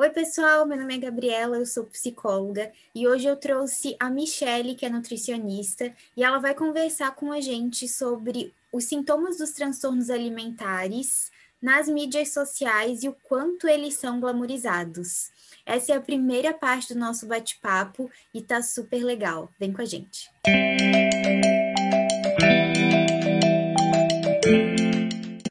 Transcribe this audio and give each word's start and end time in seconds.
Oi, 0.00 0.08
pessoal, 0.08 0.64
meu 0.64 0.78
nome 0.78 0.94
é 0.94 0.98
Gabriela, 0.98 1.58
eu 1.58 1.66
sou 1.66 1.84
psicóloga 1.84 2.72
e 2.94 3.06
hoje 3.06 3.28
eu 3.28 3.36
trouxe 3.36 3.94
a 4.00 4.08
Michelle, 4.08 4.74
que 4.74 4.86
é 4.86 4.88
nutricionista, 4.88 5.94
e 6.16 6.24
ela 6.24 6.38
vai 6.38 6.54
conversar 6.54 7.14
com 7.14 7.30
a 7.30 7.38
gente 7.38 7.86
sobre 7.86 8.50
os 8.72 8.84
sintomas 8.84 9.36
dos 9.36 9.50
transtornos 9.50 10.08
alimentares 10.08 11.30
nas 11.60 11.86
mídias 11.86 12.32
sociais 12.32 13.02
e 13.02 13.10
o 13.10 13.16
quanto 13.24 13.68
eles 13.68 13.92
são 13.92 14.18
glamorizados. 14.20 15.30
Essa 15.66 15.92
é 15.92 15.96
a 15.96 16.00
primeira 16.00 16.54
parte 16.54 16.94
do 16.94 16.98
nosso 16.98 17.26
bate-papo 17.26 18.10
e 18.32 18.40
tá 18.40 18.62
super 18.62 19.04
legal. 19.04 19.50
Vem 19.60 19.70
com 19.70 19.82
a 19.82 19.84
gente. 19.84 20.30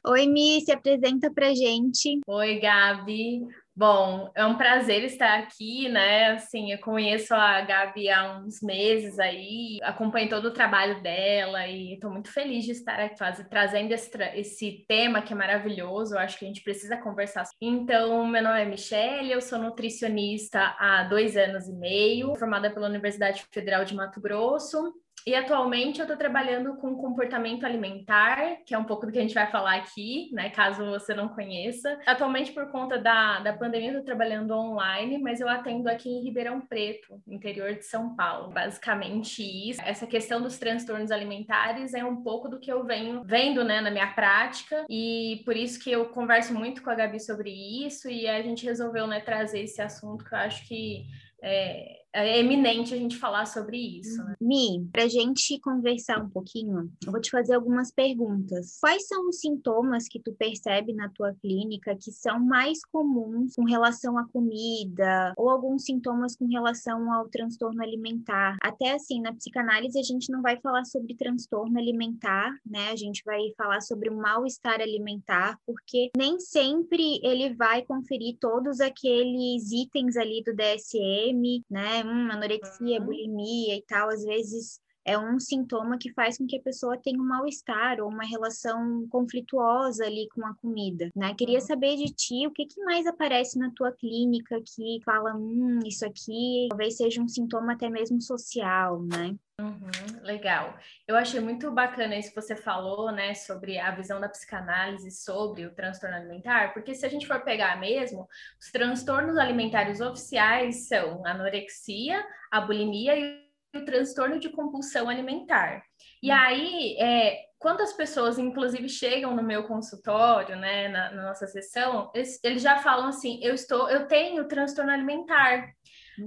Oi, 0.04 0.26
Mi, 0.26 0.60
se 0.60 0.72
apresenta 0.72 1.30
pra 1.30 1.54
gente. 1.54 2.18
Oi, 2.26 2.58
Gabi. 2.58 3.46
Bom, 3.74 4.30
é 4.34 4.44
um 4.44 4.56
prazer 4.56 5.04
estar 5.04 5.38
aqui, 5.38 5.88
né? 5.88 6.32
Assim, 6.32 6.72
eu 6.72 6.78
conheço 6.78 7.32
a 7.32 7.60
Gabi 7.60 8.10
há 8.10 8.38
uns 8.38 8.60
meses 8.60 9.18
aí, 9.18 9.78
acompanho 9.82 10.28
todo 10.28 10.46
o 10.46 10.52
trabalho 10.52 11.00
dela 11.02 11.66
e 11.66 11.94
estou 11.94 12.10
muito 12.10 12.32
feliz 12.32 12.64
de 12.64 12.72
estar 12.72 12.98
aqui 12.98 13.16
faz, 13.16 13.44
trazendo 13.48 13.92
esse, 13.92 14.10
esse, 14.34 14.84
tema 14.88 15.22
que 15.22 15.32
é 15.32 15.36
maravilhoso. 15.36 16.14
Eu 16.14 16.18
acho 16.18 16.38
que 16.38 16.44
a 16.44 16.48
gente 16.48 16.62
precisa 16.62 16.96
conversar. 16.96 17.44
Então, 17.60 18.26
meu 18.26 18.42
nome 18.42 18.60
é 18.60 18.64
Michelle, 18.64 19.32
eu 19.32 19.40
sou 19.40 19.58
nutricionista 19.58 20.74
há 20.78 21.04
dois 21.04 21.36
anos 21.36 21.68
e 21.68 21.72
meio, 21.72 22.34
formada 22.36 22.70
pela 22.70 22.88
Universidade 22.88 23.44
Federal 23.52 23.84
de 23.84 23.94
Mato 23.94 24.20
Grosso. 24.20 24.92
E 25.26 25.34
atualmente 25.34 25.98
eu 25.98 26.04
estou 26.04 26.16
trabalhando 26.16 26.76
com 26.76 26.96
comportamento 26.96 27.64
alimentar, 27.64 28.56
que 28.64 28.74
é 28.74 28.78
um 28.78 28.84
pouco 28.84 29.06
do 29.06 29.12
que 29.12 29.18
a 29.18 29.22
gente 29.22 29.34
vai 29.34 29.50
falar 29.50 29.76
aqui, 29.76 30.30
né? 30.32 30.50
Caso 30.50 30.84
você 30.86 31.14
não 31.14 31.28
conheça. 31.28 31.98
Atualmente, 32.06 32.52
por 32.52 32.70
conta 32.70 32.98
da, 32.98 33.40
da 33.40 33.52
pandemia, 33.52 33.88
eu 33.88 33.98
estou 33.98 34.04
trabalhando 34.04 34.52
online, 34.52 35.18
mas 35.18 35.40
eu 35.40 35.48
atendo 35.48 35.88
aqui 35.88 36.08
em 36.08 36.22
Ribeirão 36.22 36.60
Preto, 36.60 37.20
interior 37.28 37.74
de 37.74 37.84
São 37.84 38.14
Paulo. 38.14 38.50
Basicamente 38.50 39.42
isso. 39.42 39.80
Essa 39.84 40.06
questão 40.06 40.40
dos 40.40 40.58
transtornos 40.58 41.10
alimentares 41.10 41.94
é 41.94 42.04
um 42.04 42.22
pouco 42.22 42.48
do 42.48 42.58
que 42.58 42.72
eu 42.72 42.84
venho 42.84 43.22
vendo, 43.24 43.64
né, 43.64 43.80
na 43.80 43.90
minha 43.90 44.08
prática, 44.14 44.84
e 44.88 45.42
por 45.44 45.56
isso 45.56 45.82
que 45.82 45.90
eu 45.90 46.06
converso 46.06 46.54
muito 46.54 46.82
com 46.82 46.90
a 46.90 46.94
Gabi 46.94 47.20
sobre 47.20 47.50
isso, 47.50 48.08
e 48.08 48.26
a 48.26 48.42
gente 48.42 48.64
resolveu, 48.64 49.06
né, 49.06 49.20
trazer 49.20 49.60
esse 49.60 49.80
assunto 49.80 50.24
que 50.24 50.34
eu 50.34 50.38
acho 50.38 50.66
que 50.66 51.04
é, 51.42 51.99
é 52.12 52.38
eminente 52.38 52.92
a 52.92 52.96
gente 52.96 53.16
falar 53.16 53.46
sobre 53.46 53.76
isso. 53.76 54.22
Né? 54.24 54.34
Mi, 54.40 54.88
para 54.92 55.04
a 55.04 55.08
gente 55.08 55.58
conversar 55.60 56.22
um 56.22 56.28
pouquinho, 56.28 56.90
eu 57.04 57.12
vou 57.12 57.20
te 57.20 57.30
fazer 57.30 57.54
algumas 57.54 57.92
perguntas. 57.92 58.78
Quais 58.80 59.06
são 59.06 59.28
os 59.28 59.38
sintomas 59.38 60.08
que 60.08 60.20
tu 60.20 60.32
percebe 60.32 60.92
na 60.92 61.08
tua 61.08 61.34
clínica 61.34 61.96
que 61.96 62.10
são 62.10 62.40
mais 62.40 62.84
comuns 62.84 63.54
com 63.54 63.64
relação 63.64 64.18
à 64.18 64.26
comida 64.28 65.32
ou 65.36 65.48
alguns 65.50 65.84
sintomas 65.84 66.36
com 66.36 66.46
relação 66.46 67.12
ao 67.12 67.28
transtorno 67.28 67.82
alimentar? 67.82 68.56
Até 68.60 68.92
assim, 68.92 69.20
na 69.20 69.32
psicanálise 69.32 69.98
a 69.98 70.02
gente 70.02 70.30
não 70.30 70.42
vai 70.42 70.58
falar 70.60 70.84
sobre 70.84 71.14
transtorno 71.14 71.78
alimentar, 71.78 72.52
né? 72.66 72.90
A 72.90 72.96
gente 72.96 73.22
vai 73.24 73.40
falar 73.56 73.80
sobre 73.80 74.08
o 74.08 74.16
mal-estar 74.16 74.80
alimentar, 74.80 75.58
porque 75.66 76.10
nem 76.16 76.38
sempre 76.40 77.20
ele 77.22 77.54
vai 77.54 77.82
conferir 77.82 78.36
todos 78.40 78.80
aqueles 78.80 79.70
itens 79.70 80.16
ali 80.16 80.42
do 80.42 80.54
DSM, 80.54 81.62
né? 81.70 81.99
Hum, 82.04 82.30
anorexia, 82.30 83.00
bulimia 83.00 83.76
e 83.76 83.82
tal, 83.82 84.08
às 84.08 84.24
vezes 84.24 84.80
é 85.10 85.18
um 85.18 85.40
sintoma 85.40 85.98
que 85.98 86.12
faz 86.12 86.38
com 86.38 86.46
que 86.46 86.56
a 86.56 86.62
pessoa 86.62 86.96
tenha 86.96 87.20
um 87.20 87.26
mal-estar 87.26 88.00
ou 88.00 88.08
uma 88.08 88.24
relação 88.24 89.06
conflituosa 89.10 90.04
ali 90.04 90.28
com 90.32 90.46
a 90.46 90.54
comida, 90.54 91.10
né? 91.16 91.34
Queria 91.34 91.58
uhum. 91.58 91.66
saber 91.66 91.96
de 91.96 92.06
ti 92.14 92.46
o 92.46 92.52
que, 92.52 92.64
que 92.64 92.80
mais 92.84 93.06
aparece 93.06 93.58
na 93.58 93.72
tua 93.74 93.90
clínica 93.90 94.60
que 94.64 95.00
fala, 95.04 95.34
hum, 95.34 95.80
isso 95.84 96.06
aqui 96.06 96.68
talvez 96.70 96.96
seja 96.96 97.20
um 97.20 97.26
sintoma 97.26 97.72
até 97.72 97.90
mesmo 97.90 98.20
social, 98.22 99.02
né? 99.02 99.34
Uhum, 99.60 100.22
legal. 100.22 100.78
Eu 101.06 101.16
achei 101.16 101.40
muito 101.40 101.70
bacana 101.70 102.16
isso 102.16 102.30
que 102.30 102.40
você 102.40 102.56
falou, 102.56 103.12
né, 103.12 103.34
sobre 103.34 103.78
a 103.78 103.90
visão 103.90 104.18
da 104.18 104.28
psicanálise 104.28 105.10
sobre 105.10 105.66
o 105.66 105.74
transtorno 105.74 106.16
alimentar, 106.16 106.72
porque 106.72 106.94
se 106.94 107.04
a 107.04 107.08
gente 107.08 107.26
for 107.26 107.40
pegar 107.40 107.78
mesmo, 107.78 108.26
os 108.58 108.70
transtornos 108.70 109.36
alimentares 109.36 110.00
oficiais 110.00 110.88
são 110.88 111.26
a 111.26 111.32
anorexia, 111.32 112.24
a 112.50 112.60
bulimia 112.60 113.18
e 113.18 113.49
o 113.74 113.84
transtorno 113.84 114.38
de 114.38 114.48
compulsão 114.48 115.08
alimentar. 115.08 115.82
E 116.22 116.30
hum. 116.30 116.34
aí, 116.34 116.96
é, 116.98 117.38
quando 117.58 117.82
as 117.82 117.92
pessoas, 117.92 118.38
inclusive, 118.38 118.88
chegam 118.88 119.34
no 119.36 119.42
meu 119.42 119.64
consultório, 119.64 120.56
né, 120.56 120.88
na, 120.88 121.10
na 121.12 121.22
nossa 121.24 121.46
sessão, 121.46 122.10
eles, 122.14 122.42
eles, 122.42 122.62
já 122.62 122.78
falam 122.78 123.08
assim: 123.08 123.38
eu 123.42 123.54
estou, 123.54 123.88
eu 123.90 124.06
tenho 124.06 124.48
transtorno 124.48 124.90
alimentar. 124.90 125.68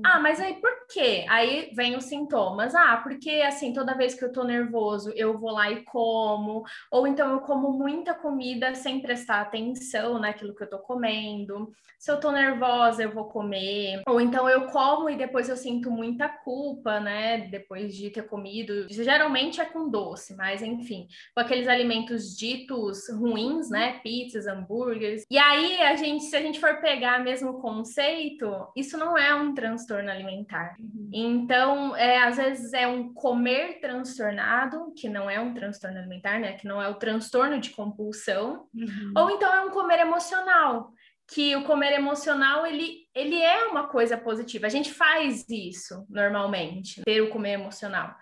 Ah, 0.04 0.20
mas 0.20 0.40
aí 0.40 0.56
por 0.56 0.72
quê? 0.92 1.26
Aí 1.30 1.72
vem 1.76 1.96
os 1.96 2.06
sintomas. 2.06 2.76
Ah, 2.76 2.98
porque 2.98 3.30
assim, 3.46 3.74
toda 3.74 3.96
vez 3.96 4.16
que 4.16 4.24
eu 4.24 4.32
tô 4.32 4.44
nervoso, 4.44 5.12
eu 5.16 5.38
vou 5.38 5.52
lá 5.52 5.72
e 5.72 5.84
como, 5.84 6.64
ou 6.92 7.08
então 7.08 7.32
eu 7.32 7.40
como 7.42 7.72
muita 7.72 8.14
comida 8.14 8.74
sem 8.76 9.02
prestar 9.02 9.42
atenção 9.42 10.20
naquilo 10.20 10.56
que 10.56 10.64
eu 10.64 10.70
tô 10.70 10.80
comendo. 10.80 11.72
Se 12.00 12.12
eu 12.12 12.20
tô 12.20 12.32
nervosa, 12.32 13.04
eu 13.04 13.14
vou 13.14 13.26
comer, 13.26 14.02
ou 14.06 14.20
então 14.20 14.50
eu 14.50 14.68
como 14.68 15.10
e 15.10 15.16
depois 15.16 15.48
eu 15.48 15.56
sinto 15.56 15.90
muita 15.90 16.28
culpa, 16.28 17.00
né, 17.00 17.48
depois 17.48 17.96
de 17.96 18.10
ter 18.10 18.24
comido. 18.24 18.88
Geralmente 18.90 19.62
é 19.62 19.66
com 19.66 19.90
doce, 19.90 20.36
mas 20.36 20.62
enfim, 20.62 21.08
com 21.34 21.42
aqueles 21.42 21.68
alimentos 21.68 22.36
ditos 22.36 23.10
ruins, 23.10 23.70
né, 23.70 24.00
pizzas, 24.04 24.48
hambúrgueres. 24.48 25.24
E 25.30 25.38
aí 25.38 25.82
a 25.82 25.96
gente, 25.96 26.26
se 26.26 26.36
a 26.36 26.42
gente 26.42 26.60
for 26.60 26.82
pegar 26.82 27.24
mesmo 27.24 27.52
o 27.52 27.62
conceito, 27.62 28.46
isso 28.76 28.98
não 28.98 29.18
é 29.18 29.34
um 29.34 29.54
transtorno 29.54 29.73
transtorno 29.74 30.10
alimentar. 30.10 30.76
Uhum. 30.80 31.10
Então, 31.12 31.96
é, 31.96 32.24
às 32.24 32.38
vezes 32.38 32.74
é 32.74 32.88
um 32.88 33.14
comer 33.14 33.80
transtornado, 33.80 34.94
que 34.96 35.10
não 35.10 35.30
é 35.30 35.40
um 35.40 35.54
transtorno 35.54 35.98
alimentar, 35.98 36.40
né? 36.40 36.54
Que 36.54 36.68
não 36.68 36.82
é 36.82 36.88
o 36.88 36.96
transtorno 36.96 37.60
de 37.60 37.72
compulsão, 37.72 38.68
uhum. 38.74 39.14
ou 39.16 39.30
então 39.32 39.54
é 39.54 39.62
um 39.62 39.72
comer 39.72 40.00
emocional, 40.00 40.92
que 41.28 41.56
o 41.56 41.64
comer 41.64 41.94
emocional 41.94 42.66
ele, 42.66 43.08
ele 43.16 43.42
é 43.42 43.66
uma 43.66 43.88
coisa 43.88 44.18
positiva. 44.18 44.68
A 44.68 44.70
gente 44.70 44.94
faz 44.94 45.46
isso 45.50 46.06
normalmente, 46.10 47.02
ter 47.04 47.22
o 47.22 47.30
comer 47.30 47.54
emocional. 47.54 48.16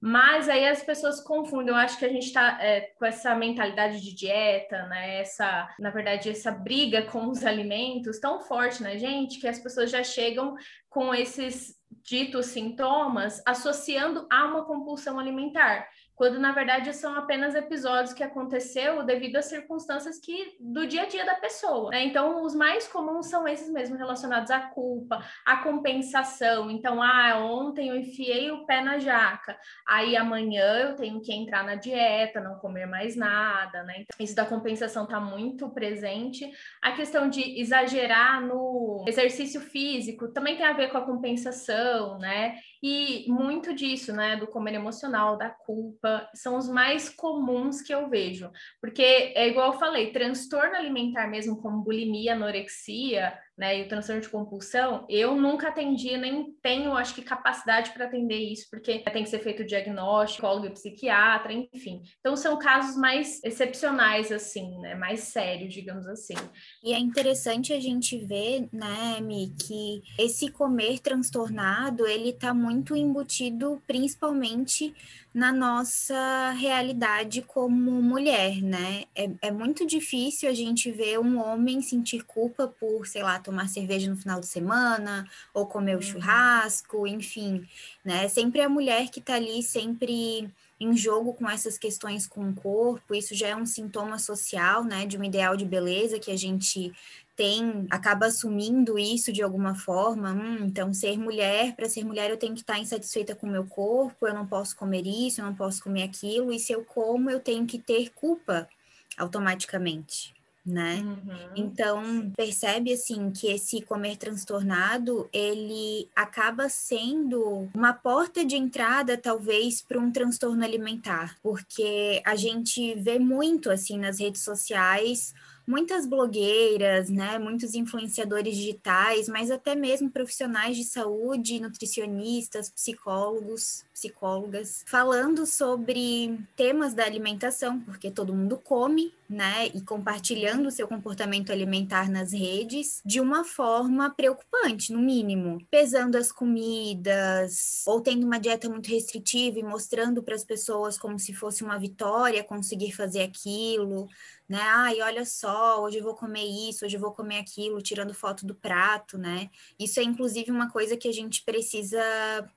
Mas 0.00 0.48
aí 0.48 0.66
as 0.66 0.82
pessoas 0.82 1.20
confundem. 1.20 1.68
Eu 1.68 1.76
acho 1.76 1.98
que 1.98 2.04
a 2.04 2.08
gente 2.08 2.26
está 2.26 2.62
é, 2.62 2.92
com 2.96 3.04
essa 3.04 3.34
mentalidade 3.34 4.00
de 4.00 4.14
dieta, 4.14 4.86
né? 4.86 5.20
Essa, 5.20 5.68
na 5.78 5.90
verdade, 5.90 6.30
essa 6.30 6.52
briga 6.52 7.02
com 7.02 7.28
os 7.28 7.44
alimentos 7.44 8.20
tão 8.20 8.40
forte 8.40 8.82
na 8.82 8.96
gente 8.96 9.40
que 9.40 9.48
as 9.48 9.58
pessoas 9.58 9.90
já 9.90 10.04
chegam 10.04 10.54
com 10.88 11.12
esses 11.12 11.76
ditos 12.02 12.46
sintomas 12.46 13.42
associando 13.46 14.26
a 14.30 14.44
uma 14.44 14.64
compulsão 14.64 15.18
alimentar 15.18 15.88
quando 16.18 16.40
na 16.40 16.50
verdade 16.50 16.92
são 16.92 17.14
apenas 17.14 17.54
episódios 17.54 18.12
que 18.12 18.24
aconteceu 18.24 19.04
devido 19.04 19.36
às 19.36 19.44
circunstâncias 19.44 20.18
que 20.18 20.56
do 20.58 20.84
dia 20.84 21.02
a 21.02 21.06
dia 21.06 21.24
da 21.24 21.36
pessoa. 21.36 21.90
Né? 21.90 22.06
Então, 22.06 22.42
os 22.44 22.56
mais 22.56 22.88
comuns 22.88 23.26
são 23.26 23.46
esses 23.46 23.70
mesmo 23.70 23.96
relacionados 23.96 24.50
à 24.50 24.58
culpa, 24.58 25.24
à 25.46 25.58
compensação. 25.58 26.72
Então, 26.72 27.00
ah, 27.00 27.38
ontem 27.38 27.90
eu 27.90 27.96
enfiei 27.96 28.50
o 28.50 28.66
pé 28.66 28.82
na 28.82 28.98
jaca, 28.98 29.56
aí 29.86 30.16
amanhã 30.16 30.88
eu 30.88 30.96
tenho 30.96 31.20
que 31.20 31.32
entrar 31.32 31.64
na 31.64 31.76
dieta, 31.76 32.40
não 32.40 32.58
comer 32.58 32.86
mais 32.86 33.14
nada, 33.14 33.84
né? 33.84 33.98
Então, 34.00 34.16
isso 34.18 34.34
da 34.34 34.44
compensação 34.44 35.04
está 35.04 35.20
muito 35.20 35.70
presente. 35.70 36.50
A 36.82 36.90
questão 36.92 37.30
de 37.30 37.60
exagerar 37.60 38.44
no 38.44 39.04
exercício 39.06 39.60
físico 39.60 40.32
também 40.32 40.56
tem 40.56 40.66
a 40.66 40.72
ver 40.72 40.90
com 40.90 40.98
a 40.98 41.06
compensação, 41.06 42.18
né? 42.18 42.58
E 42.82 43.24
muito 43.28 43.74
disso, 43.74 44.12
né, 44.12 44.36
do 44.36 44.46
comer 44.46 44.74
emocional, 44.74 45.36
da 45.36 45.50
culpa, 45.50 46.28
são 46.34 46.56
os 46.56 46.68
mais 46.68 47.08
comuns 47.08 47.82
que 47.82 47.92
eu 47.92 48.08
vejo. 48.08 48.50
Porque 48.80 49.02
é 49.02 49.48
igual 49.48 49.72
eu 49.72 49.78
falei, 49.78 50.12
transtorno 50.12 50.76
alimentar 50.76 51.26
mesmo, 51.28 51.60
como 51.60 51.82
bulimia, 51.82 52.34
anorexia, 52.34 53.36
né, 53.58 53.78
e 53.78 53.82
o 53.82 53.88
transtorno 53.88 54.22
de 54.22 54.28
compulsão, 54.28 55.04
eu 55.08 55.34
nunca 55.34 55.68
atendi, 55.68 56.16
nem 56.16 56.52
tenho, 56.62 56.92
acho 56.92 57.14
que, 57.14 57.22
capacidade 57.22 57.90
para 57.90 58.06
atender 58.06 58.38
isso, 58.38 58.68
porque 58.70 59.00
tem 59.00 59.24
que 59.24 59.30
ser 59.30 59.40
feito 59.40 59.64
diagnóstico, 59.64 60.38
psicólogo 60.38 60.66
e 60.66 60.70
psiquiatra, 60.70 61.52
enfim. 61.52 62.02
Então, 62.20 62.36
são 62.36 62.58
casos 62.58 62.96
mais 62.96 63.42
excepcionais, 63.42 64.30
assim, 64.30 64.78
né, 64.78 64.94
mais 64.94 65.20
sérios, 65.20 65.74
digamos 65.74 66.06
assim. 66.06 66.34
E 66.82 66.92
é 66.92 66.98
interessante 66.98 67.72
a 67.72 67.80
gente 67.80 68.16
ver, 68.18 68.68
né, 68.72 69.20
Mi, 69.20 69.52
que 69.58 70.02
esse 70.18 70.50
comer 70.50 71.00
transtornado, 71.00 72.06
ele 72.06 72.30
está 72.30 72.54
muito 72.54 72.96
embutido, 72.96 73.82
principalmente 73.86 74.94
na 75.32 75.52
nossa 75.52 76.50
realidade 76.52 77.42
como 77.42 78.02
mulher, 78.02 78.62
né? 78.62 79.04
É, 79.14 79.30
é 79.42 79.50
muito 79.50 79.86
difícil 79.86 80.48
a 80.48 80.54
gente 80.54 80.90
ver 80.90 81.18
um 81.18 81.38
homem 81.38 81.80
sentir 81.82 82.24
culpa 82.24 82.66
por, 82.66 83.06
sei 83.06 83.22
lá, 83.22 83.38
tomar 83.38 83.68
cerveja 83.68 84.10
no 84.10 84.16
final 84.16 84.40
de 84.40 84.46
semana, 84.46 85.28
ou 85.52 85.66
comer 85.66 85.94
o 85.94 85.96
uhum. 85.96 86.02
churrasco, 86.02 87.06
enfim, 87.06 87.66
né? 88.04 88.28
Sempre 88.28 88.62
a 88.62 88.68
mulher 88.68 89.08
que 89.10 89.20
tá 89.20 89.34
ali, 89.34 89.62
sempre 89.62 90.50
em 90.80 90.96
jogo 90.96 91.34
com 91.34 91.48
essas 91.48 91.76
questões 91.76 92.26
com 92.26 92.48
o 92.48 92.54
corpo, 92.54 93.14
isso 93.14 93.34
já 93.34 93.48
é 93.48 93.56
um 93.56 93.66
sintoma 93.66 94.18
social, 94.18 94.84
né, 94.84 95.06
de 95.06 95.18
um 95.18 95.24
ideal 95.24 95.56
de 95.56 95.64
beleza 95.64 96.20
que 96.20 96.30
a 96.30 96.36
gente 96.36 96.92
tem, 97.38 97.86
acaba 97.88 98.26
assumindo 98.26 98.98
isso 98.98 99.32
de 99.32 99.44
alguma 99.44 99.76
forma. 99.76 100.32
Hum, 100.32 100.66
então, 100.66 100.92
ser 100.92 101.16
mulher, 101.16 101.76
para 101.76 101.88
ser 101.88 102.04
mulher, 102.04 102.28
eu 102.28 102.36
tenho 102.36 102.52
que 102.52 102.62
estar 102.62 102.80
insatisfeita 102.80 103.36
com 103.36 103.46
o 103.46 103.50
meu 103.50 103.64
corpo, 103.64 104.26
eu 104.26 104.34
não 104.34 104.44
posso 104.44 104.76
comer 104.76 105.06
isso, 105.06 105.40
eu 105.40 105.44
não 105.44 105.54
posso 105.54 105.80
comer 105.80 106.02
aquilo, 106.02 106.52
e 106.52 106.58
se 106.58 106.72
eu 106.72 106.84
como, 106.84 107.30
eu 107.30 107.38
tenho 107.38 107.64
que 107.64 107.78
ter 107.78 108.10
culpa 108.10 108.68
automaticamente 109.16 110.34
né? 110.68 110.96
Uhum. 110.96 111.52
Então, 111.56 112.30
percebe 112.36 112.92
assim 112.92 113.30
que 113.30 113.46
esse 113.46 113.80
comer 113.80 114.18
transtornado, 114.18 115.26
ele 115.32 116.10
acaba 116.14 116.68
sendo 116.68 117.70
uma 117.74 117.94
porta 117.94 118.44
de 118.44 118.54
entrada 118.54 119.16
talvez 119.16 119.80
para 119.80 119.98
um 119.98 120.12
transtorno 120.12 120.62
alimentar, 120.62 121.38
porque 121.42 122.20
a 122.22 122.36
gente 122.36 122.94
vê 122.96 123.18
muito 123.18 123.70
assim 123.70 123.98
nas 123.98 124.20
redes 124.20 124.42
sociais 124.42 125.32
muitas 125.68 126.06
blogueiras, 126.06 127.10
né, 127.10 127.38
muitos 127.38 127.74
influenciadores 127.74 128.56
digitais, 128.56 129.28
mas 129.28 129.50
até 129.50 129.74
mesmo 129.74 130.10
profissionais 130.10 130.74
de 130.78 130.82
saúde, 130.82 131.60
nutricionistas, 131.60 132.70
psicólogos, 132.70 133.84
psicólogas, 133.98 134.84
falando 134.86 135.44
sobre 135.44 136.38
temas 136.56 136.94
da 136.94 137.04
alimentação, 137.04 137.80
porque 137.80 138.10
todo 138.10 138.34
mundo 138.34 138.56
come, 138.56 139.12
né, 139.28 139.66
e 139.74 139.80
compartilhando 139.82 140.68
o 140.68 140.70
seu 140.70 140.88
comportamento 140.88 141.52
alimentar 141.52 142.10
nas 142.10 142.32
redes 142.32 143.02
de 143.04 143.20
uma 143.20 143.44
forma 143.44 144.08
preocupante, 144.08 144.90
no 144.90 145.00
mínimo, 145.00 145.58
pesando 145.70 146.16
as 146.16 146.32
comidas 146.32 147.82
ou 147.86 148.00
tendo 148.00 148.24
uma 148.24 148.40
dieta 148.40 148.68
muito 148.70 148.88
restritiva 148.88 149.58
e 149.58 149.62
mostrando 149.62 150.22
para 150.22 150.34
as 150.34 150.44
pessoas 150.44 150.98
como 150.98 151.18
se 151.18 151.34
fosse 151.34 151.62
uma 151.62 151.78
vitória 151.78 152.42
conseguir 152.42 152.92
fazer 152.92 153.22
aquilo, 153.22 154.08
né? 154.48 154.58
Ai, 154.62 155.02
olha 155.02 155.26
só, 155.26 155.82
hoje 155.82 155.98
eu 155.98 156.02
vou 156.02 156.14
comer 156.14 156.44
isso, 156.44 156.86
hoje 156.86 156.96
eu 156.96 157.00
vou 157.00 157.12
comer 157.12 157.38
aquilo, 157.38 157.82
tirando 157.82 158.14
foto 158.14 158.46
do 158.46 158.54
prato, 158.54 159.18
né? 159.18 159.50
Isso 159.78 160.00
é 160.00 160.02
inclusive 160.02 160.50
uma 160.50 160.70
coisa 160.70 160.96
que 160.96 161.06
a 161.06 161.12
gente 161.12 161.44
precisa 161.44 162.00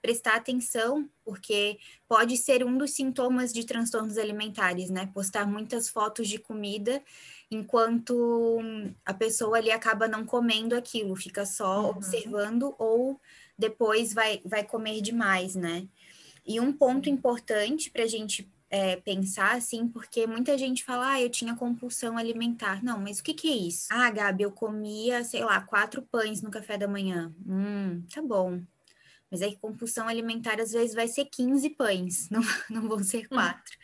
prestar 0.02 0.36
atenção, 0.36 1.10
porque 1.32 1.80
pode 2.10 2.36
ser 2.36 2.62
um 2.62 2.78
dos 2.78 2.92
sintomas 2.92 3.54
de 3.54 3.66
transtornos 3.66 4.18
alimentares, 4.18 4.90
né? 4.90 5.10
Postar 5.14 5.48
muitas 5.48 5.88
fotos 5.88 6.28
de 6.28 6.38
comida 6.38 7.02
enquanto 7.50 8.60
a 9.06 9.14
pessoa 9.14 9.56
ali 9.56 9.72
acaba 9.72 10.10
não 10.10 10.26
comendo 10.26 10.76
aquilo, 10.76 11.16
fica 11.16 11.46
só 11.46 11.84
uhum. 11.84 11.90
observando 11.92 12.76
ou 12.78 13.18
depois 13.58 14.14
vai, 14.14 14.42
vai 14.44 14.66
comer 14.66 15.00
demais, 15.00 15.56
né? 15.56 15.88
E 16.46 16.60
um 16.60 16.74
ponto 16.74 17.08
importante 17.08 17.90
para 17.90 18.04
a 18.04 18.08
gente 18.08 18.52
é, 18.70 18.98
pensar 18.98 19.56
assim, 19.56 19.88
porque 19.88 20.28
muita 20.28 20.58
gente 20.58 20.84
fala, 20.84 21.14
ah, 21.14 21.22
eu 21.22 21.30
tinha 21.30 21.56
compulsão 21.56 22.18
alimentar. 22.18 22.84
Não, 22.84 23.00
mas 23.00 23.20
o 23.20 23.24
que, 23.24 23.34
que 23.34 23.48
é 23.48 23.56
isso? 23.56 23.88
Ah, 23.90 24.12
Gabi, 24.12 24.44
eu 24.44 24.52
comia, 24.52 25.24
sei 25.24 25.46
lá, 25.46 25.62
quatro 25.62 26.02
pães 26.02 26.42
no 26.42 26.52
café 26.52 26.78
da 26.78 26.90
manhã. 26.90 27.34
Hum, 27.48 28.04
tá 28.14 28.22
bom. 28.22 28.62
Mas 29.32 29.42
aí 29.42 29.56
compulsão 29.56 30.08
alimentar 30.08 30.60
às 30.60 30.72
vezes 30.74 30.94
vai 30.94 31.08
ser 31.08 31.26
15 31.26 31.70
pães, 31.72 32.30
não, 32.30 32.42
não 32.70 32.88
vão 32.88 33.04
ser 33.04 33.28
quatro. 33.28 33.78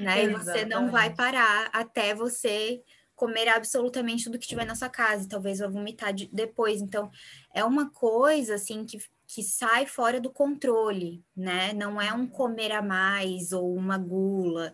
né? 0.00 0.24
E 0.24 0.28
você 0.28 0.64
não 0.64 0.90
vai 0.90 1.14
parar 1.14 1.68
até 1.72 2.14
você 2.14 2.82
comer 3.14 3.48
absolutamente 3.48 4.24
tudo 4.24 4.38
que 4.38 4.46
tiver 4.46 4.66
na 4.66 4.74
sua 4.74 4.90
casa, 4.90 5.28
talvez 5.28 5.58
vá 5.58 5.68
vomitar 5.68 6.12
de, 6.12 6.28
depois. 6.32 6.80
Então, 6.82 7.10
é 7.54 7.64
uma 7.64 7.90
coisa 7.90 8.54
assim 8.54 8.84
que 8.84 8.98
que 9.26 9.42
sai 9.42 9.86
fora 9.86 10.20
do 10.20 10.30
controle, 10.30 11.22
né? 11.36 11.72
Não 11.72 12.00
é 12.00 12.12
um 12.12 12.26
comer 12.26 12.72
a 12.72 12.80
mais 12.80 13.52
ou 13.52 13.74
uma 13.74 13.98
gula, 13.98 14.72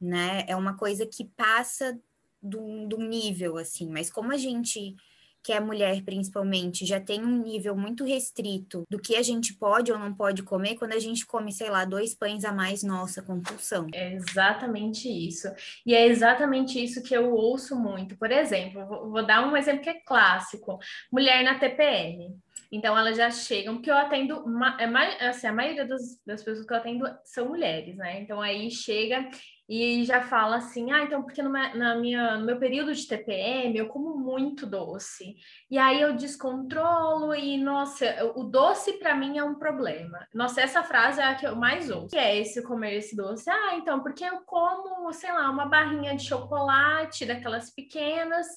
né? 0.00 0.44
É 0.48 0.56
uma 0.56 0.76
coisa 0.76 1.06
que 1.06 1.26
passa 1.36 2.00
do, 2.42 2.88
do 2.88 2.96
nível, 2.96 3.58
assim. 3.58 3.90
Mas 3.90 4.10
como 4.10 4.32
a 4.32 4.38
gente 4.38 4.96
que 5.42 5.52
é 5.52 5.60
mulher 5.60 6.02
principalmente, 6.02 6.86
já 6.86 7.00
tem 7.00 7.24
um 7.24 7.42
nível 7.42 7.76
muito 7.76 8.04
restrito 8.04 8.84
do 8.90 8.98
que 8.98 9.16
a 9.16 9.22
gente 9.22 9.54
pode 9.54 9.92
ou 9.92 9.98
não 9.98 10.12
pode 10.12 10.42
comer, 10.42 10.76
quando 10.76 10.92
a 10.92 10.98
gente 10.98 11.26
come, 11.26 11.52
sei 11.52 11.70
lá, 11.70 11.84
dois 11.84 12.14
pães 12.14 12.44
a 12.44 12.52
mais, 12.52 12.82
nossa, 12.82 13.22
compulsão. 13.22 13.86
É 13.92 14.14
exatamente 14.14 15.08
isso. 15.08 15.48
E 15.84 15.94
é 15.94 16.06
exatamente 16.06 16.82
isso 16.82 17.02
que 17.02 17.14
eu 17.14 17.32
ouço 17.32 17.76
muito. 17.76 18.16
Por 18.16 18.30
exemplo, 18.30 18.86
vou, 18.86 19.24
dar 19.24 19.46
um 19.46 19.56
exemplo 19.56 19.82
que 19.82 19.90
é 19.90 20.00
clássico: 20.00 20.78
mulher 21.10 21.42
na 21.44 21.58
TPM. 21.58 22.36
Então 22.72 22.96
elas 22.96 23.16
já 23.16 23.30
chegam, 23.30 23.74
porque 23.74 23.90
eu 23.90 23.96
atendo, 23.96 24.44
é 24.78 25.28
assim, 25.28 25.46
a 25.46 25.52
maioria 25.52 25.86
das, 25.86 26.20
das 26.24 26.42
pessoas 26.42 26.66
que 26.66 26.72
eu 26.72 26.76
atendo 26.76 27.04
são 27.24 27.48
mulheres, 27.48 27.96
né? 27.96 28.20
Então 28.20 28.40
aí 28.40 28.70
chega 28.70 29.28
e 29.70 30.04
já 30.04 30.20
fala 30.20 30.56
assim, 30.56 30.90
ah, 30.90 31.04
então 31.04 31.22
porque 31.22 31.40
no, 31.40 31.48
na 31.50 31.94
minha, 31.94 32.36
no 32.36 32.44
meu 32.44 32.58
período 32.58 32.92
de 32.92 33.06
TPM 33.06 33.78
eu 33.78 33.86
como 33.86 34.18
muito 34.18 34.66
doce. 34.66 35.36
E 35.70 35.78
aí 35.78 36.00
eu 36.00 36.16
descontrolo 36.16 37.32
e, 37.32 37.56
nossa, 37.56 38.32
o 38.34 38.42
doce 38.42 38.94
para 38.94 39.14
mim 39.14 39.38
é 39.38 39.44
um 39.44 39.54
problema. 39.54 40.26
Nossa, 40.34 40.60
essa 40.60 40.82
frase 40.82 41.20
é 41.20 41.24
a 41.24 41.36
que 41.36 41.46
eu 41.46 41.54
mais 41.54 41.88
ouço. 41.88 42.08
que 42.08 42.18
é 42.18 42.36
esse 42.36 42.64
comer 42.64 42.96
esse 42.96 43.14
doce? 43.14 43.48
Ah, 43.48 43.76
então, 43.76 44.02
porque 44.02 44.24
eu 44.24 44.40
como, 44.44 45.12
sei 45.12 45.30
lá, 45.30 45.48
uma 45.48 45.66
barrinha 45.66 46.16
de 46.16 46.26
chocolate 46.26 47.24
daquelas 47.24 47.72
pequenas 47.72 48.48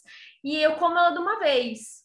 e 0.43 0.57
eu 0.57 0.77
como 0.77 0.97
ela 0.97 1.11
de 1.11 1.19
uma 1.19 1.37
vez. 1.37 2.02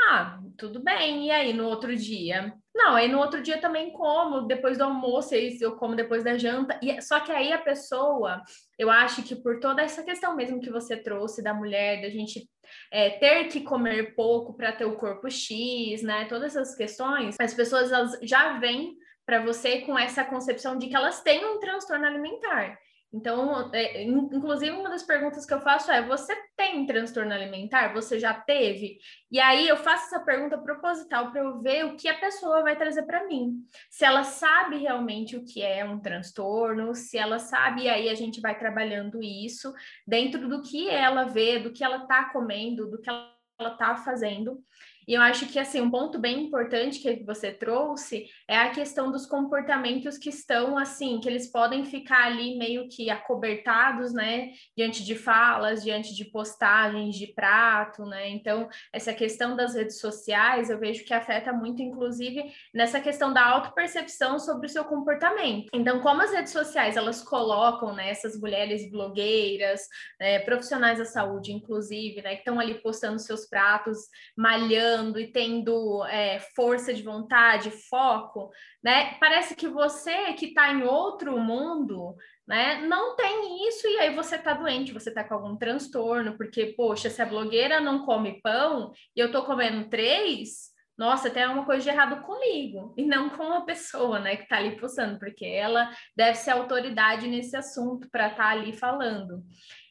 Ah, 0.00 0.40
tudo 0.56 0.82
bem. 0.82 1.26
E 1.26 1.30
aí, 1.30 1.52
no 1.52 1.66
outro 1.66 1.94
dia? 1.94 2.54
Não, 2.74 2.94
aí 2.94 3.08
no 3.08 3.18
outro 3.18 3.42
dia 3.42 3.60
também 3.60 3.92
como, 3.92 4.42
depois 4.42 4.78
do 4.78 4.84
almoço, 4.84 5.34
eu 5.34 5.76
como 5.76 5.96
depois 5.96 6.22
da 6.22 6.38
janta. 6.38 6.78
E, 6.80 7.00
só 7.02 7.18
que 7.20 7.32
aí 7.32 7.52
a 7.52 7.58
pessoa, 7.58 8.40
eu 8.78 8.88
acho 8.90 9.22
que 9.24 9.34
por 9.34 9.58
toda 9.58 9.82
essa 9.82 10.04
questão 10.04 10.36
mesmo 10.36 10.60
que 10.60 10.70
você 10.70 10.96
trouxe 10.96 11.42
da 11.42 11.52
mulher, 11.52 12.00
da 12.00 12.08
gente 12.08 12.48
é, 12.92 13.10
ter 13.10 13.48
que 13.48 13.62
comer 13.62 14.14
pouco 14.14 14.54
para 14.54 14.72
ter 14.72 14.84
o 14.84 14.96
corpo 14.96 15.28
X, 15.28 16.02
né? 16.02 16.26
Todas 16.26 16.54
essas 16.56 16.76
questões, 16.76 17.36
as 17.40 17.52
pessoas 17.52 17.90
já 18.22 18.58
vêm 18.58 18.96
para 19.26 19.44
você 19.44 19.80
com 19.80 19.98
essa 19.98 20.24
concepção 20.24 20.78
de 20.78 20.86
que 20.86 20.96
elas 20.96 21.20
têm 21.20 21.44
um 21.44 21.58
transtorno 21.58 22.06
alimentar. 22.06 22.78
Então, 23.10 23.70
é, 23.72 24.02
inclusive, 24.02 24.70
uma 24.70 24.90
das 24.90 25.02
perguntas 25.02 25.46
que 25.46 25.54
eu 25.54 25.60
faço 25.60 25.90
é: 25.90 26.06
você 26.06 26.34
tem 26.56 26.84
transtorno 26.84 27.32
alimentar? 27.32 27.94
Você 27.94 28.18
já 28.18 28.34
teve? 28.34 28.98
E 29.30 29.40
aí 29.40 29.66
eu 29.66 29.78
faço 29.78 30.06
essa 30.06 30.20
pergunta 30.20 30.58
proposital 30.58 31.30
para 31.30 31.40
eu 31.40 31.60
ver 31.60 31.86
o 31.86 31.96
que 31.96 32.06
a 32.06 32.18
pessoa 32.18 32.62
vai 32.62 32.76
trazer 32.76 33.04
para 33.04 33.26
mim. 33.26 33.64
Se 33.90 34.04
ela 34.04 34.24
sabe 34.24 34.76
realmente 34.76 35.36
o 35.36 35.44
que 35.44 35.62
é 35.62 35.84
um 35.84 36.00
transtorno, 36.00 36.94
se 36.94 37.16
ela 37.16 37.38
sabe, 37.38 37.84
e 37.84 37.88
aí 37.88 38.10
a 38.10 38.14
gente 38.14 38.42
vai 38.42 38.58
trabalhando 38.58 39.22
isso 39.22 39.72
dentro 40.06 40.46
do 40.46 40.60
que 40.60 40.90
ela 40.90 41.24
vê, 41.24 41.58
do 41.58 41.72
que 41.72 41.82
ela 41.82 42.02
está 42.02 42.30
comendo, 42.30 42.90
do 42.90 43.00
que 43.00 43.08
ela 43.08 43.72
está 43.72 43.96
fazendo. 43.96 44.62
E 45.08 45.14
eu 45.14 45.22
acho 45.22 45.46
que 45.46 45.58
assim 45.58 45.80
um 45.80 45.90
ponto 45.90 46.18
bem 46.18 46.44
importante 46.44 47.00
que 47.00 47.24
você 47.24 47.50
trouxe 47.50 48.26
é 48.46 48.58
a 48.58 48.68
questão 48.68 49.10
dos 49.10 49.24
comportamentos 49.24 50.18
que 50.18 50.28
estão 50.28 50.76
assim, 50.76 51.18
que 51.18 51.26
eles 51.26 51.50
podem 51.50 51.82
ficar 51.86 52.26
ali 52.26 52.58
meio 52.58 52.86
que 52.90 53.08
acobertados, 53.08 54.12
né, 54.12 54.50
diante 54.76 55.02
de 55.02 55.14
falas, 55.14 55.82
diante 55.82 56.14
de 56.14 56.26
postagens 56.26 57.16
de 57.16 57.28
prato, 57.28 58.04
né? 58.04 58.28
Então, 58.28 58.68
essa 58.92 59.14
questão 59.14 59.56
das 59.56 59.74
redes 59.74 59.98
sociais, 59.98 60.68
eu 60.68 60.78
vejo 60.78 61.06
que 61.06 61.14
afeta 61.14 61.54
muito 61.54 61.80
inclusive 61.80 62.52
nessa 62.74 63.00
questão 63.00 63.32
da 63.32 63.42
autopercepção 63.46 64.38
sobre 64.38 64.66
o 64.66 64.70
seu 64.70 64.84
comportamento. 64.84 65.70
Então, 65.72 66.00
como 66.00 66.20
as 66.20 66.32
redes 66.32 66.52
sociais, 66.52 66.98
elas 66.98 67.22
colocam, 67.22 67.94
né, 67.94 68.10
essas 68.10 68.38
mulheres 68.38 68.90
blogueiras, 68.90 69.88
né, 70.20 70.40
profissionais 70.40 70.98
da 70.98 71.06
saúde, 71.06 71.50
inclusive, 71.50 72.20
né, 72.20 72.34
que 72.34 72.40
estão 72.40 72.60
ali 72.60 72.74
postando 72.74 73.18
seus 73.18 73.46
pratos, 73.46 73.96
malhando 74.36 74.97
e 75.18 75.26
tendo 75.30 76.04
é, 76.06 76.40
força 76.54 76.92
de 76.92 77.02
vontade, 77.02 77.70
foco, 77.70 78.50
né? 78.82 79.14
Parece 79.20 79.54
que 79.54 79.68
você 79.68 80.32
que 80.34 80.46
está 80.46 80.72
em 80.72 80.82
outro 80.82 81.38
mundo, 81.38 82.16
né? 82.46 82.80
Não 82.86 83.14
tem 83.16 83.68
isso 83.68 83.86
e 83.86 83.98
aí 83.98 84.14
você 84.14 84.36
está 84.36 84.54
doente, 84.54 84.92
você 84.92 85.10
está 85.10 85.22
com 85.22 85.34
algum 85.34 85.56
transtorno, 85.56 86.36
porque, 86.36 86.74
poxa, 86.76 87.10
se 87.10 87.22
a 87.22 87.26
blogueira 87.26 87.80
não 87.80 88.04
come 88.04 88.40
pão 88.42 88.92
e 89.14 89.20
eu 89.20 89.26
estou 89.26 89.44
comendo 89.44 89.88
três, 89.88 90.76
nossa, 90.98 91.30
tem 91.30 91.46
uma 91.46 91.64
coisa 91.64 91.84
de 91.84 91.90
errado 91.90 92.20
comigo 92.22 92.92
e 92.98 93.04
não 93.04 93.30
com 93.30 93.52
a 93.52 93.60
pessoa, 93.60 94.18
né, 94.18 94.34
que 94.34 94.42
está 94.42 94.56
ali 94.56 94.76
postando, 94.76 95.16
porque 95.16 95.46
ela 95.46 95.88
deve 96.16 96.34
ser 96.34 96.50
autoridade 96.50 97.28
nesse 97.28 97.56
assunto 97.56 98.10
para 98.10 98.26
estar 98.26 98.42
tá 98.42 98.50
ali 98.50 98.72
falando. 98.72 99.44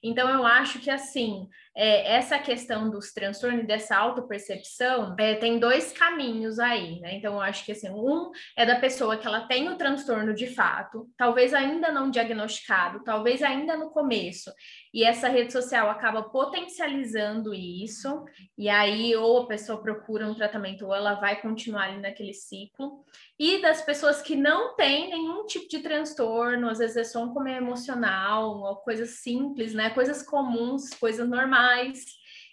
Então, 0.04 0.30
eu 0.30 0.46
acho 0.46 0.80
que, 0.80 0.89
assim, 0.89 1.48
é, 1.75 2.16
essa 2.16 2.39
questão 2.39 2.89
dos 2.89 3.13
transtornos 3.13 3.63
e 3.63 3.68
dessa 3.68 3.96
autopercepção 3.96 5.16
é, 5.20 5.36
tem 5.36 5.60
dois 5.60 5.92
caminhos 5.92 6.60
aí, 6.60 7.00
né? 7.00 7.16
Então, 7.16 7.34
eu 7.34 7.42
acho 7.42 7.63
que, 7.66 7.72
assim, 7.72 7.89
um 7.89 8.32
é 8.56 8.66
da 8.66 8.80
pessoa 8.80 9.18
que 9.18 9.27
ela 9.27 9.48
tem 9.48 9.70
o 9.70 9.77
transtorno 9.77 10.34
de 10.34 10.48
fato, 10.48 11.08
talvez 11.18 11.54
ainda 11.54 11.92
não 11.92 12.10
diagnosticado, 12.10 13.04
talvez 13.04 13.44
ainda 13.44 13.77
no 13.77 13.89
começo, 13.89 14.51
e 14.94 15.04
essa 15.04 15.27
rede 15.27 15.54
social 15.54 15.89
acaba 15.89 16.24
potencializando 16.24 17.54
isso, 17.54 18.25
e 18.58 18.70
aí 18.70 19.16
ou 19.16 19.44
a 19.44 19.48
pessoa 19.48 19.82
procura 19.82 20.27
um 20.27 20.34
tratamento 20.34 20.86
ou 20.86 20.96
ela 20.96 21.16
vai 21.16 21.39
continuar 21.42 21.84
ali 21.84 22.00
naquele 22.00 22.34
ciclo 22.34 23.04
e 23.39 23.62
das 23.62 23.82
pessoas 23.82 24.22
que 24.22 24.36
não 24.36 24.75
têm 24.75 25.10
nenhum 25.10 25.46
tipo 25.46 25.67
de 25.70 25.79
transtorno, 25.79 26.70
às 26.70 26.79
vezes 26.79 26.98
é 26.98 27.03
só 27.03 27.24
um 27.24 27.34
comer 27.34 27.58
emocional, 27.58 28.58
ou 28.62 28.75
coisas 28.77 29.22
simples, 29.22 29.74
né? 29.74 29.91
Coisas 29.91 30.24
comuns, 30.24 30.89
coisas 30.96 31.27
normais. 31.27 32.03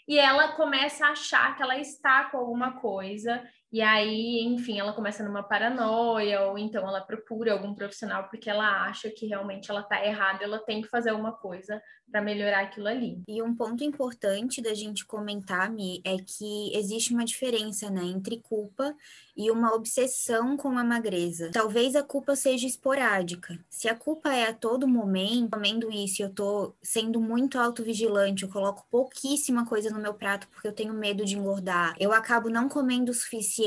e 0.06 0.18
ela 0.18 0.48
começa 0.52 1.06
a 1.06 1.12
achar 1.12 1.56
que 1.56 1.62
ela 1.62 1.78
está 1.78 2.24
com 2.24 2.36
alguma 2.36 2.78
coisa 2.80 3.42
e 3.74 3.82
aí, 3.82 4.40
enfim, 4.44 4.78
ela 4.78 4.92
começa 4.92 5.24
numa 5.24 5.42
paranoia, 5.42 6.42
ou 6.42 6.56
então 6.56 6.86
ela 6.86 7.00
procura 7.00 7.54
algum 7.54 7.74
profissional 7.74 8.28
porque 8.28 8.48
ela 8.48 8.84
acha 8.84 9.10
que 9.10 9.26
realmente 9.26 9.68
ela 9.68 9.82
tá 9.82 10.06
errada, 10.06 10.44
ela 10.44 10.60
tem 10.60 10.80
que 10.80 10.86
fazer 10.86 11.10
alguma 11.10 11.32
coisa 11.32 11.82
para 12.08 12.22
melhorar 12.22 12.60
aquilo 12.60 12.86
ali. 12.86 13.20
E 13.26 13.42
um 13.42 13.52
ponto 13.52 13.82
importante 13.82 14.62
da 14.62 14.72
gente 14.74 15.04
comentar, 15.04 15.68
Mi, 15.72 16.00
é 16.04 16.16
que 16.18 16.70
existe 16.72 17.12
uma 17.12 17.24
diferença, 17.24 17.90
né, 17.90 18.04
entre 18.04 18.38
culpa 18.38 18.94
e 19.36 19.50
uma 19.50 19.74
obsessão 19.74 20.56
com 20.56 20.78
a 20.78 20.84
magreza. 20.84 21.50
Talvez 21.52 21.96
a 21.96 22.02
culpa 22.04 22.36
seja 22.36 22.68
esporádica. 22.68 23.58
Se 23.68 23.88
a 23.88 23.96
culpa 23.96 24.32
é 24.32 24.50
a 24.50 24.54
todo 24.54 24.86
momento, 24.86 25.50
comendo 25.50 25.90
isso, 25.90 26.22
eu 26.22 26.30
tô 26.30 26.76
sendo 26.80 27.20
muito 27.20 27.58
autovigilante, 27.58 28.44
eu 28.44 28.48
coloco 28.48 28.86
pouquíssima 28.88 29.66
coisa 29.66 29.90
no 29.90 29.98
meu 29.98 30.14
prato 30.14 30.46
porque 30.46 30.68
eu 30.68 30.72
tenho 30.72 30.94
medo 30.94 31.24
de 31.24 31.36
engordar. 31.36 31.96
Eu 31.98 32.12
acabo 32.12 32.48
não 32.48 32.68
comendo 32.68 33.10
o 33.10 33.14
suficiente 33.14 33.63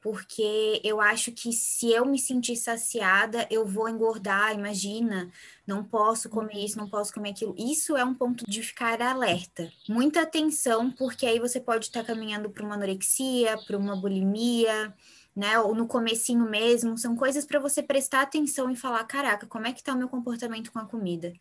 porque 0.00 0.80
eu 0.84 1.00
acho 1.00 1.32
que 1.32 1.52
se 1.52 1.90
eu 1.90 2.04
me 2.04 2.18
sentir 2.18 2.56
saciada, 2.56 3.46
eu 3.50 3.66
vou 3.66 3.88
engordar, 3.88 4.54
imagina 4.54 5.30
não 5.66 5.82
posso 5.82 6.28
comer 6.28 6.64
isso, 6.64 6.76
não 6.76 6.88
posso 6.88 7.12
comer 7.12 7.30
aquilo. 7.30 7.54
Isso 7.58 7.96
é 7.96 8.04
um 8.04 8.14
ponto 8.14 8.44
de 8.46 8.62
ficar 8.62 9.00
alerta. 9.00 9.70
Muita 9.88 10.22
atenção, 10.22 10.90
porque 10.90 11.26
aí 11.26 11.38
você 11.38 11.58
pode 11.58 11.86
estar 11.86 12.04
caminhando 12.04 12.50
para 12.50 12.64
uma 12.64 12.74
anorexia, 12.74 13.56
para 13.66 13.76
uma 13.76 13.96
bulimia, 13.96 14.94
né? 15.34 15.58
Ou 15.58 15.74
no 15.74 15.86
comecinho 15.86 16.48
mesmo, 16.48 16.96
são 16.96 17.16
coisas 17.16 17.44
para 17.44 17.58
você 17.58 17.82
prestar 17.82 18.22
atenção 18.22 18.70
e 18.70 18.76
falar, 18.76 19.02
caraca, 19.04 19.46
como 19.46 19.66
é 19.66 19.72
que 19.72 19.80
está 19.80 19.92
o 19.94 19.98
meu 19.98 20.08
comportamento 20.08 20.70
com 20.70 20.78
a 20.78 20.86
comida? 20.86 21.32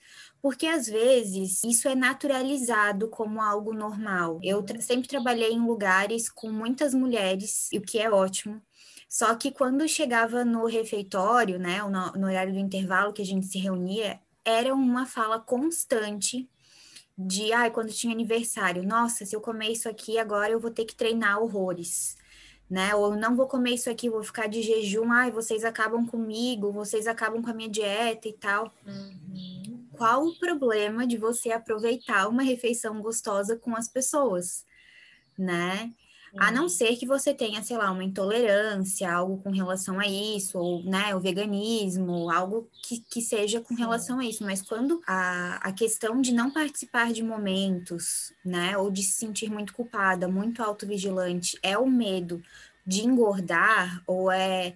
Porque 0.42 0.66
às 0.66 0.88
vezes 0.88 1.64
isso 1.64 1.88
é 1.88 1.96
naturalizado 1.96 3.08
como 3.10 3.42
algo 3.42 3.74
normal. 3.74 4.40
Eu 4.44 4.64
tra 4.64 4.82
sempre 4.82 5.08
trabalhei 5.08 5.52
em 5.52 5.66
lugares 5.66 6.30
com 6.30 6.52
muitas 6.52 6.94
mulheres, 6.94 7.70
o 7.74 7.82
que 7.82 8.00
é 8.00 8.10
ótimo. 8.10 8.62
Só 9.08 9.36
que 9.36 9.52
quando 9.52 9.88
chegava 9.88 10.44
no 10.44 10.66
refeitório, 10.66 11.60
né, 11.60 11.84
no, 11.84 12.12
no 12.14 12.28
horário 12.28 12.52
do 12.52 12.60
intervalo 12.60 13.14
que 13.14 13.22
a 13.22 13.26
gente 13.26 13.46
se 13.46 13.60
reunia, 13.60 14.20
era 14.44 14.74
uma 14.74 15.06
fala 15.06 15.40
constante 15.40 16.50
de, 17.18 17.54
ai, 17.54 17.68
ah, 17.68 17.72
quando 17.72 17.94
tinha 17.94 18.12
aniversário, 18.12 18.84
nossa, 18.84 19.24
se 19.26 19.36
eu 19.36 19.42
comer 19.42 19.70
isso 19.72 19.88
aqui 19.88 20.18
agora 20.18 20.52
eu 20.52 20.60
vou 20.60 20.72
ter 20.72 20.86
que 20.86 20.96
treinar 20.96 21.40
horrores, 21.40 22.18
né? 22.74 22.96
Ou 22.96 23.16
não 23.16 23.36
vou 23.36 23.46
comer 23.48 23.76
isso 23.76 23.88
aqui, 23.88 24.10
vou 24.10 24.24
ficar 24.24 24.48
de 24.48 24.64
jejum, 24.64 25.12
ai, 25.12 25.30
vocês 25.30 25.64
acabam 25.64 26.08
comigo, 26.08 26.72
vocês 26.72 27.06
acabam 27.06 27.40
com 27.40 27.52
a 27.52 27.54
minha 27.54 27.70
dieta 27.70 28.28
e 28.28 28.34
tal. 28.34 28.74
Uhum. 28.84 29.86
Qual 29.92 30.26
o 30.26 30.40
problema 30.40 31.06
de 31.06 31.16
você 31.16 31.52
aproveitar 31.52 32.28
uma 32.28 32.42
refeição 32.42 33.00
gostosa 33.00 33.56
com 33.56 33.76
as 33.76 33.88
pessoas, 33.88 34.66
né? 35.38 35.94
A 36.38 36.52
não 36.52 36.68
ser 36.68 36.96
que 36.96 37.06
você 37.06 37.32
tenha, 37.34 37.62
sei 37.62 37.78
lá, 37.78 37.92
uma 37.92 38.04
intolerância, 38.04 39.12
algo 39.12 39.38
com 39.44 39.52
relação 39.52 40.00
a 40.00 40.08
isso, 40.08 40.58
ou 40.58 40.84
né, 40.84 41.16
o 41.16 41.20
veganismo, 41.20 42.32
algo 42.32 42.68
que, 42.82 43.00
que 43.02 43.22
seja 43.22 43.62
com 43.62 43.76
relação 43.76 44.20
a 44.20 44.26
isso. 44.26 44.44
Mas 44.44 44.62
quando 44.62 45.02
a, 45.06 45.58
a 45.58 45.72
questão 45.72 46.20
de 46.20 46.34
não 46.34 46.50
participar 46.50 47.14
de 47.14 47.22
momentos, 47.22 48.34
né, 48.44 48.76
ou 48.78 48.90
de 48.90 49.04
se 49.04 49.12
sentir 49.12 49.52
muito 49.52 49.74
culpada, 49.74 50.28
muito 50.28 50.64
autovigilante, 50.64 51.58
é 51.62 51.78
o 51.78 51.86
medo 51.86 52.42
de 52.86 53.06
engordar, 53.06 54.02
ou 54.08 54.32
é 54.32 54.76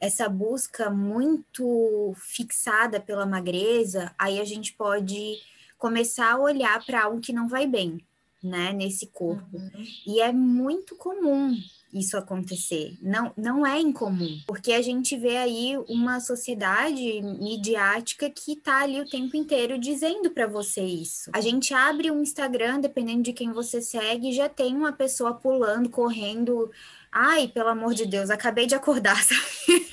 essa 0.00 0.28
busca 0.28 0.90
muito 0.90 2.14
fixada 2.16 3.00
pela 3.00 3.26
magreza, 3.26 4.14
aí 4.16 4.40
a 4.40 4.44
gente 4.44 4.72
pode 4.74 5.38
começar 5.76 6.32
a 6.32 6.38
olhar 6.38 6.84
para 6.86 7.04
algo 7.04 7.20
que 7.20 7.32
não 7.32 7.48
vai 7.48 7.66
bem 7.66 8.00
né, 8.44 8.72
nesse 8.72 9.06
corpo. 9.06 9.56
Uhum. 9.56 9.86
E 10.06 10.20
é 10.20 10.30
muito 10.30 10.94
comum 10.96 11.56
isso 11.94 12.16
acontecer. 12.16 12.98
Não, 13.00 13.32
não 13.36 13.64
é 13.64 13.80
incomum, 13.80 14.40
porque 14.46 14.72
a 14.72 14.82
gente 14.82 15.16
vê 15.16 15.36
aí 15.36 15.76
uma 15.88 16.18
sociedade 16.18 17.22
midiática 17.22 18.28
que 18.28 18.56
tá 18.56 18.82
ali 18.82 19.00
o 19.00 19.08
tempo 19.08 19.36
inteiro 19.36 19.78
dizendo 19.78 20.30
para 20.30 20.46
você 20.46 20.82
isso. 20.82 21.30
A 21.32 21.40
gente 21.40 21.72
abre 21.72 22.10
um 22.10 22.20
Instagram, 22.20 22.80
dependendo 22.80 23.22
de 23.22 23.32
quem 23.32 23.52
você 23.52 23.80
segue, 23.80 24.32
já 24.32 24.48
tem 24.48 24.76
uma 24.76 24.92
pessoa 24.92 25.34
pulando, 25.34 25.88
correndo. 25.88 26.70
Ai, 27.12 27.46
pelo 27.46 27.68
amor 27.68 27.94
de 27.94 28.06
Deus, 28.06 28.28
acabei 28.28 28.66
de 28.66 28.74
acordar, 28.74 29.16
sabe? 29.22 29.86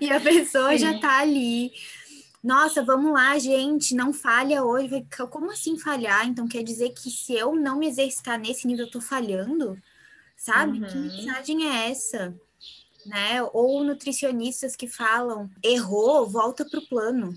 e 0.00 0.10
a 0.10 0.20
pessoa 0.20 0.72
Sim. 0.72 0.78
já 0.78 0.98
tá 0.98 1.20
ali 1.20 1.70
nossa, 2.44 2.84
vamos 2.84 3.10
lá, 3.10 3.38
gente, 3.38 3.94
não 3.94 4.12
falha 4.12 4.62
hoje. 4.62 5.06
Como 5.30 5.50
assim 5.50 5.78
falhar? 5.78 6.28
Então 6.28 6.46
quer 6.46 6.62
dizer 6.62 6.90
que 6.90 7.10
se 7.10 7.32
eu 7.32 7.54
não 7.56 7.78
me 7.78 7.88
exercitar 7.88 8.38
nesse 8.38 8.66
nível, 8.66 8.84
eu 8.84 8.90
tô 8.90 9.00
falhando? 9.00 9.82
Sabe? 10.36 10.78
Uhum. 10.78 10.86
Que 10.86 10.94
mensagem 10.94 11.66
é 11.66 11.90
essa? 11.90 12.38
Né? 13.06 13.42
Ou 13.54 13.82
nutricionistas 13.82 14.76
que 14.76 14.86
falam, 14.86 15.50
errou, 15.62 16.28
volta 16.28 16.66
pro 16.66 16.86
plano. 16.86 17.32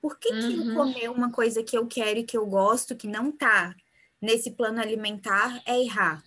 Por 0.00 0.18
que, 0.18 0.32
uhum. 0.32 0.40
que 0.40 0.74
comer 0.74 1.10
uma 1.10 1.30
coisa 1.30 1.62
que 1.62 1.76
eu 1.76 1.86
quero 1.86 2.20
e 2.20 2.24
que 2.24 2.36
eu 2.36 2.46
gosto, 2.46 2.96
que 2.96 3.06
não 3.06 3.30
tá 3.30 3.74
nesse 4.18 4.52
plano 4.52 4.80
alimentar, 4.80 5.60
é 5.66 5.78
errar? 5.78 6.24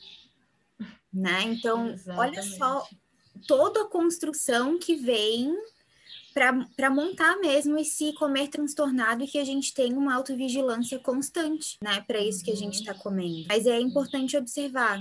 Né? 1.11 1.41
Então, 1.41 1.89
Exatamente. 1.89 2.19
olha 2.19 2.43
só 2.43 2.87
toda 3.47 3.81
a 3.81 3.87
construção 3.87 4.77
que 4.77 4.95
vem 4.95 5.57
para 6.33 6.89
montar 6.89 7.37
mesmo 7.37 7.77
esse 7.77 8.13
comer 8.13 8.47
transtornado 8.47 9.23
e 9.23 9.27
que 9.27 9.37
a 9.37 9.43
gente 9.43 9.73
tenha 9.73 9.97
uma 9.97 10.15
autovigilância 10.15 10.99
constante, 10.99 11.77
né? 11.83 12.01
Para 12.01 12.19
isso 12.19 12.43
que 12.43 12.51
a 12.51 12.55
gente 12.55 12.79
está 12.79 12.93
comendo. 12.93 13.45
Mas 13.47 13.65
é 13.65 13.79
importante 13.79 14.37
observar. 14.37 14.99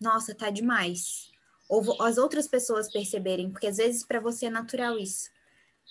Nossa, 0.00 0.34
tá 0.34 0.50
demais. 0.50 1.30
Ou 1.68 2.02
as 2.02 2.18
outras 2.18 2.46
pessoas 2.46 2.90
perceberem, 2.90 3.50
porque 3.50 3.66
às 3.66 3.78
vezes 3.78 4.04
para 4.04 4.20
você 4.20 4.46
é 4.46 4.50
natural 4.50 4.98
isso. 4.98 5.30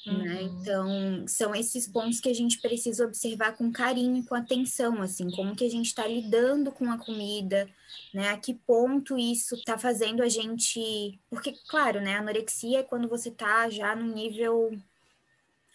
Né? 0.05 0.13
Uhum. 0.13 0.23
Né? 0.23 0.41
Então, 0.43 1.27
são 1.27 1.55
esses 1.55 1.87
pontos 1.87 2.19
que 2.19 2.29
a 2.29 2.33
gente 2.33 2.59
precisa 2.59 3.05
observar 3.05 3.55
com 3.55 3.71
carinho, 3.71 4.23
com 4.25 4.35
atenção, 4.35 5.01
assim, 5.01 5.29
como 5.31 5.55
que 5.55 5.65
a 5.65 5.69
gente 5.69 5.87
está 5.87 6.05
lidando 6.05 6.71
com 6.71 6.91
a 6.91 6.97
comida, 6.97 7.69
né? 8.13 8.29
A 8.29 8.37
que 8.37 8.53
ponto 8.53 9.17
isso 9.17 9.55
está 9.55 9.77
fazendo 9.77 10.21
a 10.21 10.29
gente. 10.29 11.19
Porque, 11.29 11.53
claro, 11.67 12.01
né? 12.01 12.15
Anorexia 12.15 12.79
é 12.79 12.83
quando 12.83 13.07
você 13.07 13.29
está 13.29 13.69
já 13.69 13.95
num 13.95 14.13
nível 14.13 14.71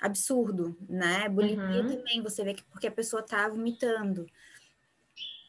absurdo, 0.00 0.76
né? 0.88 1.28
Bulimia 1.28 1.82
uhum. 1.82 1.96
também, 1.96 2.22
você 2.22 2.44
vê 2.44 2.54
que 2.54 2.62
porque 2.64 2.86
a 2.86 2.92
pessoa 2.92 3.20
está 3.20 3.48
vomitando. 3.48 4.26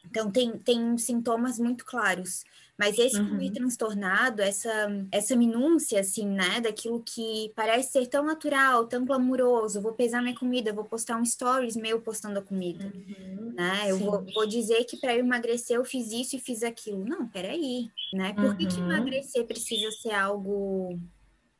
Então, 0.04 0.30
tem, 0.30 0.58
tem 0.58 0.98
sintomas 0.98 1.58
muito 1.58 1.84
claros. 1.84 2.44
Mas 2.82 2.98
esse 2.98 3.16
uhum. 3.16 3.28
comer 3.28 3.52
transtornado, 3.52 4.42
essa, 4.42 4.90
essa 5.12 5.36
minúcia, 5.36 6.00
assim, 6.00 6.26
né, 6.26 6.60
daquilo 6.60 7.00
que 7.00 7.52
parece 7.54 7.92
ser 7.92 8.08
tão 8.08 8.24
natural, 8.24 8.88
tão 8.88 9.04
glamuroso, 9.04 9.80
vou 9.80 9.92
pesar 9.92 10.20
minha 10.20 10.34
comida, 10.34 10.72
vou 10.72 10.82
postar 10.82 11.16
um 11.16 11.24
stories 11.24 11.76
meu 11.76 12.00
postando 12.00 12.40
a 12.40 12.42
comida, 12.42 12.92
uhum. 12.92 13.52
né, 13.54 13.84
eu 13.86 13.98
vou, 13.98 14.26
vou, 14.34 14.48
dizer 14.48 14.82
que 14.82 14.96
para 14.96 15.14
eu 15.14 15.20
emagrecer 15.20 15.76
eu 15.76 15.84
fiz 15.84 16.10
isso 16.10 16.34
e 16.34 16.40
fiz 16.40 16.64
aquilo. 16.64 17.04
Não, 17.04 17.28
peraí, 17.28 17.88
né, 18.12 18.32
por 18.32 18.56
que, 18.56 18.66
que 18.66 18.80
uhum. 18.80 18.90
emagrecer 18.90 19.46
precisa 19.46 19.88
ser 19.92 20.14
algo 20.14 20.98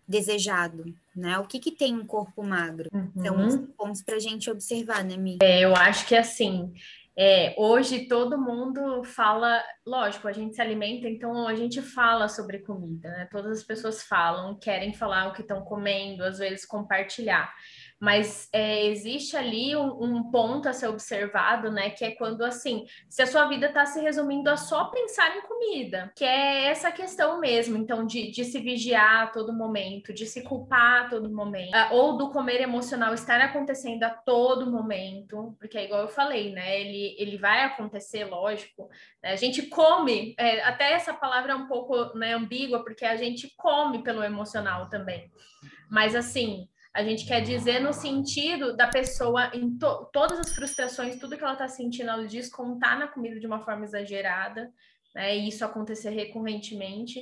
desejado, 0.08 0.84
né? 1.14 1.38
O 1.38 1.46
que 1.46 1.60
que 1.60 1.70
tem 1.70 1.94
um 1.94 2.04
corpo 2.04 2.42
magro? 2.42 2.88
Uhum. 2.92 3.24
São 3.24 3.46
os 3.46 3.56
pontos 3.76 4.02
para 4.02 4.16
a 4.16 4.18
gente 4.18 4.50
observar, 4.50 5.04
né, 5.04 5.16
Mi? 5.16 5.38
É, 5.40 5.64
eu 5.64 5.74
acho 5.76 6.04
que 6.06 6.16
assim, 6.16 6.72
é, 7.16 7.54
hoje 7.58 8.06
todo 8.06 8.40
mundo 8.40 9.04
fala, 9.04 9.62
lógico, 9.86 10.28
a 10.28 10.32
gente 10.32 10.54
se 10.54 10.62
alimenta, 10.62 11.06
então 11.06 11.46
a 11.46 11.54
gente 11.54 11.82
fala 11.82 12.26
sobre 12.26 12.60
comida, 12.60 13.08
né? 13.10 13.28
Todas 13.30 13.58
as 13.58 13.64
pessoas 13.64 14.02
falam, 14.02 14.58
querem 14.58 14.94
falar 14.94 15.28
o 15.28 15.32
que 15.32 15.42
estão 15.42 15.62
comendo, 15.62 16.24
às 16.24 16.38
vezes 16.38 16.64
compartilhar 16.64 17.52
mas 18.02 18.48
é, 18.52 18.84
existe 18.86 19.36
ali 19.36 19.76
um, 19.76 20.02
um, 20.02 20.28
ponto 20.28 20.68
a 20.68 20.72
ser 20.72 20.88
observado, 20.88 21.70
né? 21.70 21.88
Que 21.90 22.04
é 22.04 22.10
quando 22.10 22.42
assim, 22.44 22.84
se 23.08 23.22
a 23.22 23.26
sua 23.28 23.46
vida 23.46 23.66
está 23.66 23.86
se 23.86 24.00
resumindo 24.00 24.50
a 24.50 24.56
só 24.56 24.86
pensar 24.86 25.36
em 25.36 25.42
comida, 25.42 26.12
que 26.16 26.24
é 26.24 26.64
essa 26.64 26.90
questão 26.90 27.38
mesmo, 27.38 27.76
então, 27.76 28.04
de, 28.04 28.32
de 28.32 28.44
se 28.44 28.58
vigiar 28.58 29.22
a 29.22 29.26
todo 29.28 29.52
momento, 29.52 30.12
de 30.12 30.26
se 30.26 30.42
culpar 30.42 31.04
a 31.04 31.08
todo 31.10 31.32
momento, 31.32 31.72
ah, 31.76 31.90
ou 31.92 32.16
do 32.16 32.32
comer 32.32 32.60
emocional 32.60 33.14
estar 33.14 33.40
acontecendo 33.40 34.02
a 34.02 34.10
todo 34.10 34.68
momento, 34.68 35.54
porque 35.60 35.78
é 35.78 35.84
igual 35.84 36.00
eu 36.00 36.08
falei, 36.08 36.52
né? 36.52 36.80
Ele, 36.80 37.14
ele 37.20 37.38
vai 37.38 37.62
acontecer, 37.62 38.24
lógico. 38.24 38.90
Né? 39.22 39.30
A 39.30 39.36
gente 39.36 39.62
come, 39.66 40.34
é, 40.38 40.60
até 40.64 40.90
essa 40.90 41.14
palavra 41.14 41.52
é 41.52 41.54
um 41.54 41.68
pouco 41.68 42.18
né, 42.18 42.34
ambígua, 42.34 42.82
porque 42.82 43.04
a 43.04 43.14
gente 43.14 43.54
come 43.56 44.02
pelo 44.02 44.24
emocional 44.24 44.88
também. 44.90 45.30
Mas 45.88 46.16
assim, 46.16 46.66
a 46.94 47.02
gente 47.02 47.26
quer 47.26 47.40
dizer 47.40 47.80
no 47.80 47.92
sentido 47.92 48.76
da 48.76 48.86
pessoa, 48.86 49.50
em 49.54 49.78
to 49.78 50.10
todas 50.12 50.38
as 50.38 50.52
frustrações, 50.54 51.18
tudo 51.18 51.36
que 51.36 51.42
ela 51.42 51.54
está 51.54 51.68
sentindo, 51.68 52.10
ela 52.10 52.26
descontar 52.26 52.98
na 52.98 53.08
comida 53.08 53.40
de 53.40 53.46
uma 53.46 53.60
forma 53.60 53.84
exagerada, 53.84 54.70
né? 55.14 55.36
E 55.36 55.48
isso 55.48 55.64
acontecer 55.64 56.10
recorrentemente. 56.10 57.20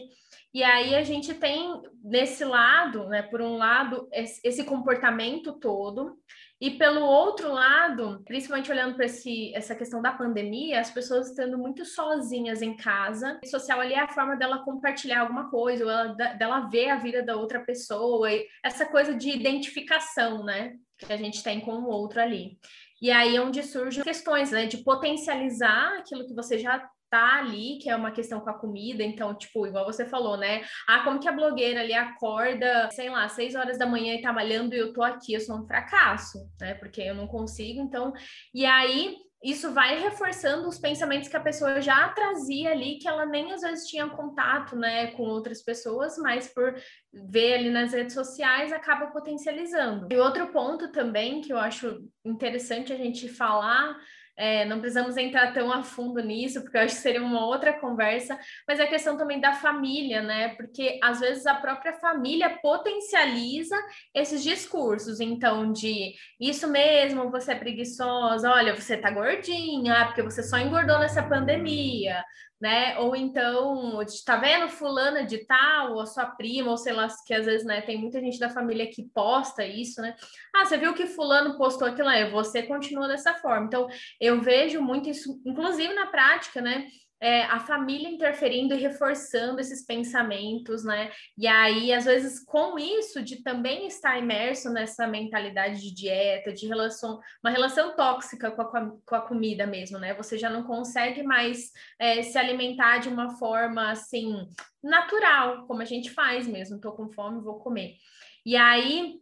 E 0.53 0.65
aí 0.65 0.97
a 0.97 1.05
gente 1.05 1.33
tem 1.35 1.81
nesse 2.03 2.45
lado, 2.45 3.09
né, 3.09 3.23
por 3.23 3.41
um 3.41 3.57
lado, 3.57 4.09
esse 4.13 4.65
comportamento 4.65 5.53
todo, 5.61 6.19
e 6.61 6.73
pelo 6.73 7.01
outro 7.01 7.51
lado, 7.51 8.23
principalmente 8.27 8.71
olhando 8.71 8.95
para 8.95 9.07
essa 9.07 9.75
questão 9.75 10.03
da 10.03 10.13
pandemia, 10.13 10.79
as 10.79 10.91
pessoas 10.91 11.31
estando 11.31 11.57
muito 11.57 11.87
sozinhas 11.87 12.61
em 12.61 12.77
casa. 12.77 13.41
O 13.43 13.47
social 13.47 13.81
ali 13.81 13.95
é 13.95 14.01
a 14.01 14.09
forma 14.09 14.37
dela 14.37 14.63
compartilhar 14.63 15.23
alguma 15.23 15.49
coisa, 15.49 15.85
ou 15.85 15.91
ela, 15.91 16.13
dela 16.13 16.69
ver 16.69 16.91
a 16.91 16.97
vida 16.97 17.23
da 17.23 17.35
outra 17.35 17.61
pessoa, 17.61 18.29
essa 18.63 18.85
coisa 18.85 19.15
de 19.15 19.31
identificação, 19.31 20.45
né? 20.45 20.77
Que 20.99 21.11
a 21.11 21.17
gente 21.17 21.43
tem 21.43 21.61
com 21.61 21.73
o 21.73 21.89
outro 21.89 22.21
ali. 22.21 22.59
E 23.01 23.11
aí 23.11 23.37
é 23.37 23.41
onde 23.41 23.63
surgem 23.63 24.05
questões, 24.05 24.51
né? 24.51 24.67
De 24.67 24.79
potencializar 24.79 25.97
aquilo 25.99 26.27
que 26.27 26.35
você 26.35 26.59
já 26.59 26.87
tá 27.11 27.39
ali, 27.39 27.79
que 27.79 27.91
é 27.91 27.97
uma 27.97 28.13
questão 28.13 28.41
com 28.41 28.49
a 28.49 28.59
comida, 28.59 29.03
então, 29.03 29.35
tipo, 29.35 29.67
igual 29.67 29.85
você 29.85 30.07
falou, 30.07 30.37
né? 30.37 30.63
Ah, 30.89 31.03
como 31.03 31.19
que 31.19 31.29
a 31.29 31.33
blogueira 31.33 31.81
ali 31.81 31.93
acorda, 31.93 32.89
sei 32.93 33.11
lá, 33.11 33.29
seis 33.29 33.55
horas 33.55 33.77
da 33.77 33.87
manhã 33.87 34.15
e 34.15 34.23
tá 34.23 34.33
malhando 34.33 34.75
e 34.75 34.79
eu 34.79 34.93
tô 34.93 35.03
aqui, 35.03 35.35
eu 35.35 35.41
sou 35.41 35.59
um 35.59 35.67
fracasso, 35.67 36.39
né? 36.61 36.75
Porque 36.75 37.03
eu 37.03 37.15
não 37.15 37.27
consigo, 37.27 37.81
então. 37.81 38.13
E 38.55 38.65
aí 38.65 39.17
isso 39.43 39.73
vai 39.73 39.99
reforçando 39.99 40.69
os 40.69 40.79
pensamentos 40.79 41.29
que 41.29 41.37
a 41.37 41.41
pessoa 41.41 41.81
já 41.81 42.11
trazia 42.11 42.73
ali, 42.73 42.99
que 42.99 43.09
ela 43.09 43.25
nem 43.25 43.53
às 43.53 43.63
vezes 43.63 43.89
tinha 43.89 44.07
contato, 44.07 44.77
né, 44.77 45.09
com 45.13 45.23
outras 45.23 45.63
pessoas, 45.63 46.19
mas 46.19 46.53
por 46.53 46.75
ver 47.13 47.55
ali 47.55 47.71
nas 47.71 47.93
redes 47.93 48.13
sociais 48.13 48.71
acaba 48.71 49.07
potencializando. 49.07 50.09
E 50.13 50.17
outro 50.17 50.49
ponto 50.49 50.93
também 50.93 51.41
que 51.41 51.53
eu 51.53 51.59
acho 51.59 52.05
interessante 52.23 52.93
a 52.93 52.97
gente 52.97 53.29
falar 53.29 53.97
é, 54.41 54.65
não 54.65 54.81
precisamos 54.81 55.19
entrar 55.19 55.53
tão 55.53 55.71
a 55.71 55.83
fundo 55.83 56.19
nisso, 56.23 56.63
porque 56.63 56.79
eu 56.79 56.81
acho 56.81 56.95
que 56.95 57.03
seria 57.03 57.23
uma 57.23 57.45
outra 57.45 57.75
conversa, 57.75 58.39
mas 58.67 58.81
é 58.81 58.85
a 58.85 58.89
questão 58.89 59.19
também 59.19 59.39
da 59.39 59.53
família, 59.53 60.23
né? 60.23 60.55
Porque 60.57 60.99
às 61.03 61.21
vezes 61.21 61.47
a 61.47 61.55
própria 61.55 61.93
família 61.93 62.59
potencializa 62.63 63.77
esses 64.15 64.43
discursos, 64.43 65.21
então, 65.21 65.71
de 65.71 66.15
isso 66.41 66.67
mesmo, 66.67 67.31
você 67.31 67.53
é 67.53 67.55
preguiçosa, 67.55 68.51
olha, 68.51 68.75
você 68.75 68.97
tá 68.97 69.11
gordinha, 69.11 70.07
porque 70.07 70.23
você 70.23 70.43
só 70.43 70.57
engordou 70.57 70.99
nessa 70.99 71.23
pandemia, 71.23 72.25
né? 72.61 72.99
Ou 72.99 73.17
então, 73.17 73.99
tá 74.25 74.37
vendo 74.37 74.69
fulana 74.69 75.25
de 75.25 75.39
tal, 75.47 75.95
ou 75.95 76.01
a 76.01 76.07
sua 76.07 76.27
prima, 76.27 76.71
ou 76.71 76.77
sei 76.77 76.93
lá, 76.93 77.09
que 77.27 77.33
às 77.33 77.47
vezes, 77.47 77.67
né, 77.67 77.81
tem 77.81 77.97
muita 77.97 78.21
gente 78.21 78.39
da 78.39 78.51
família 78.51 78.91
que 78.91 79.03
posta 79.15 79.65
isso, 79.65 80.01
né? 80.03 80.15
Ah, 80.55 80.65
você 80.65 80.77
viu 80.77 80.93
que 80.93 81.07
fulano 81.07 81.57
postou 81.57 81.89
aquilo 81.89 82.09
aí, 82.09 82.31
você 82.31 82.63
continua 82.63 83.09
dessa 83.09 83.35
forma. 83.35 83.67
Então, 83.67 83.89
eu 84.21 84.41
vejo 84.41 84.83
muito 84.83 85.09
isso, 85.09 85.41
inclusive 85.47 85.95
na 85.95 86.07
prática, 86.07 86.61
né? 86.61 86.87
É, 87.21 87.43
a 87.43 87.61
família 87.61 88.09
interferindo 88.09 88.75
e 88.75 88.79
reforçando 88.79 89.61
esses 89.61 89.85
pensamentos, 89.85 90.83
né? 90.83 91.13
E 91.37 91.47
aí, 91.47 91.93
às 91.93 92.07
vezes, 92.07 92.43
com 92.43 92.79
isso, 92.79 93.23
de 93.23 93.43
também 93.43 93.87
estar 93.87 94.19
imerso 94.19 94.71
nessa 94.71 95.07
mentalidade 95.07 95.81
de 95.81 95.95
dieta, 95.95 96.53
de 96.53 96.67
relação, 96.67 97.21
uma 97.45 97.51
relação 97.51 97.95
tóxica 97.95 98.51
com 98.51 98.63
a, 98.63 98.91
com 99.05 99.15
a 99.15 99.21
comida 99.21 99.67
mesmo, 99.67 99.99
né? 99.99 100.15
Você 100.15 100.39
já 100.39 100.49
não 100.49 100.63
consegue 100.63 101.23
mais 101.23 101.71
é, 101.99 102.23
se 102.23 102.39
alimentar 102.39 102.99
de 102.99 103.11
uma 103.11 103.37
forma 103.37 103.91
assim 103.91 104.49
natural, 104.83 105.67
como 105.67 105.83
a 105.83 105.85
gente 105.85 106.11
faz 106.11 106.47
mesmo. 106.47 106.81
Tô 106.81 106.93
com 106.93 107.11
fome, 107.11 107.43
vou 107.43 107.59
comer. 107.59 107.97
E 108.45 108.57
aí. 108.57 109.21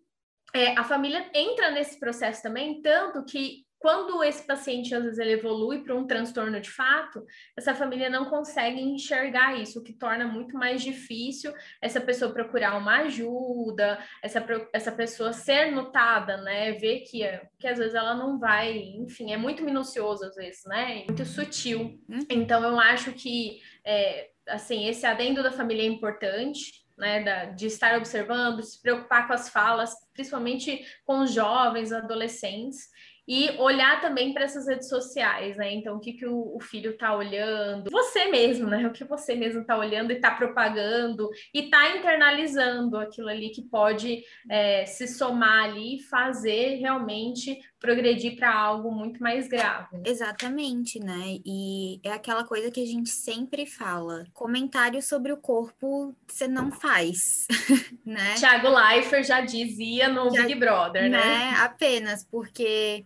É, 0.55 0.75
a 0.79 0.83
família 0.83 1.31
entra 1.35 1.71
nesse 1.71 2.01
processo 2.01 2.43
também, 2.43 2.81
tanto 2.81 3.23
que 3.23 3.68
quando 3.79 4.23
esse 4.25 4.45
paciente 4.47 4.95
às 4.95 5.05
vezes 5.05 5.19
ele 5.19 5.33
evolui 5.33 5.83
para 5.83 5.95
um 5.95 6.07
transtorno 6.07 6.61
de 6.61 6.71
fato, 6.71 7.25
essa 7.57 7.75
família 7.75 8.11
não 8.11 8.27
consegue 8.27 8.81
enxergar 8.81 9.59
isso, 9.59 9.79
o 9.79 9.83
que 9.83 9.93
torna 9.93 10.27
muito 10.27 10.57
mais 10.57 10.83
difícil 10.83 11.53
essa 11.81 12.01
pessoa 12.01 12.33
procurar 12.33 12.77
uma 12.77 12.99
ajuda, 13.01 13.99
essa, 14.23 14.45
essa 14.73 14.93
pessoa 14.93 15.33
ser 15.33 15.71
notada, 15.71 16.39
né? 16.39 16.73
Ver 16.73 17.01
que, 17.01 17.21
que 17.59 17.69
às 17.69 17.79
vezes 17.79 17.95
ela 17.95 18.15
não 18.15 18.39
vai, 18.39 18.77
enfim, 18.77 19.33
é 19.33 19.37
muito 19.37 19.65
minucioso 19.65 20.25
às 20.25 20.35
vezes, 20.35 20.65
né? 20.65 21.05
Muito 21.07 21.25
sutil. 21.25 22.01
Uhum. 22.09 22.27
Então 22.29 22.63
eu 22.65 22.79
acho 22.81 23.13
que 23.13 23.61
é, 23.85 24.31
assim, 24.49 24.89
esse 24.89 25.07
adendo 25.07 25.43
da 25.43 25.53
família 25.53 25.83
é 25.83 25.87
importante, 25.87 26.87
né, 26.97 27.23
da, 27.23 27.45
de 27.45 27.67
estar 27.67 27.97
observando, 27.97 28.63
se 28.63 28.83
preocupar 28.83 29.29
com 29.29 29.33
as 29.33 29.49
falas, 29.49 29.95
principalmente 30.13 30.85
com 31.07 31.21
os 31.21 31.33
jovens, 31.33 31.93
adolescentes, 31.93 32.89
e 33.29 33.51
olhar 33.59 34.01
também 34.01 34.33
para 34.33 34.45
essas 34.45 34.67
redes 34.67 34.89
sociais, 34.89 35.59
né? 35.59 35.75
Então, 35.75 35.97
o 35.97 36.01
que, 36.01 36.15
que 36.15 36.27
o, 36.27 36.57
o 36.57 36.61
filho 36.61 36.93
está 36.93 37.15
olhando, 37.15 37.91
você 37.91 38.25
mesmo, 38.25 38.67
né? 38.67 38.87
O 38.87 38.93
que 38.93 39.05
você 39.05 39.35
mesmo 39.35 39.61
está 39.61 39.77
olhando 39.77 40.11
e 40.11 40.17
está 40.17 40.31
propagando 40.31 41.29
e 41.53 41.65
está 41.65 41.95
internalizando 41.95 42.97
aquilo 42.97 43.29
ali 43.29 43.51
que 43.51 43.61
pode 43.61 44.23
é, 44.51 44.87
se 44.87 45.07
somar 45.07 45.65
ali 45.65 45.97
e 45.97 46.03
fazer 46.05 46.77
realmente 46.77 47.59
progredir 47.79 48.37
para 48.37 48.53
algo 48.53 48.91
muito 48.91 49.23
mais 49.23 49.47
grave. 49.47 50.01
Exatamente, 50.07 50.99
né? 50.99 51.39
E 51.45 52.01
é 52.03 52.13
aquela 52.13 52.45
coisa 52.45 52.71
que 52.71 52.83
a 52.83 52.87
gente 52.87 53.11
sempre 53.11 53.67
fala: 53.67 54.25
comentário 54.33 55.03
sobre 55.03 55.33
o 55.33 55.37
corpo 55.37 56.17
você 56.27 56.49
não 56.49 56.73
faz, 56.73 57.47
né? 58.07 58.37
Thiago 58.39 58.69
Leifert 58.69 59.25
já 59.25 59.43
dizia 59.43 60.09
no 60.09 60.35
já, 60.35 60.47
Big 60.47 60.55
Brother, 60.59 61.11
né? 61.11 61.19
né? 61.19 61.55
Apenas 61.59 62.25
porque 62.25 63.05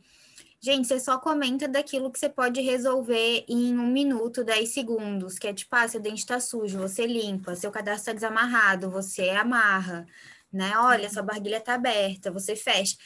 Gente, 0.65 0.87
você 0.87 1.01
só 1.01 1.19
comenta 1.19 1.67
daquilo 1.67 2.09
que 2.09 2.21
você 2.21 2.29
pode 2.29 2.61
resolver 2.61 3.45
em 3.49 3.77
um 3.77 3.87
minuto, 3.89 4.45
dez 4.45 4.69
segundos, 4.73 5.37
que 5.37 5.49
é 5.49 5.53
tipo, 5.53 5.75
ah, 5.75 5.89
seu 5.89 6.01
dente 6.01 6.25
tá 6.25 6.39
sujo, 6.39 6.79
você 6.79 7.05
limpa, 7.05 7.57
seu 7.57 7.73
cadastro 7.73 8.07
tá 8.07 8.13
desamarrado, 8.13 8.89
você 8.89 9.31
amarra, 9.31 10.07
né? 10.53 10.79
Olha, 10.79 11.11
sua 11.11 11.23
barguilha 11.23 11.61
tá 11.61 11.75
aberta, 11.75 12.31
você 12.31 12.55
fecha. 12.55 12.97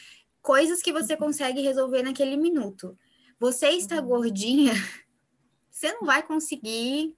Coisas 0.43 0.83
que 0.83 0.93
você 0.93 1.17
consegue 1.17 1.63
resolver 1.63 2.03
naquele 2.03 2.37
minuto. 2.37 2.95
Você 3.41 3.71
está 3.71 4.03
uhum. 4.03 4.07
gordinha, 4.09 4.75
você 5.71 5.91
não 5.95 6.05
vai 6.05 6.23
conseguir 6.23 7.17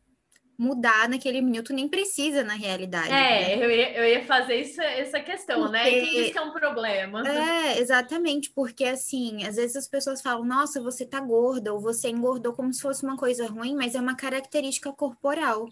mudar 0.59 1.09
naquele 1.09 1.41
minuto, 1.41 1.73
nem 1.73 1.87
precisa 1.87 2.43
na 2.43 2.55
realidade. 2.55 3.13
É, 3.13 3.57
né? 3.57 3.65
eu, 3.65 3.71
ia, 3.71 3.93
eu 3.97 4.05
ia 4.05 4.25
fazer 4.27 4.57
isso, 4.57 4.81
essa 4.83 5.21
questão, 5.21 5.61
porque... 5.61 5.73
né? 5.73 5.89
E 5.89 6.33
que 6.33 6.37
é 6.37 6.43
um 6.43 6.51
problema? 6.51 7.27
É, 7.27 7.79
exatamente, 7.79 8.51
porque 8.51 8.85
assim, 8.85 9.45
às 9.45 9.55
vezes 9.55 9.77
as 9.77 9.87
pessoas 9.87 10.21
falam, 10.21 10.45
nossa, 10.45 10.83
você 10.83 11.07
tá 11.07 11.21
gorda, 11.21 11.73
ou 11.73 11.81
você 11.81 12.09
engordou 12.09 12.53
como 12.53 12.73
se 12.75 12.83
fosse 12.83 13.05
uma 13.05 13.17
coisa 13.17 13.47
ruim, 13.47 13.77
mas 13.77 13.95
é 13.95 14.01
uma 14.01 14.17
característica 14.17 14.93
corporal. 14.93 15.69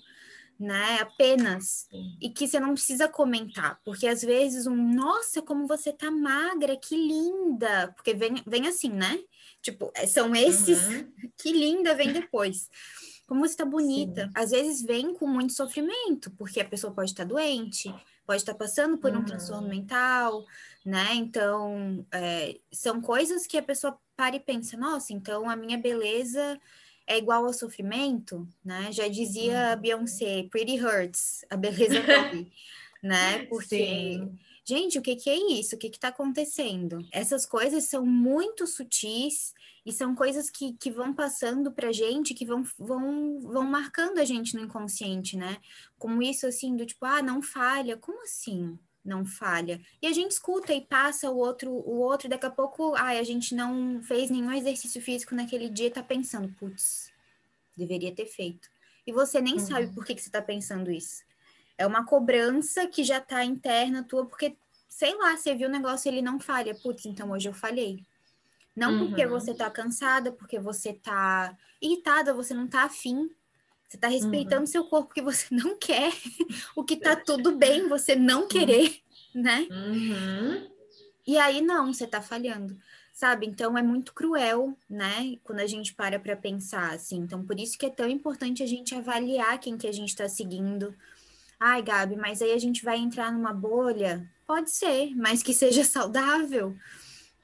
Né, 0.58 1.00
apenas, 1.02 1.86
Sim. 1.90 2.16
e 2.18 2.30
que 2.30 2.48
você 2.48 2.58
não 2.58 2.72
precisa 2.72 3.06
comentar, 3.06 3.78
porque 3.84 4.06
às 4.06 4.22
vezes 4.22 4.66
um, 4.66 4.74
nossa, 4.74 5.42
como 5.42 5.66
você 5.66 5.92
tá 5.92 6.10
magra, 6.10 6.74
que 6.78 6.96
linda, 6.96 7.92
porque 7.94 8.14
vem, 8.14 8.42
vem 8.46 8.66
assim, 8.66 8.88
né? 8.88 9.18
Tipo, 9.60 9.92
é, 9.94 10.06
são 10.06 10.34
esses, 10.34 10.82
uhum. 10.86 11.12
que 11.36 11.52
linda 11.52 11.94
vem 11.94 12.10
depois 12.10 12.70
como 13.26 13.40
você 13.40 13.52
está 13.52 13.64
bonita. 13.64 14.26
Sim. 14.26 14.30
Às 14.34 14.50
vezes 14.50 14.82
vem 14.82 15.14
com 15.14 15.26
muito 15.26 15.52
sofrimento, 15.52 16.30
porque 16.32 16.60
a 16.60 16.64
pessoa 16.64 16.92
pode 16.92 17.10
estar 17.10 17.24
doente, 17.24 17.92
pode 18.26 18.42
estar 18.42 18.54
passando 18.54 18.98
por 18.98 19.12
um 19.12 19.16
uhum. 19.16 19.24
transtorno 19.24 19.68
mental, 19.68 20.44
né? 20.84 21.14
Então, 21.14 22.06
é, 22.12 22.58
são 22.72 23.00
coisas 23.00 23.46
que 23.46 23.58
a 23.58 23.62
pessoa 23.62 23.98
para 24.16 24.36
e 24.36 24.40
pensa, 24.40 24.76
nossa, 24.76 25.12
então 25.12 25.48
a 25.48 25.56
minha 25.56 25.76
beleza 25.76 26.58
é 27.06 27.18
igual 27.18 27.44
ao 27.44 27.52
sofrimento, 27.52 28.48
né? 28.64 28.90
Já 28.92 29.08
dizia 29.08 29.72
a 29.72 29.74
uhum. 29.74 29.80
Beyoncé, 29.80 30.48
Pretty 30.50 30.82
Hurts, 30.82 31.44
a 31.50 31.56
beleza 31.56 32.00
dói, 32.02 32.50
né? 33.02 33.44
Porque... 33.46 34.18
Sim 34.18 34.38
gente, 34.66 34.98
o 34.98 35.02
que, 35.02 35.14
que 35.16 35.30
é 35.30 35.36
isso? 35.52 35.76
O 35.76 35.78
que 35.78 35.86
está 35.86 36.08
acontecendo? 36.08 36.98
Essas 37.12 37.46
coisas 37.46 37.84
são 37.84 38.04
muito 38.04 38.66
sutis 38.66 39.54
e 39.84 39.92
são 39.92 40.14
coisas 40.14 40.50
que, 40.50 40.72
que 40.72 40.90
vão 40.90 41.14
passando 41.14 41.70
para 41.70 41.92
gente, 41.92 42.34
que 42.34 42.44
vão, 42.44 42.64
vão, 42.76 43.40
vão 43.40 43.62
marcando 43.62 44.18
a 44.18 44.24
gente 44.24 44.56
no 44.56 44.62
inconsciente, 44.62 45.36
né? 45.36 45.58
Como 45.96 46.20
isso 46.20 46.46
assim, 46.46 46.74
do 46.74 46.84
tipo, 46.84 47.04
ah, 47.04 47.22
não 47.22 47.40
falha. 47.40 47.96
Como 47.96 48.22
assim? 48.22 48.76
Não 49.04 49.24
falha. 49.24 49.80
E 50.02 50.06
a 50.08 50.12
gente 50.12 50.32
escuta 50.32 50.74
e 50.74 50.80
passa 50.80 51.30
o 51.30 51.36
outro, 51.36 51.70
o 51.70 52.00
outro, 52.00 52.28
daqui 52.28 52.46
a 52.46 52.50
pouco, 52.50 52.96
ah, 52.96 53.10
a 53.10 53.22
gente 53.22 53.54
não 53.54 54.02
fez 54.02 54.28
nenhum 54.28 54.52
exercício 54.52 55.00
físico 55.00 55.36
naquele 55.36 55.68
dia 55.68 55.86
e 55.86 55.90
tá 55.90 56.02
pensando, 56.02 56.52
putz, 56.58 57.12
deveria 57.76 58.12
ter 58.12 58.26
feito. 58.26 58.68
E 59.06 59.12
você 59.12 59.40
nem 59.40 59.54
uhum. 59.54 59.60
sabe 59.60 59.94
por 59.94 60.04
que, 60.04 60.16
que 60.16 60.22
você 60.22 60.30
tá 60.30 60.42
pensando 60.42 60.90
isso. 60.90 61.22
É 61.78 61.86
uma 61.86 62.04
cobrança 62.04 62.86
que 62.86 63.04
já 63.04 63.20
tá 63.20 63.44
interna 63.44 64.02
tua, 64.02 64.26
porque, 64.26 64.56
sei 64.88 65.14
lá, 65.16 65.36
você 65.36 65.54
viu 65.54 65.68
o 65.68 65.72
negócio 65.72 66.08
ele 66.08 66.22
não 66.22 66.40
falha. 66.40 66.74
Putz, 66.74 67.06
então 67.06 67.30
hoje 67.30 67.48
eu 67.48 67.52
falhei. 67.54 68.04
Não 68.74 68.92
uhum. 68.92 69.08
porque 69.08 69.26
você 69.26 69.54
tá 69.54 69.70
cansada, 69.70 70.32
porque 70.32 70.58
você 70.58 70.92
tá 70.92 71.56
irritada, 71.80 72.34
você 72.34 72.52
não 72.52 72.66
tá 72.66 72.82
afim. 72.82 73.30
Você 73.88 73.96
tá 73.96 74.08
respeitando 74.08 74.62
uhum. 74.62 74.66
seu 74.66 74.84
corpo 74.84 75.14
que 75.14 75.22
você 75.22 75.46
não 75.50 75.76
quer. 75.80 76.12
o 76.74 76.84
que 76.84 76.96
tá 76.96 77.16
tudo 77.16 77.56
bem 77.56 77.88
você 77.88 78.16
não 78.16 78.48
querer, 78.48 79.00
né? 79.34 79.66
Uhum. 79.70 80.70
E 81.26 81.38
aí, 81.38 81.60
não, 81.60 81.92
você 81.92 82.06
tá 82.06 82.20
falhando. 82.20 82.76
sabe? 83.16 83.46
Então 83.46 83.78
é 83.78 83.82
muito 83.82 84.12
cruel, 84.12 84.76
né? 84.90 85.38
Quando 85.42 85.60
a 85.60 85.66
gente 85.66 85.94
para 85.94 86.18
para 86.18 86.36
pensar 86.36 86.92
assim. 86.92 87.16
Então 87.16 87.42
por 87.42 87.58
isso 87.58 87.78
que 87.78 87.86
é 87.86 87.90
tão 87.90 88.08
importante 88.08 88.62
a 88.62 88.66
gente 88.66 88.94
avaliar 88.94 89.58
quem 89.58 89.78
que 89.78 89.86
a 89.86 89.92
gente 89.92 90.10
está 90.10 90.28
seguindo. 90.28 90.94
Ai, 91.58 91.82
Gabi, 91.82 92.16
mas 92.16 92.42
aí 92.42 92.52
a 92.52 92.58
gente 92.58 92.84
vai 92.84 92.98
entrar 92.98 93.32
numa 93.32 93.52
bolha? 93.52 94.28
Pode 94.46 94.70
ser, 94.70 95.14
mas 95.16 95.42
que 95.42 95.54
seja 95.54 95.82
saudável, 95.84 96.76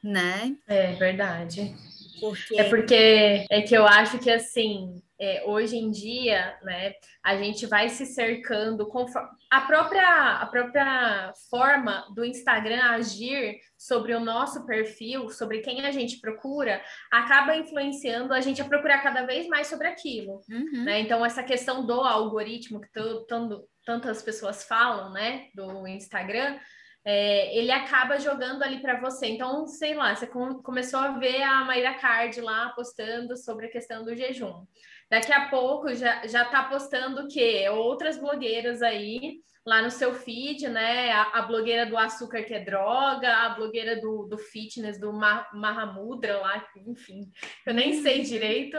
né? 0.03 0.57
É 0.67 0.93
verdade. 0.93 1.75
Porque... 2.21 2.61
É 2.61 2.65
porque 2.69 3.47
é 3.51 3.63
que 3.63 3.75
eu 3.75 3.85
acho 3.87 4.19
que 4.19 4.31
assim, 4.31 5.03
é, 5.19 5.45
hoje 5.47 5.77
em 5.77 5.91
dia, 5.91 6.57
né, 6.63 6.95
a 7.23 7.37
gente 7.37 7.67
vai 7.67 7.89
se 7.89 8.07
cercando 8.07 8.87
conforme 8.87 9.29
a 9.53 9.61
própria, 9.61 10.39
a 10.39 10.47
própria 10.47 11.33
forma 11.51 12.07
do 12.15 12.25
Instagram 12.25 12.83
agir 12.83 13.61
sobre 13.77 14.15
o 14.15 14.21
nosso 14.21 14.65
perfil, 14.65 15.29
sobre 15.29 15.61
quem 15.61 15.85
a 15.85 15.91
gente 15.91 16.21
procura, 16.21 16.83
acaba 17.11 17.55
influenciando 17.55 18.33
a 18.33 18.41
gente 18.41 18.63
a 18.63 18.65
procurar 18.65 19.03
cada 19.03 19.27
vez 19.27 19.47
mais 19.49 19.67
sobre 19.67 19.87
aquilo. 19.89 20.41
Uhum. 20.51 20.85
Né? 20.85 21.01
Então, 21.01 21.25
essa 21.25 21.43
questão 21.43 21.85
do 21.85 22.01
algoritmo 22.01 22.81
que 22.81 22.91
tanto, 22.93 23.69
tantas 23.85 24.23
pessoas 24.23 24.65
falam, 24.65 25.13
né, 25.13 25.49
do 25.55 25.87
Instagram, 25.87 26.59
é, 27.05 27.57
ele 27.57 27.73
acaba 27.73 28.19
jogando 28.19 28.63
ali 28.63 28.81
para 28.81 29.01
você. 29.01 29.27
Então, 29.27 29.67
sei 29.67 29.95
lá, 29.95 30.15
você 30.15 30.27
com, 30.27 30.63
começou 30.63 31.01
a 31.01 31.19
ver 31.19 31.43
a 31.43 31.65
Mayra 31.65 31.95
Card 31.95 32.41
lá 32.41 32.71
postando 32.71 33.37
sobre 33.37 33.67
a 33.67 33.71
questão 33.71 34.05
do 34.05 34.15
jejum. 34.15 34.65
Daqui 35.11 35.33
a 35.33 35.49
pouco 35.49 35.93
já, 35.95 36.27
já 36.27 36.45
tá 36.45 36.65
postando 36.65 37.23
o 37.23 37.29
quê? 37.29 37.69
Outras 37.69 38.17
blogueiras 38.17 38.83
aí 38.83 39.41
lá 39.65 39.83
no 39.83 39.91
seu 39.91 40.15
feed, 40.15 40.69
né? 40.69 41.11
A, 41.11 41.39
a, 41.39 41.43
blogueira 41.43 41.87
do 41.87 41.97
açúcar 41.97 42.43
que 42.45 42.55
é 42.55 42.65
droga, 42.65 43.29
a 43.29 43.51
blogueira 43.51 44.01
do, 44.01 44.27
do 44.27 44.39
fitness, 44.39 44.99
do 44.99 45.13
Mahamudra 45.13 46.39
lá, 46.39 46.67
enfim, 46.77 47.31
eu 47.67 47.75
nem 47.75 47.93
sei 48.03 48.23
direito. 48.23 48.77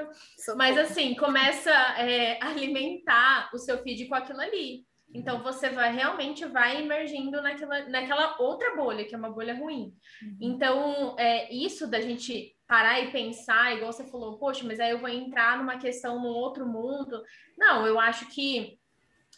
Mas 0.55 0.77
assim, 0.77 1.15
começa 1.15 1.71
é, 1.71 2.39
a 2.41 2.49
alimentar 2.49 3.49
o 3.53 3.57
seu 3.57 3.77
feed 3.81 4.07
com 4.07 4.15
aquilo 4.15 4.41
ali. 4.41 4.85
Então 5.13 5.43
você 5.43 5.69
vai 5.69 5.93
realmente 5.93 6.45
vai 6.45 6.81
emergindo 6.81 7.41
naquela, 7.41 7.87
naquela 7.89 8.35
outra 8.39 8.75
bolha, 8.75 9.05
que 9.05 9.13
é 9.13 9.17
uma 9.17 9.31
bolha 9.31 9.55
ruim. 9.55 9.93
Uhum. 10.21 10.37
Então, 10.41 11.15
é, 11.17 11.53
isso 11.53 11.89
da 11.89 12.01
gente 12.01 12.55
parar 12.67 12.99
e 13.01 13.11
pensar, 13.11 13.75
igual 13.75 13.93
você 13.93 14.05
falou, 14.05 14.39
poxa, 14.39 14.65
mas 14.65 14.79
aí 14.79 14.91
eu 14.91 14.99
vou 14.99 15.09
entrar 15.09 15.57
numa 15.57 15.77
questão 15.77 16.19
num 16.19 16.29
outro 16.29 16.65
mundo. 16.65 17.21
Não, 17.57 17.85
eu 17.85 17.99
acho 17.99 18.27
que 18.29 18.79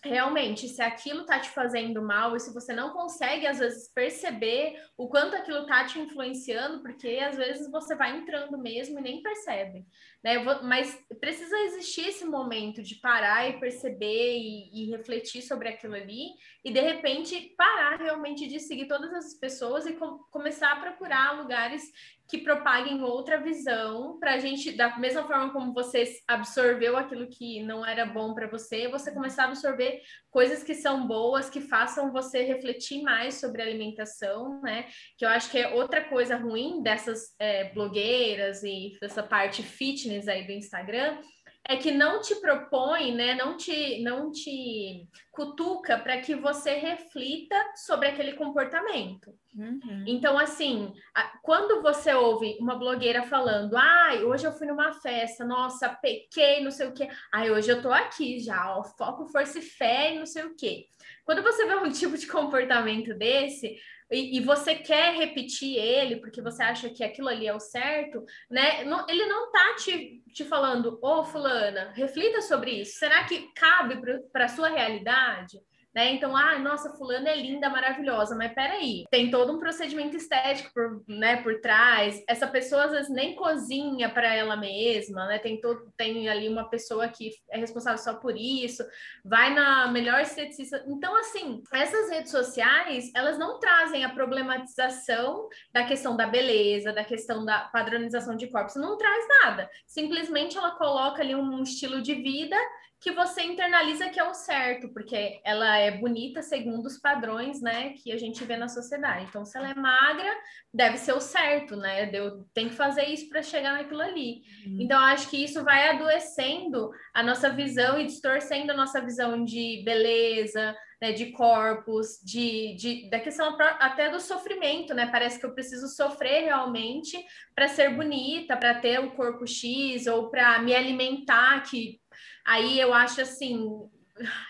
realmente, 0.10 0.68
se 0.68 0.82
aquilo 0.82 1.22
está 1.22 1.40
te 1.40 1.50
fazendo 1.50 2.02
mal 2.02 2.36
e 2.36 2.40
se 2.40 2.54
você 2.54 2.74
não 2.74 2.92
consegue, 2.92 3.46
às 3.46 3.60
vezes, 3.60 3.92
perceber 3.94 4.82
o 4.98 5.08
quanto 5.08 5.36
aquilo 5.36 5.60
está 5.60 5.86
te 5.86 6.00
influenciando, 6.00 6.82
porque 6.82 7.20
às 7.20 7.36
vezes 7.36 7.70
você 7.72 7.96
vai 7.96 8.18
entrando 8.18 8.58
mesmo 8.58 9.00
e 9.00 9.02
nem 9.02 9.22
percebe. 9.22 9.86
Né? 10.24 10.40
Mas 10.64 10.98
precisa 11.20 11.58
existir 11.60 12.08
esse 12.08 12.26
momento 12.26 12.82
de 12.82 12.96
parar 12.96 13.50
e 13.50 13.60
perceber 13.60 14.38
e, 14.38 14.70
e 14.74 14.92
refletir 14.92 15.42
sobre 15.42 15.70
aquilo 15.70 15.94
ali 15.94 16.30
e, 16.64 16.72
de 16.72 16.80
repente, 16.80 17.54
parar 17.58 18.00
realmente 18.00 18.48
de 18.48 18.60
seguir 18.60 18.88
todas 18.88 19.14
as 19.14 19.34
pessoas 19.34 19.86
e 19.86 19.94
com, 19.94 20.20
começar 20.32 20.72
a 20.72 20.80
procurar 20.80 21.40
lugares 21.40 21.92
que 22.28 22.40
propaguem 22.40 23.04
outra 23.04 23.40
visão 23.40 24.18
para 24.20 24.34
a 24.34 24.40
gente, 24.40 24.72
da 24.72 24.98
mesma 24.98 25.24
forma 25.24 25.54
como 25.54 25.74
você 25.74 26.18
absorveu 26.28 26.98
aquilo 26.98 27.28
que 27.28 27.62
não 27.64 27.86
era 27.86 28.06
bom 28.06 28.34
para 28.34 28.48
você, 28.48 28.88
você 28.88 29.12
começar 29.12 29.44
a 29.44 29.48
absorver 29.48 30.02
coisas 30.32 30.64
que 30.64 30.74
são 30.74 31.06
boas, 31.08 31.50
que 31.50 31.62
façam 31.62 32.12
você 32.12 32.42
refletir 32.42 33.04
mais 33.04 33.36
sobre 33.36 33.62
alimentação, 33.62 34.60
né? 34.62 34.88
Que 35.18 35.26
eu 35.26 35.30
acho 35.30 35.52
que 35.52 35.60
é 35.60 35.74
outra 35.74 36.04
coisa 36.04 36.36
ruim 36.36 36.82
dessas 36.82 37.36
é, 37.40 37.72
blogueiras 37.74 38.64
e 38.64 38.98
dessa 39.00 39.22
parte 39.22 39.62
fitness 39.62 40.28
aí 40.28 40.46
do 40.46 40.52
Instagram, 40.52 41.20
é 41.68 41.76
que 41.78 41.92
não 41.92 42.22
te 42.22 42.36
propõe, 42.36 43.12
né, 43.12 43.34
não 43.34 43.58
te, 43.58 44.02
não 44.04 44.32
te 44.32 45.08
cutuca 45.32 45.98
para 45.98 46.22
que 46.22 46.36
você 46.36 46.76
reflita 46.76 47.56
sobre 47.76 48.08
aquele 48.08 48.34
comportamento. 48.34 49.34
Uhum. 49.58 50.04
Então, 50.06 50.38
assim, 50.38 50.94
quando 51.42 51.82
você 51.82 52.14
ouve 52.14 52.56
uma 52.60 52.78
blogueira 52.78 53.24
falando, 53.24 53.76
ai, 53.76 54.24
hoje 54.24 54.46
eu 54.46 54.54
fui 54.54 54.68
numa 54.68 54.94
festa, 54.94 55.44
nossa, 55.44 55.90
pequei, 55.90 56.64
não 56.64 56.72
sei 56.72 56.88
o 56.88 56.94
quê, 56.94 57.08
ai, 57.34 57.50
hoje 57.50 57.72
eu 57.72 57.82
tô 57.82 57.92
aqui 57.92 58.40
já, 58.40 58.78
ó, 58.78 58.84
foco, 58.84 59.26
força 59.26 59.58
e 59.58 59.64
fé 59.64 60.14
e 60.14 60.20
não 60.20 60.26
sei 60.26 60.44
o 60.44 60.56
quê. 60.56 60.86
Quando 61.24 61.42
você 61.42 61.66
vê 61.66 61.76
um 61.76 61.90
tipo 61.92 62.16
de 62.16 62.28
comportamento 62.28 63.14
desse, 63.16 63.76
e, 64.12 64.38
e, 64.38 64.40
você 64.40 64.76
quer 64.76 65.16
repetir 65.16 65.78
ele 65.78 66.18
porque 66.18 66.42
você 66.42 66.62
acha 66.62 66.90
que 66.90 67.04
aquilo 67.04 67.28
ali 67.28 67.48
é 67.48 67.54
o 67.54 67.60
certo, 67.60 68.24
né? 68.50 68.84
Não, 68.84 69.06
ele 69.10 69.26
não 69.26 69.52
tá 69.52 69.76
te, 69.76 70.22
te 70.32 70.46
falando, 70.46 71.00
ô 71.02 71.20
oh, 71.20 71.26
fulana, 71.26 71.92
reflita 71.96 72.42
sobre 72.42 72.72
isso. 72.72 73.00
Será 73.00 73.24
que 73.24 73.52
cabe 73.54 74.00
para 74.32 74.46
a 74.46 74.50
sua 74.50 74.70
realidade? 74.70 75.60
Né? 75.96 76.12
Então, 76.12 76.36
ah, 76.36 76.60
nossa, 76.60 76.90
fulana 76.98 77.30
é 77.30 77.38
linda, 77.38 77.70
maravilhosa, 77.70 78.36
mas 78.36 78.54
peraí, 78.54 79.06
tem 79.10 79.32
todo 79.32 79.54
um 79.54 79.60
procedimento 79.60 80.18
estético 80.18 80.70
por, 80.74 81.04
né, 81.08 81.38
por 81.38 81.62
trás. 81.62 82.22
Essa 82.28 82.46
pessoa 82.48 82.84
às 82.84 82.92
vezes 82.92 83.10
nem 83.10 83.34
cozinha 83.34 84.10
para 84.10 84.36
ela 84.36 84.58
mesma, 84.58 85.26
né? 85.26 85.40
Tem 85.40 85.62
todo, 85.62 85.90
tem 85.96 86.28
ali 86.28 86.50
uma 86.50 86.70
pessoa 86.70 87.08
que 87.08 87.32
é 87.50 87.58
responsável 87.58 87.98
só 87.98 88.16
por 88.16 88.36
isso, 88.36 88.84
vai 89.24 89.54
na 89.54 89.88
melhor 89.88 90.20
esteticista. 90.20 90.84
Então, 90.86 91.16
assim, 91.16 91.64
essas 91.72 92.10
redes 92.10 92.32
sociais, 92.32 93.10
elas 93.16 93.38
não 93.38 93.58
trazem 93.60 94.04
a 94.04 94.10
problematização 94.10 95.48
da 95.72 95.86
questão 95.86 96.18
da 96.18 96.28
beleza, 96.28 96.92
da 96.92 97.06
questão 97.06 97.46
da 97.46 97.70
padronização 97.72 98.36
de 98.36 98.48
corpos, 98.48 98.76
não 98.76 98.98
traz 98.98 99.26
nada. 99.42 99.70
Simplesmente 99.88 100.58
ela 100.58 100.72
coloca 100.72 101.22
ali 101.22 101.34
um 101.34 101.64
estilo 101.64 102.02
de 102.02 102.16
vida 102.16 102.58
que 103.00 103.12
você 103.12 103.44
internaliza 103.44 104.10
que 104.10 104.20
é 104.20 104.24
o 104.24 104.34
certo, 104.34 104.90
porque 104.90 105.40
ela 105.44 105.78
é 105.78 105.92
bonita 105.92 106.42
segundo 106.42 106.86
os 106.86 106.98
padrões, 106.98 107.62
né, 107.62 107.94
que 107.94 108.12
a 108.12 108.18
gente 108.18 108.44
vê 108.44 108.58
na 108.58 108.68
sociedade. 108.68 109.26
Então, 109.30 109.46
se 109.46 109.58
ela 109.58 109.70
é 109.70 109.76
magra, 109.76 110.34
deve 110.74 110.98
ser 110.98 111.14
o 111.14 111.22
certo, 111.22 111.76
né? 111.76 112.10
Eu 112.12 112.46
tenho 112.54 112.70
que 112.70 112.76
fazer 112.76 113.06
isso 113.06 113.30
para 113.30 113.44
chegar 113.44 113.74
naquilo 113.74 114.02
ali. 114.02 114.42
Uhum. 114.66 114.78
Então, 114.82 115.00
acho 115.00 115.30
que 115.30 115.44
isso 115.44 115.64
vai 115.64 115.90
adoecendo 115.90 116.90
a 117.14 117.22
nossa 117.22 117.50
visão 117.50 118.00
e 118.00 118.06
distorcendo 118.06 118.72
a 118.72 118.76
nossa 118.76 119.02
visão 119.02 119.44
de 119.44 119.84
beleza, 119.86 120.76
né, 121.02 121.12
de 121.12 121.32
corpos, 121.32 122.20
de, 122.24 122.76
de, 122.76 123.10
da 123.10 123.20
questão 123.20 123.56
até 123.80 124.10
do 124.10 124.20
sofrimento, 124.20 124.94
né? 124.94 125.08
Parece 125.08 125.40
que 125.40 125.46
eu 125.46 125.54
preciso 125.54 125.88
sofrer 125.88 126.46
realmente 126.46 127.18
para 127.54 127.68
ser 127.68 127.96
bonita, 127.96 128.58
para 128.58 128.76
ter 128.76 129.00
o 129.00 129.12
corpo 129.12 129.46
X 129.46 130.08
ou 130.08 130.30
para 130.30 130.60
me 130.60 130.74
alimentar, 130.74 131.62
que 131.64 132.00
Aí 132.46 132.80
eu 132.80 132.94
acho 132.94 133.22
assim, 133.22 133.90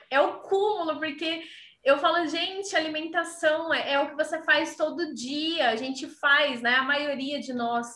é 0.10 0.20
o 0.20 0.40
cúmulo, 0.42 1.00
porque 1.00 1.44
eu 1.86 2.00
falo, 2.00 2.26
gente, 2.28 2.76
alimentação 2.76 3.72
é, 3.72 3.94
é, 3.94 4.00
o 4.00 4.10
que 4.10 4.16
você 4.16 4.42
faz 4.44 4.76
todo 4.76 5.14
dia, 5.14 5.70
a 5.70 5.76
gente 5.76 6.08
faz, 6.08 6.60
né? 6.60 6.74
A 6.76 6.84
maioria 6.84 7.40
de 7.40 7.54
nós 7.54 7.88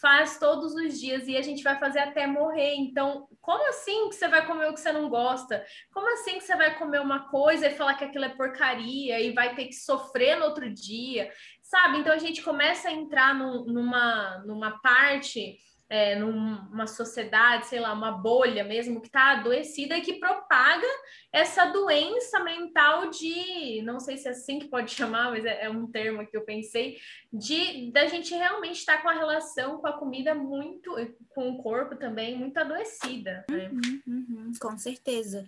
faz 0.00 0.36
todos 0.38 0.74
os 0.74 0.98
dias 0.98 1.26
e 1.28 1.36
a 1.36 1.42
gente 1.42 1.62
vai 1.62 1.78
fazer 1.78 2.00
até 2.00 2.26
morrer. 2.26 2.74
Então, 2.74 3.28
como 3.40 3.68
assim 3.68 4.08
que 4.08 4.16
você 4.16 4.26
vai 4.26 4.44
comer 4.44 4.68
o 4.68 4.74
que 4.74 4.80
você 4.80 4.90
não 4.90 5.08
gosta? 5.08 5.64
Como 5.92 6.12
assim 6.12 6.38
que 6.38 6.44
você 6.44 6.56
vai 6.56 6.76
comer 6.76 7.00
uma 7.00 7.28
coisa 7.28 7.68
e 7.68 7.74
falar 7.74 7.94
que 7.94 8.04
aquilo 8.04 8.24
é 8.24 8.30
porcaria 8.30 9.20
e 9.20 9.32
vai 9.32 9.54
ter 9.54 9.66
que 9.66 9.74
sofrer 9.74 10.36
no 10.36 10.46
outro 10.46 10.68
dia? 10.68 11.32
Sabe? 11.62 11.98
Então 11.98 12.12
a 12.12 12.18
gente 12.18 12.42
começa 12.42 12.88
a 12.88 12.92
entrar 12.92 13.32
num, 13.32 13.64
numa, 13.64 14.38
numa 14.44 14.80
parte 14.80 15.56
é, 15.88 16.16
numa 16.16 16.86
sociedade, 16.86 17.66
sei 17.66 17.78
lá, 17.78 17.92
uma 17.92 18.10
bolha 18.10 18.64
mesmo, 18.64 19.00
que 19.00 19.06
está 19.06 19.32
adoecida 19.32 19.96
e 19.96 20.00
que 20.00 20.14
propaga 20.14 20.86
essa 21.32 21.66
doença 21.66 22.40
mental 22.40 23.10
de, 23.10 23.82
não 23.82 24.00
sei 24.00 24.16
se 24.16 24.26
é 24.26 24.32
assim 24.32 24.58
que 24.58 24.68
pode 24.68 24.90
chamar, 24.94 25.30
mas 25.30 25.44
é, 25.44 25.64
é 25.64 25.70
um 25.70 25.86
termo 25.86 26.26
que 26.26 26.36
eu 26.36 26.44
pensei, 26.44 26.98
de 27.32 27.90
da 27.92 28.06
gente 28.06 28.34
realmente 28.34 28.78
estar 28.78 28.96
tá 28.96 29.02
com 29.02 29.08
a 29.08 29.14
relação 29.14 29.78
com 29.78 29.86
a 29.86 29.92
comida 29.92 30.34
muito, 30.34 30.92
com 31.28 31.50
o 31.50 31.62
corpo 31.62 31.94
também, 31.94 32.36
muito 32.36 32.56
adoecida. 32.58 33.44
Né? 33.48 33.70
Uhum, 33.70 34.02
uhum, 34.06 34.52
com 34.60 34.76
certeza. 34.76 35.46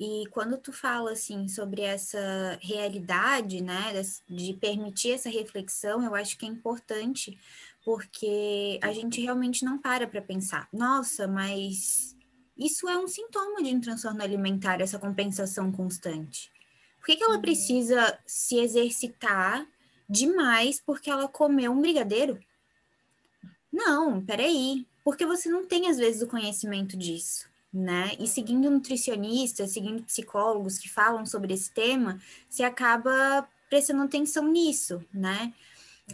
E 0.00 0.24
quando 0.30 0.56
tu 0.56 0.72
fala 0.72 1.12
assim 1.12 1.46
sobre 1.46 1.82
essa 1.82 2.58
realidade, 2.62 3.62
né, 3.62 3.92
de 4.26 4.54
permitir 4.54 5.12
essa 5.12 5.28
reflexão, 5.28 6.02
eu 6.02 6.14
acho 6.14 6.38
que 6.38 6.46
é 6.46 6.48
importante 6.48 7.38
porque 7.84 8.78
a 8.82 8.92
gente 8.92 9.20
realmente 9.20 9.64
não 9.64 9.78
para 9.78 10.06
para 10.06 10.22
pensar, 10.22 10.68
nossa, 10.72 11.26
mas 11.26 12.16
isso 12.56 12.88
é 12.88 12.98
um 12.98 13.08
sintoma 13.08 13.62
de 13.62 13.74
um 13.74 13.80
transtorno 13.80 14.22
alimentar, 14.22 14.80
essa 14.80 14.98
compensação 14.98 15.72
constante. 15.72 16.52
Por 16.98 17.06
que, 17.06 17.16
que 17.16 17.24
ela 17.24 17.36
uhum. 17.36 17.40
precisa 17.40 18.18
se 18.26 18.58
exercitar 18.58 19.66
demais 20.08 20.82
porque 20.84 21.10
ela 21.10 21.26
comeu 21.26 21.72
um 21.72 21.80
brigadeiro? 21.80 22.38
Não, 23.72 24.22
peraí, 24.22 24.86
porque 25.02 25.24
você 25.24 25.48
não 25.48 25.64
tem 25.64 25.88
às 25.88 25.96
vezes 25.96 26.20
o 26.20 26.26
conhecimento 26.26 26.96
disso, 26.96 27.48
né? 27.72 28.14
E 28.18 28.26
seguindo 28.26 28.70
nutricionistas, 28.70 29.72
seguindo 29.72 30.02
psicólogos 30.02 30.78
que 30.78 30.88
falam 30.90 31.24
sobre 31.24 31.54
esse 31.54 31.72
tema, 31.72 32.20
você 32.48 32.62
acaba 32.62 33.48
prestando 33.70 34.02
atenção 34.02 34.46
nisso, 34.48 35.02
né? 35.14 35.54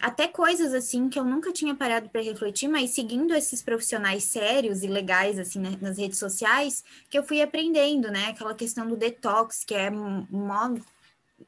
Até 0.00 0.28
coisas 0.28 0.74
assim 0.74 1.08
que 1.08 1.18
eu 1.18 1.24
nunca 1.24 1.52
tinha 1.52 1.74
parado 1.74 2.08
para 2.08 2.22
refletir, 2.22 2.68
mas 2.68 2.90
seguindo 2.90 3.34
esses 3.34 3.62
profissionais 3.62 4.24
sérios 4.24 4.82
e 4.82 4.86
legais 4.86 5.38
assim 5.38 5.60
né, 5.60 5.76
nas 5.80 5.98
redes 5.98 6.18
sociais, 6.18 6.84
que 7.10 7.18
eu 7.18 7.22
fui 7.22 7.40
aprendendo, 7.42 8.10
né? 8.10 8.26
Aquela 8.28 8.54
questão 8.54 8.86
do 8.86 8.96
detox, 8.96 9.64
que 9.64 9.74
é 9.74 9.90
mó 9.90 10.74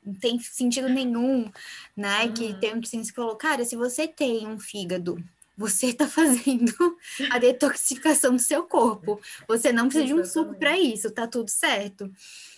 não 0.04 0.14
tem 0.14 0.38
sentido 0.38 0.88
nenhum, 0.88 1.50
né? 1.96 2.24
Uhum. 2.24 2.34
Que 2.34 2.54
tem 2.54 2.80
que 2.80 2.88
se 2.88 3.12
colocar, 3.12 3.50
cara, 3.50 3.64
se 3.64 3.76
você 3.76 4.06
tem 4.06 4.46
um 4.46 4.58
fígado 4.58 5.22
você 5.58 5.86
está 5.88 6.06
fazendo 6.06 6.72
a 7.30 7.38
detoxificação 7.38 8.36
do 8.36 8.40
seu 8.40 8.62
corpo. 8.62 9.20
Você 9.48 9.72
não 9.72 9.88
precisa 9.88 10.06
de 10.06 10.14
um 10.14 10.24
suco 10.24 10.54
para 10.54 10.78
isso, 10.78 11.10
tá 11.10 11.26
tudo 11.26 11.50
certo. 11.50 12.10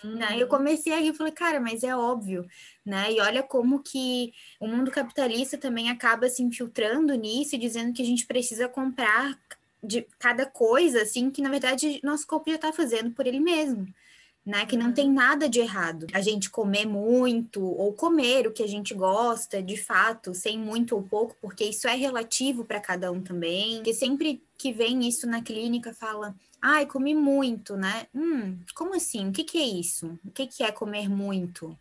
Uhum. 0.05 0.17
Né? 0.17 0.37
Eu 0.39 0.47
comecei 0.47 0.93
a 0.93 0.99
rir 0.99 1.09
e 1.09 1.15
falei, 1.15 1.33
cara, 1.33 1.59
mas 1.59 1.83
é 1.83 1.97
óbvio, 1.97 2.47
né? 2.85 3.11
E 3.11 3.21
olha 3.21 3.43
como 3.43 3.83
que 3.83 4.35
o 4.61 4.69
mundo 4.69 4.91
capitalista 4.91 5.57
também 5.57 5.89
acaba 5.89 6.29
se 6.29 6.43
infiltrando 6.43 7.15
nisso 7.15 7.55
e 7.55 7.59
dizendo 7.59 7.95
que 7.95 8.03
a 8.03 8.07
gente 8.07 8.27
precisa 8.27 8.69
comprar 8.69 9.39
de 9.83 10.07
cada 10.19 10.45
coisa, 10.45 11.01
assim, 11.01 11.31
que 11.31 11.41
na 11.41 11.49
verdade 11.49 12.01
nosso 12.05 12.27
corpo 12.27 12.51
já 12.51 12.57
está 12.57 12.71
fazendo 12.71 13.13
por 13.13 13.27
ele 13.27 13.41
mesmo 13.41 13.87
né? 14.45 14.67
Que 14.67 14.77
não 14.77 14.93
tem 14.93 15.09
uhum. 15.09 15.15
nada 15.15 15.49
de 15.49 15.61
errado. 15.61 16.07
A 16.13 16.21
gente 16.21 16.51
comer 16.51 16.87
muito 16.87 17.63
ou 17.63 17.93
comer 17.93 18.47
o 18.47 18.53
que 18.53 18.63
a 18.63 18.67
gente 18.67 18.95
gosta, 18.95 19.63
de 19.63 19.77
fato, 19.77 20.35
sem 20.35 20.59
muito 20.59 20.95
ou 20.95 21.03
pouco, 21.03 21.37
porque 21.41 21.65
isso 21.65 21.87
é 21.87 21.95
relativo 21.95 22.65
para 22.65 22.81
cada 22.81 23.11
um 23.13 23.21
também. 23.21 23.77
Porque 23.77 23.95
sempre 23.95 24.43
que 24.57 24.73
vem 24.73 25.07
isso 25.07 25.27
na 25.27 25.43
clínica 25.43 25.95
fala, 25.95 26.35
ai, 26.61 26.87
comi 26.87 27.15
muito, 27.15 27.77
né? 27.77 28.07
Hum, 28.15 28.59
como 28.75 28.95
assim? 28.95 29.29
O 29.29 29.33
que, 29.33 29.45
que 29.45 29.59
é 29.59 29.67
isso? 29.67 30.19
O 30.25 30.31
que, 30.31 30.47
que 30.47 30.63
é 30.63 30.73
comer 30.73 31.09
muito? 31.09 31.77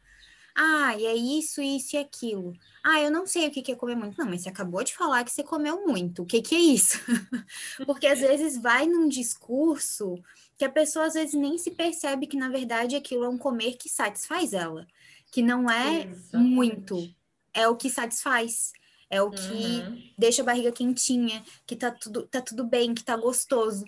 Ah, 0.55 0.93
e 0.97 1.05
é 1.05 1.15
isso, 1.15 1.61
isso 1.61 1.95
e 1.95 1.99
aquilo. 1.99 2.53
Ah, 2.83 2.99
eu 2.99 3.09
não 3.09 3.25
sei 3.25 3.47
o 3.47 3.51
que 3.51 3.71
é 3.71 3.75
comer 3.75 3.95
muito. 3.95 4.17
Não, 4.17 4.25
mas 4.25 4.41
você 4.41 4.49
acabou 4.49 4.83
de 4.83 4.93
falar 4.93 5.23
que 5.23 5.31
você 5.31 5.41
comeu 5.41 5.85
muito. 5.85 6.23
O 6.23 6.25
que, 6.25 6.41
que 6.41 6.53
é 6.53 6.59
isso? 6.59 6.99
Porque 7.85 8.07
às 8.07 8.19
vezes 8.19 8.57
vai 8.61 8.85
num 8.85 9.07
discurso 9.07 10.15
que 10.59 10.65
a 10.65 10.69
pessoa 10.69 11.05
às 11.05 11.13
vezes 11.13 11.33
nem 11.33 11.57
se 11.57 11.71
percebe 11.71 12.27
que, 12.27 12.35
na 12.35 12.49
verdade, 12.49 12.93
aquilo 12.93 13.23
é 13.23 13.29
um 13.29 13.37
comer 13.37 13.77
que 13.77 13.87
satisfaz 13.87 14.51
ela. 14.51 14.85
Que 15.31 15.41
não 15.41 15.71
é 15.71 16.03
Exatamente. 16.03 16.53
muito, 16.53 17.15
é 17.53 17.65
o 17.65 17.77
que 17.77 17.89
satisfaz. 17.89 18.73
É 19.09 19.21
o 19.21 19.31
que 19.31 19.39
uhum. 19.39 20.03
deixa 20.17 20.41
a 20.41 20.45
barriga 20.45 20.71
quentinha, 20.71 21.43
que 21.65 21.77
tá 21.77 21.89
tudo, 21.89 22.27
tá 22.27 22.41
tudo 22.41 22.65
bem, 22.65 22.93
que 22.93 23.03
tá 23.03 23.15
gostoso. 23.15 23.85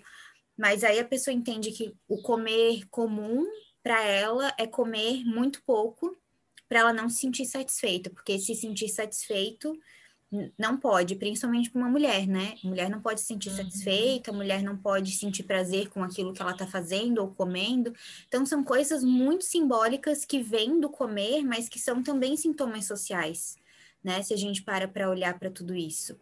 Mas 0.56 0.82
aí 0.82 0.98
a 0.98 1.04
pessoa 1.04 1.34
entende 1.34 1.72
que 1.72 1.94
o 2.08 2.22
comer 2.22 2.88
comum 2.90 3.46
para 3.82 4.02
ela 4.02 4.52
é 4.58 4.66
comer 4.66 5.22
muito 5.24 5.62
pouco 5.64 6.16
para 6.68 6.80
ela 6.80 6.92
não 6.94 7.10
se 7.10 7.18
sentir 7.18 7.44
satisfeita, 7.44 8.08
porque 8.08 8.38
se 8.38 8.54
sentir 8.54 8.88
satisfeito 8.88 9.78
não 10.58 10.78
pode, 10.78 11.14
principalmente 11.16 11.70
para 11.70 11.80
uma 11.80 11.90
mulher, 11.90 12.26
né? 12.26 12.54
A 12.64 12.66
mulher 12.66 12.88
não 12.88 13.00
pode 13.00 13.20
se 13.20 13.26
sentir 13.26 13.50
uhum. 13.50 13.56
satisfeita, 13.56 14.30
a 14.30 14.34
mulher 14.34 14.62
não 14.62 14.76
pode 14.76 15.12
sentir 15.12 15.42
prazer 15.42 15.90
com 15.90 16.02
aquilo 16.02 16.32
que 16.32 16.40
ela 16.40 16.52
está 16.52 16.66
fazendo 16.66 17.18
ou 17.18 17.28
comendo. 17.28 17.92
Então, 18.26 18.46
são 18.46 18.64
coisas 18.64 19.04
muito 19.04 19.44
simbólicas 19.44 20.24
que 20.24 20.42
vêm 20.42 20.80
do 20.80 20.88
comer, 20.88 21.42
mas 21.42 21.68
que 21.68 21.78
são 21.78 22.02
também 22.02 22.34
sintomas 22.36 22.86
sociais, 22.86 23.56
né? 24.02 24.22
Se 24.22 24.32
a 24.32 24.36
gente 24.36 24.62
para 24.62 24.88
para 24.88 25.10
olhar 25.10 25.38
para 25.38 25.50
tudo 25.50 25.74
isso. 25.74 26.18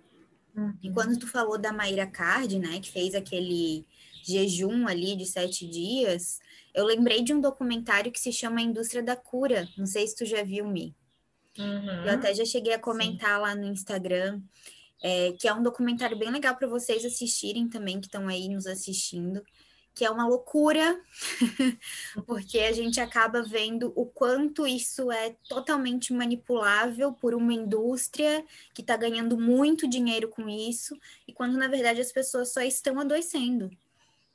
Uhum. 0.57 0.75
E 0.83 0.91
quando 0.91 1.17
tu 1.17 1.29
falou 1.29 1.57
da 1.57 1.73
Maíra 1.73 2.07
Card, 2.07 2.59
né, 2.59 2.81
que 2.81 2.91
fez 2.91 3.15
aquele 3.15 3.87
jejum 4.25 4.89
ali 4.89 5.15
de 5.15 5.25
sete 5.25 5.67
dias, 5.67 6.41
eu 6.75 6.85
lembrei 6.85 7.23
de 7.23 7.33
um 7.33 7.41
documentário 7.41 8.11
que 8.11 8.21
se 8.21 8.33
chama 8.33 8.61
A 8.61 8.65
Indústria 8.65 9.03
da 9.03 9.15
Cura. 9.15 9.69
Não 9.79 9.87
sei 9.87 10.07
se 10.07 10.17
tu 10.17 10.25
já 10.25 10.43
viu, 10.43 10.67
Mi. 10.67 10.95
Uhum. 11.61 12.07
Eu 12.07 12.15
até 12.15 12.35
já 12.35 12.45
cheguei 12.45 12.73
a 12.73 12.79
comentar 12.79 13.37
Sim. 13.37 13.43
lá 13.43 13.55
no 13.55 13.65
Instagram, 13.65 14.41
é, 15.03 15.33
que 15.33 15.47
é 15.47 15.55
um 15.55 15.63
documentário 15.63 16.19
bem 16.19 16.31
legal 16.31 16.57
para 16.57 16.69
vocês 16.69 17.05
assistirem 17.05 17.69
também, 17.69 18.01
que 18.01 18.07
estão 18.07 18.29
aí 18.29 18.49
nos 18.49 18.67
assistindo, 18.67 19.43
que 19.95 20.05
é 20.05 20.11
uma 20.11 20.27
loucura, 20.27 20.99
porque 22.27 22.61
a 22.61 22.73
gente 22.73 23.01
acaba 23.01 23.43
vendo 23.43 23.93
o 23.97 24.07
quanto 24.07 24.67
isso 24.67 25.11
é 25.11 25.37
totalmente 25.49 26.13
manipulável 26.13 27.13
por 27.13 27.35
uma 27.35 27.53
indústria 27.53 28.45
que 28.75 28.81
está 28.81 28.97
ganhando 28.97 29.39
muito 29.39 29.89
dinheiro 29.89 30.29
com 30.29 30.49
isso, 30.49 30.97
e 31.27 31.33
quando 31.33 31.59
na 31.59 31.69
verdade 31.69 32.01
as 32.01 32.13
pessoas 32.13 32.53
só 32.53 32.63
estão 32.63 32.99
adoecendo. 32.99 33.71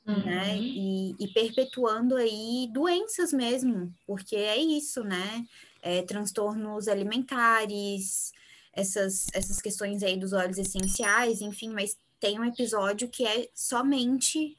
Né? 0.04 0.14
Uhum. 0.14 0.24
Né? 0.24 0.58
E, 0.58 1.16
e 1.18 1.28
perpetuando 1.32 2.14
aí 2.14 2.68
doenças 2.72 3.32
mesmo, 3.32 3.92
porque 4.06 4.36
é 4.36 4.56
isso, 4.56 5.02
né? 5.02 5.44
É, 5.86 6.02
transtornos 6.02 6.88
alimentares, 6.88 8.32
essas, 8.72 9.28
essas 9.32 9.62
questões 9.62 10.02
aí 10.02 10.18
dos 10.18 10.32
óleos 10.32 10.58
essenciais, 10.58 11.40
enfim, 11.40 11.70
mas 11.70 11.96
tem 12.18 12.40
um 12.40 12.44
episódio 12.44 13.08
que 13.08 13.24
é 13.24 13.48
somente 13.54 14.56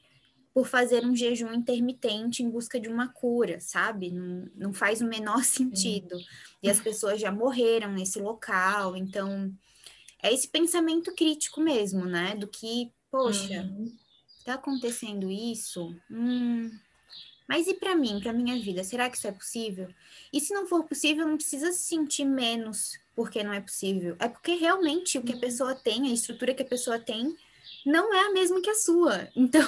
por 0.54 0.66
fazer 0.66 1.04
um 1.04 1.14
jejum 1.14 1.52
intermitente 1.52 2.42
em 2.42 2.48
busca 2.48 2.80
de 2.80 2.88
uma 2.88 3.08
cura, 3.08 3.60
sabe? 3.60 4.10
Não, 4.10 4.48
não 4.56 4.72
faz 4.72 5.02
o 5.02 5.06
menor 5.06 5.44
sentido. 5.44 6.18
E 6.62 6.70
as 6.70 6.80
pessoas 6.80 7.20
já 7.20 7.30
morreram 7.30 7.92
nesse 7.92 8.18
local, 8.18 8.96
então 8.96 9.52
é 10.22 10.32
esse 10.32 10.48
pensamento 10.48 11.14
crítico 11.14 11.60
mesmo, 11.60 12.06
né? 12.06 12.34
Do 12.34 12.48
que, 12.48 12.90
poxa, 13.10 13.60
uhum. 13.60 13.94
tá 14.46 14.54
acontecendo 14.54 15.30
isso? 15.30 15.94
Hum, 16.10 16.70
mas 17.48 17.66
e 17.66 17.72
para 17.72 17.96
mim, 17.96 18.20
para 18.20 18.32
minha 18.32 18.60
vida, 18.60 18.84
será 18.84 19.08
que 19.08 19.16
isso 19.16 19.26
é 19.26 19.32
possível? 19.32 19.88
E 20.30 20.38
se 20.38 20.52
não 20.52 20.66
for 20.66 20.84
possível, 20.84 21.26
não 21.26 21.38
precisa 21.38 21.72
se 21.72 21.78
sentir 21.78 22.26
menos 22.26 22.98
porque 23.16 23.42
não 23.42 23.54
é 23.54 23.60
possível. 23.60 24.14
É 24.18 24.28
porque 24.28 24.54
realmente 24.54 25.16
o 25.16 25.22
que 25.22 25.32
a 25.32 25.34
uhum. 25.34 25.40
pessoa 25.40 25.74
tem, 25.74 26.08
a 26.08 26.12
estrutura 26.12 26.52
que 26.52 26.62
a 26.62 26.66
pessoa 26.66 26.98
tem, 26.98 27.34
não 27.86 28.14
é 28.14 28.26
a 28.26 28.32
mesma 28.32 28.60
que 28.60 28.68
a 28.68 28.74
sua. 28.74 29.28
Então, 29.34 29.66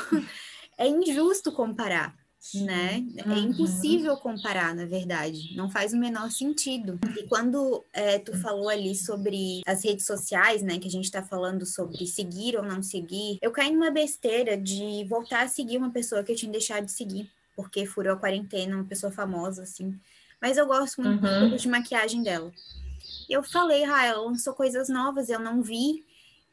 é 0.76 0.86
injusto 0.86 1.52
comparar, 1.52 2.14
né? 2.54 3.02
É 3.16 3.28
uhum. 3.28 3.50
impossível 3.50 4.16
comparar, 4.18 4.74
na 4.74 4.84
verdade. 4.84 5.56
Não 5.56 5.70
faz 5.70 5.92
o 5.92 5.96
menor 5.96 6.30
sentido. 6.30 6.98
E 7.18 7.26
quando 7.28 7.84
é, 7.92 8.18
tu 8.18 8.38
falou 8.40 8.68
ali 8.68 8.94
sobre 8.94 9.62
as 9.66 9.84
redes 9.84 10.06
sociais, 10.06 10.62
né? 10.62 10.78
Que 10.78 10.88
a 10.88 10.90
gente 10.90 11.04
está 11.04 11.22
falando 11.22 11.64
sobre 11.64 12.06
seguir 12.06 12.56
ou 12.56 12.62
não 12.62 12.82
seguir, 12.82 13.38
eu 13.40 13.50
caí 13.50 13.72
numa 13.72 13.90
besteira 13.90 14.56
de 14.56 15.04
voltar 15.08 15.42
a 15.42 15.48
seguir 15.48 15.78
uma 15.78 15.90
pessoa 15.90 16.22
que 16.22 16.32
eu 16.32 16.36
tinha 16.36 16.52
deixado 16.52 16.84
de 16.84 16.92
seguir 16.92 17.30
porque 17.61 17.85
furou 17.85 18.14
a 18.14 18.16
quarentena, 18.16 18.75
uma 18.75 18.85
pessoa 18.85 19.12
famosa, 19.12 19.64
assim. 19.64 19.94
Mas 20.40 20.57
eu 20.57 20.66
gosto 20.66 21.03
muito 21.03 21.27
uhum. 21.27 21.55
de 21.55 21.68
maquiagem 21.68 22.23
dela. 22.23 22.51
Eu 23.29 23.42
falei, 23.42 23.85
ah, 23.85 24.07
ela 24.07 24.23
lançou 24.23 24.55
coisas 24.55 24.88
novas, 24.88 25.29
eu 25.29 25.38
não 25.38 25.61
vi. 25.62 26.03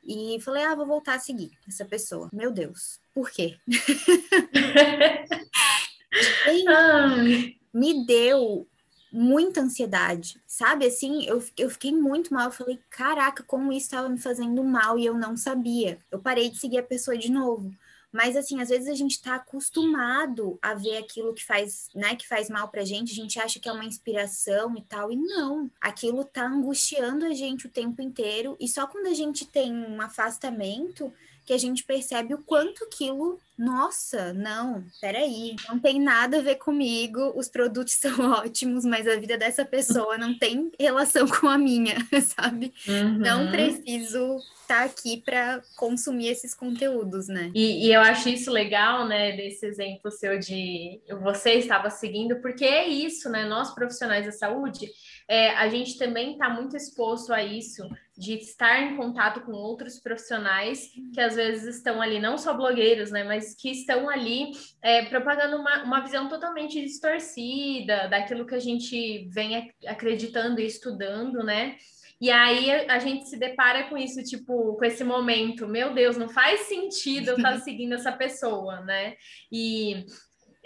E 0.06 0.38
falei, 0.41 0.63
ah, 0.63 0.76
vou 0.76 0.86
voltar 0.86 1.15
a 1.15 1.20
seguir 1.20 1.52
essa 1.67 1.86
pessoa. 1.86 2.30
Meu 2.34 2.52
Deus, 2.52 3.00
por 3.13 3.32
quê? 3.32 3.58
me 7.74 8.06
deu 8.06 8.67
muita 9.12 9.62
ansiedade, 9.62 10.39
sabe? 10.46 10.86
Assim, 10.86 11.26
eu, 11.26 11.43
eu 11.58 11.70
fiquei 11.70 11.93
muito 11.93 12.34
mal. 12.34 12.48
Eu 12.48 12.52
falei, 12.52 12.80
caraca, 12.89 13.43
como 13.43 13.72
isso 13.72 13.86
estava 13.86 14.10
me 14.10 14.20
fazendo 14.20 14.62
mal 14.63 15.00
e 15.00 15.06
eu 15.06 15.13
não 15.13 15.38
sabia. 15.38 16.00
Eu 16.12 16.20
parei 16.20 16.50
de 16.50 16.60
seguir 16.60 16.80
a 16.80 16.84
pessoa 16.84 17.17
de 17.17 17.32
novo. 17.32 17.74
Mas 18.12 18.36
assim, 18.36 18.62
às 18.62 18.70
vezes 18.70 18.88
a 18.88 18.96
gente 18.96 19.12
está 19.12 19.36
acostumado 19.36 20.58
a 20.62 20.74
ver 20.74 20.98
aquilo 20.98 21.34
que 21.34 21.43
faz, 21.43 21.88
né, 21.93 22.15
que 22.15 22.28
faz 22.28 22.50
mal 22.50 22.70
pra 22.70 22.86
gente, 22.86 23.12
a 23.12 23.15
gente 23.15 23.39
acha 23.39 23.60
que 23.60 23.67
é 23.67 23.72
uma 23.72 23.86
inspiração 23.86 24.76
e 24.78 24.82
tal, 24.84 25.12
e 25.12 25.15
não. 25.15 25.70
Aquilo 25.82 26.24
tá 26.24 26.46
angustiando 26.46 27.26
a 27.26 27.34
gente 27.34 27.67
o 27.67 27.72
tempo 27.72 28.02
inteiro, 28.02 28.56
e 28.60 28.67
só 28.67 28.88
quando 28.88 29.08
a 29.08 29.13
gente 29.13 29.46
tem 29.46 29.74
um 29.74 30.02
afastamento 30.02 31.12
que 31.47 31.53
a 31.53 31.57
gente 31.57 31.86
percebe 31.86 32.33
o 32.33 32.43
quanto 32.43 32.83
aquilo, 32.83 33.39
nossa, 33.57 34.33
não, 34.33 34.83
peraí, 34.99 35.55
não 35.69 35.79
tem 35.79 35.97
nada 35.97 36.39
a 36.39 36.41
ver 36.41 36.55
comigo, 36.55 37.31
os 37.38 37.47
produtos 37.47 37.93
são 37.95 38.31
ótimos, 38.31 38.83
mas 38.83 39.07
a 39.07 39.15
vida 39.15 39.38
dessa 39.38 39.63
pessoa 39.63 40.17
não 40.17 40.38
tem 40.38 40.69
relação 40.77 41.25
com 41.25 41.47
a 41.47 41.57
minha, 41.57 41.95
sabe? 42.21 42.73
Uhum. 42.86 43.19
Não 43.19 43.49
preciso 43.49 44.36
estar 44.62 44.79
tá 44.79 44.83
aqui 44.83 45.21
para 45.23 45.62
consumir 45.77 46.27
esses 46.27 46.53
conteúdos, 46.53 47.29
né? 47.29 47.49
E, 47.55 47.88
e, 47.88 47.93
eu 47.93 48.01
acho 48.01 48.27
isso 48.27 48.51
legal, 48.51 49.07
né, 49.07 49.31
desse 49.38 49.65
exemplo 49.65 50.12
seu 50.12 50.38
de 50.38 50.99
você 51.21 51.53
estava 51.53 51.89
seguindo, 51.89 52.41
porque 52.41 52.65
é 52.65 52.86
isso, 52.86 53.29
né? 53.29 53.45
Nós 53.45 53.73
profissionais 53.73 54.25
da 54.25 54.33
saúde, 54.33 54.91
é, 55.29 55.51
a 55.51 55.69
gente 55.69 55.97
também 55.97 56.33
está 56.33 56.49
muito 56.49 56.75
exposto 56.75 57.31
a 57.31 57.41
isso 57.41 57.88
de 58.17 58.34
estar 58.34 58.82
em 58.82 58.97
contato 58.97 59.41
com 59.41 59.51
outros 59.51 59.99
profissionais 59.99 60.89
que 61.13 61.21
às 61.21 61.36
vezes 61.36 61.75
estão 61.75 62.01
ali, 62.01 62.19
não 62.19 62.38
só 62.38 62.53
blogueiros, 62.53 63.12
né, 63.12 63.23
mas 63.23 63.56
que 63.56 63.69
estão 63.69 64.10
ali 64.10 64.51
é, 64.82 65.06
propagando 65.06 65.58
uma, 65.58 65.84
uma 65.84 66.01
visão 66.01 66.27
totalmente 66.27 66.82
distorcida 66.82 68.08
daquilo 68.08 68.45
que 68.45 68.56
a 68.56 68.60
gente 68.60 69.27
vem 69.30 69.71
acreditando 69.86 70.60
e 70.60 70.65
estudando, 70.65 71.43
né? 71.43 71.77
E 72.19 72.32
aí 72.32 72.71
a 72.71 72.97
gente 72.97 73.30
se 73.30 73.38
depara 73.38 73.88
com 73.89 73.95
isso, 73.95 74.23
tipo, 74.23 74.75
com 74.75 74.86
esse 74.86 75.03
momento, 75.03 75.67
meu 75.67 75.93
Deus, 75.93 76.17
não 76.17 76.27
faz 76.27 76.62
sentido 76.62 77.30
eu 77.30 77.36
estar 77.38 77.60
seguindo 77.62 77.93
essa 77.93 78.12
pessoa, 78.12 78.82
né? 78.82 79.15
E 79.51 80.03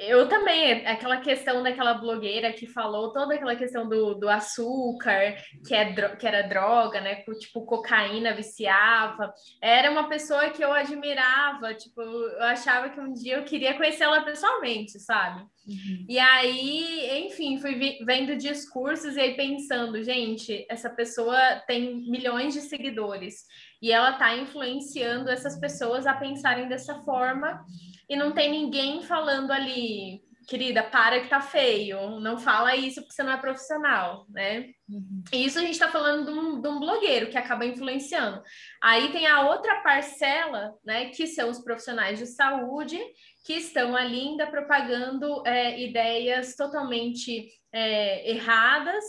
eu 0.02 0.28
também, 0.28 0.86
aquela 0.88 1.18
questão 1.18 1.62
daquela 1.62 1.94
blogueira 1.94 2.52
que 2.52 2.66
falou 2.66 3.14
toda 3.14 3.36
aquela 3.36 3.56
questão 3.56 3.88
do, 3.88 4.16
do 4.16 4.28
açúcar, 4.28 5.36
que, 5.66 5.76
é, 5.76 5.94
que 6.16 6.26
era 6.28 6.42
droga, 6.42 7.00
né? 7.00 7.24
Tipo, 7.40 7.66
cocaína 7.66 8.34
viciava. 8.34 9.32
Era 9.62 9.92
uma 9.92 10.10
pessoa 10.10 10.50
que 10.50 10.64
eu 10.64 10.74
admirava, 10.74 11.76
tipo, 11.76 12.02
eu 12.02 12.44
achava 12.44 12.90
que 12.90 13.00
um 13.00 13.14
dia 13.14 13.38
eu 13.38 13.44
queria 13.44 13.76
conhecer 13.76 14.04
ela 14.04 14.22
pessoalmente, 14.22 15.00
sabe? 15.00 15.42
Uhum. 15.68 16.06
E 16.10 16.18
aí, 16.18 17.28
enfim, 17.28 17.60
fui 17.60 18.00
vendo 18.04 18.36
discursos 18.36 19.16
e 19.16 19.20
aí 19.20 19.36
pensando, 19.36 20.04
gente, 20.04 20.66
essa 20.68 20.90
pessoa 20.90 21.38
tem 21.68 22.10
milhões 22.10 22.56
de 22.56 22.62
seguidores 22.62 23.46
e 23.80 23.92
ela 23.92 24.14
tá 24.14 24.36
influenciando 24.36 25.30
essas 25.30 25.60
pessoas 25.60 26.08
a 26.08 26.14
pensarem 26.16 26.68
dessa 26.68 27.02
forma 27.04 27.64
e 28.12 28.16
não 28.18 28.34
tem 28.34 28.52
ninguém 28.52 29.02
falando 29.04 29.52
ali, 29.52 30.22
querida, 30.46 30.84
para 30.84 31.22
que 31.22 31.30
tá 31.30 31.40
feio, 31.40 32.20
não 32.20 32.38
fala 32.38 32.76
isso 32.76 33.00
porque 33.00 33.14
você 33.14 33.24
não 33.24 33.32
é 33.32 33.38
profissional, 33.38 34.26
né? 34.28 34.72
Uhum. 34.90 35.24
E 35.32 35.46
isso 35.46 35.58
a 35.58 35.62
gente 35.62 35.72
está 35.72 35.88
falando 35.88 36.26
de 36.26 36.38
um, 36.38 36.62
de 36.62 36.68
um, 36.68 36.78
blogueiro 36.82 37.30
que 37.30 37.38
acaba 37.38 37.66
influenciando. 37.66 38.44
Aí 38.84 39.14
tem 39.14 39.28
a 39.28 39.50
outra 39.50 39.80
parcela, 39.82 40.74
né, 40.84 41.06
que 41.12 41.26
são 41.26 41.50
os 41.50 41.60
profissionais 41.60 42.20
de 42.20 42.26
saúde, 42.26 43.00
que 43.46 43.54
estão 43.54 43.96
ali 43.96 44.20
ainda 44.20 44.46
propagando 44.46 45.42
é, 45.48 45.80
ideias 45.82 46.54
totalmente 46.58 47.48
é, 47.72 48.30
erradas 48.30 49.06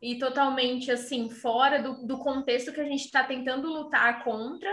e 0.00 0.16
totalmente 0.16 0.92
assim 0.92 1.28
fora 1.28 1.82
do, 1.82 2.06
do 2.06 2.18
contexto 2.18 2.72
que 2.72 2.80
a 2.80 2.84
gente 2.84 3.06
está 3.06 3.24
tentando 3.24 3.66
lutar 3.66 4.22
contra 4.22 4.72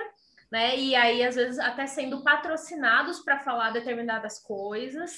né? 0.51 0.77
E 0.77 0.95
aí, 0.95 1.23
às 1.23 1.35
vezes, 1.35 1.57
até 1.57 1.87
sendo 1.87 2.23
patrocinados 2.23 3.19
para 3.19 3.39
falar 3.39 3.71
determinadas 3.71 4.39
coisas, 4.43 5.11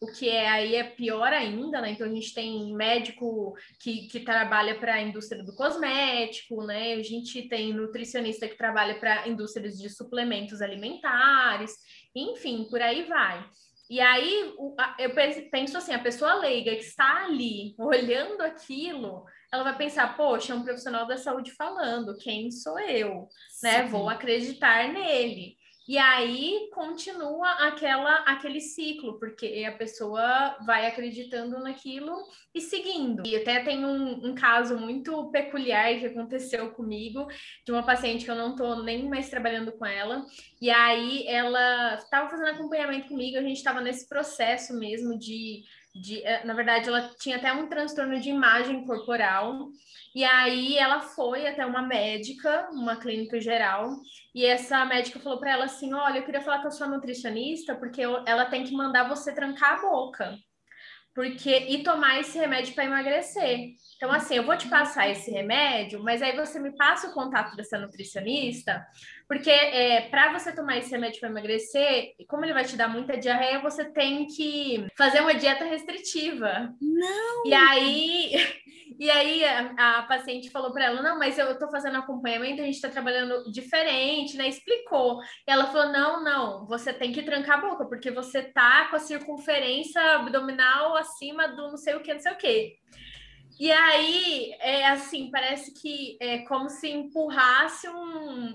o 0.00 0.06
que 0.06 0.28
é 0.30 0.48
aí 0.48 0.74
é 0.76 0.82
pior 0.82 1.30
ainda, 1.32 1.80
né? 1.80 1.90
Então 1.90 2.06
a 2.06 2.10
gente 2.10 2.32
tem 2.32 2.74
médico 2.74 3.54
que, 3.78 4.08
que 4.08 4.20
trabalha 4.20 4.74
para 4.78 4.94
a 4.94 5.02
indústria 5.02 5.44
do 5.44 5.54
cosmético, 5.54 6.64
né? 6.64 6.94
A 6.94 7.02
gente 7.02 7.42
tem 7.42 7.72
nutricionista 7.74 8.48
que 8.48 8.56
trabalha 8.56 8.98
para 8.98 9.28
indústrias 9.28 9.78
de 9.78 9.90
suplementos 9.90 10.62
alimentares, 10.62 11.72
enfim, 12.14 12.66
por 12.70 12.80
aí 12.80 13.04
vai. 13.04 13.46
E 13.90 14.00
aí 14.00 14.54
eu 15.00 15.12
penso 15.50 15.76
assim, 15.76 15.92
a 15.92 15.98
pessoa 15.98 16.34
leiga 16.34 16.70
que 16.76 16.84
está 16.84 17.24
ali 17.24 17.74
olhando 17.76 18.40
aquilo, 18.40 19.24
ela 19.52 19.64
vai 19.64 19.76
pensar, 19.76 20.16
poxa, 20.16 20.52
é 20.52 20.56
um 20.56 20.62
profissional 20.62 21.08
da 21.08 21.16
saúde 21.16 21.50
falando, 21.50 22.16
quem 22.16 22.52
sou 22.52 22.78
eu? 22.78 23.26
Né? 23.60 23.82
Vou 23.88 24.08
acreditar 24.08 24.92
nele. 24.92 25.56
E 25.90 25.98
aí 25.98 26.70
continua 26.72 27.50
aquela 27.66 28.18
aquele 28.18 28.60
ciclo, 28.60 29.18
porque 29.18 29.64
a 29.66 29.76
pessoa 29.76 30.56
vai 30.64 30.86
acreditando 30.86 31.58
naquilo 31.58 32.16
e 32.54 32.60
seguindo. 32.60 33.26
E 33.26 33.34
até 33.34 33.64
tem 33.64 33.84
um, 33.84 34.28
um 34.28 34.32
caso 34.32 34.78
muito 34.78 35.32
peculiar 35.32 35.98
que 35.98 36.06
aconteceu 36.06 36.70
comigo, 36.70 37.26
de 37.66 37.72
uma 37.72 37.82
paciente 37.82 38.24
que 38.24 38.30
eu 38.30 38.36
não 38.36 38.52
estou 38.52 38.84
nem 38.84 39.08
mais 39.08 39.28
trabalhando 39.28 39.72
com 39.72 39.84
ela. 39.84 40.24
E 40.62 40.70
aí 40.70 41.26
ela 41.26 41.96
estava 41.96 42.30
fazendo 42.30 42.50
acompanhamento 42.50 43.08
comigo, 43.08 43.36
a 43.36 43.42
gente 43.42 43.56
estava 43.56 43.80
nesse 43.80 44.08
processo 44.08 44.72
mesmo 44.78 45.18
de 45.18 45.64
de, 45.94 46.22
eh, 46.24 46.44
na 46.44 46.54
verdade, 46.54 46.88
ela 46.88 47.10
tinha 47.18 47.36
até 47.36 47.52
um 47.52 47.68
transtorno 47.68 48.20
de 48.20 48.30
imagem 48.30 48.84
corporal, 48.86 49.68
e 50.14 50.24
aí 50.24 50.76
ela 50.76 51.00
foi 51.00 51.46
até 51.46 51.64
uma 51.64 51.82
médica, 51.82 52.68
uma 52.72 52.96
clínica 52.96 53.40
geral, 53.40 53.90
e 54.34 54.44
essa 54.44 54.84
médica 54.84 55.20
falou 55.20 55.38
para 55.38 55.52
ela 55.52 55.64
assim: 55.64 55.92
Olha, 55.94 56.18
eu 56.18 56.24
queria 56.24 56.42
falar 56.42 56.62
com 56.62 56.68
a 56.68 56.70
sua 56.70 56.88
nutricionista, 56.88 57.74
porque 57.74 58.02
ela 58.02 58.46
tem 58.46 58.64
que 58.64 58.72
mandar 58.72 59.08
você 59.08 59.34
trancar 59.34 59.78
a 59.78 59.82
boca 59.82 60.36
porque 61.14 61.66
e 61.68 61.82
tomar 61.82 62.20
esse 62.20 62.38
remédio 62.38 62.74
para 62.74 62.84
emagrecer. 62.84 63.70
Então, 63.96 64.10
assim, 64.10 64.36
eu 64.36 64.44
vou 64.44 64.56
te 64.56 64.68
passar 64.68 65.08
esse 65.08 65.30
remédio, 65.30 66.02
mas 66.02 66.22
aí 66.22 66.34
você 66.34 66.58
me 66.58 66.74
passa 66.76 67.08
o 67.08 67.12
contato 67.12 67.56
dessa 67.56 67.78
nutricionista, 67.78 68.86
porque 69.28 69.50
é, 69.50 70.08
para 70.08 70.32
você 70.32 70.52
tomar 70.52 70.78
esse 70.78 70.90
remédio 70.90 71.20
para 71.20 71.28
emagrecer, 71.28 72.14
como 72.28 72.44
ele 72.44 72.54
vai 72.54 72.64
te 72.64 72.76
dar 72.76 72.88
muita 72.88 73.16
diarreia, 73.16 73.60
você 73.60 73.84
tem 73.84 74.26
que 74.26 74.86
fazer 74.96 75.20
uma 75.20 75.34
dieta 75.34 75.64
restritiva. 75.64 76.72
Não! 76.80 77.46
E 77.46 77.54
aí 77.54 78.32
e 79.00 79.10
aí 79.10 79.42
a, 79.46 80.00
a 80.00 80.02
paciente 80.02 80.50
falou 80.50 80.70
para 80.74 80.84
ela: 80.84 81.00
não, 81.00 81.18
mas 81.18 81.38
eu 81.38 81.50
estou 81.52 81.70
fazendo 81.70 81.96
acompanhamento, 81.96 82.60
a 82.60 82.66
gente 82.66 82.74
está 82.74 82.90
trabalhando 82.90 83.50
diferente, 83.50 84.36
né? 84.36 84.46
Explicou. 84.46 85.22
E 85.48 85.50
ela 85.50 85.68
falou: 85.68 85.90
não, 85.90 86.22
não, 86.22 86.66
você 86.66 86.92
tem 86.92 87.10
que 87.10 87.22
trancar 87.22 87.58
a 87.58 87.66
boca, 87.66 87.86
porque 87.86 88.10
você 88.10 88.42
tá 88.42 88.88
com 88.90 88.96
a 88.96 88.98
circunferência 88.98 90.02
abdominal 90.16 90.94
acima 90.98 91.48
do 91.48 91.70
não 91.70 91.78
sei 91.78 91.94
o 91.94 92.02
que, 92.02 92.12
não 92.12 92.20
sei 92.20 92.32
o 92.32 92.36
que. 92.36 92.76
E 93.58 93.72
aí, 93.72 94.52
é 94.60 94.86
assim, 94.88 95.30
parece 95.30 95.72
que 95.80 96.18
é 96.20 96.38
como 96.40 96.68
se 96.68 96.90
empurrasse 96.90 97.88
um, 97.88 98.54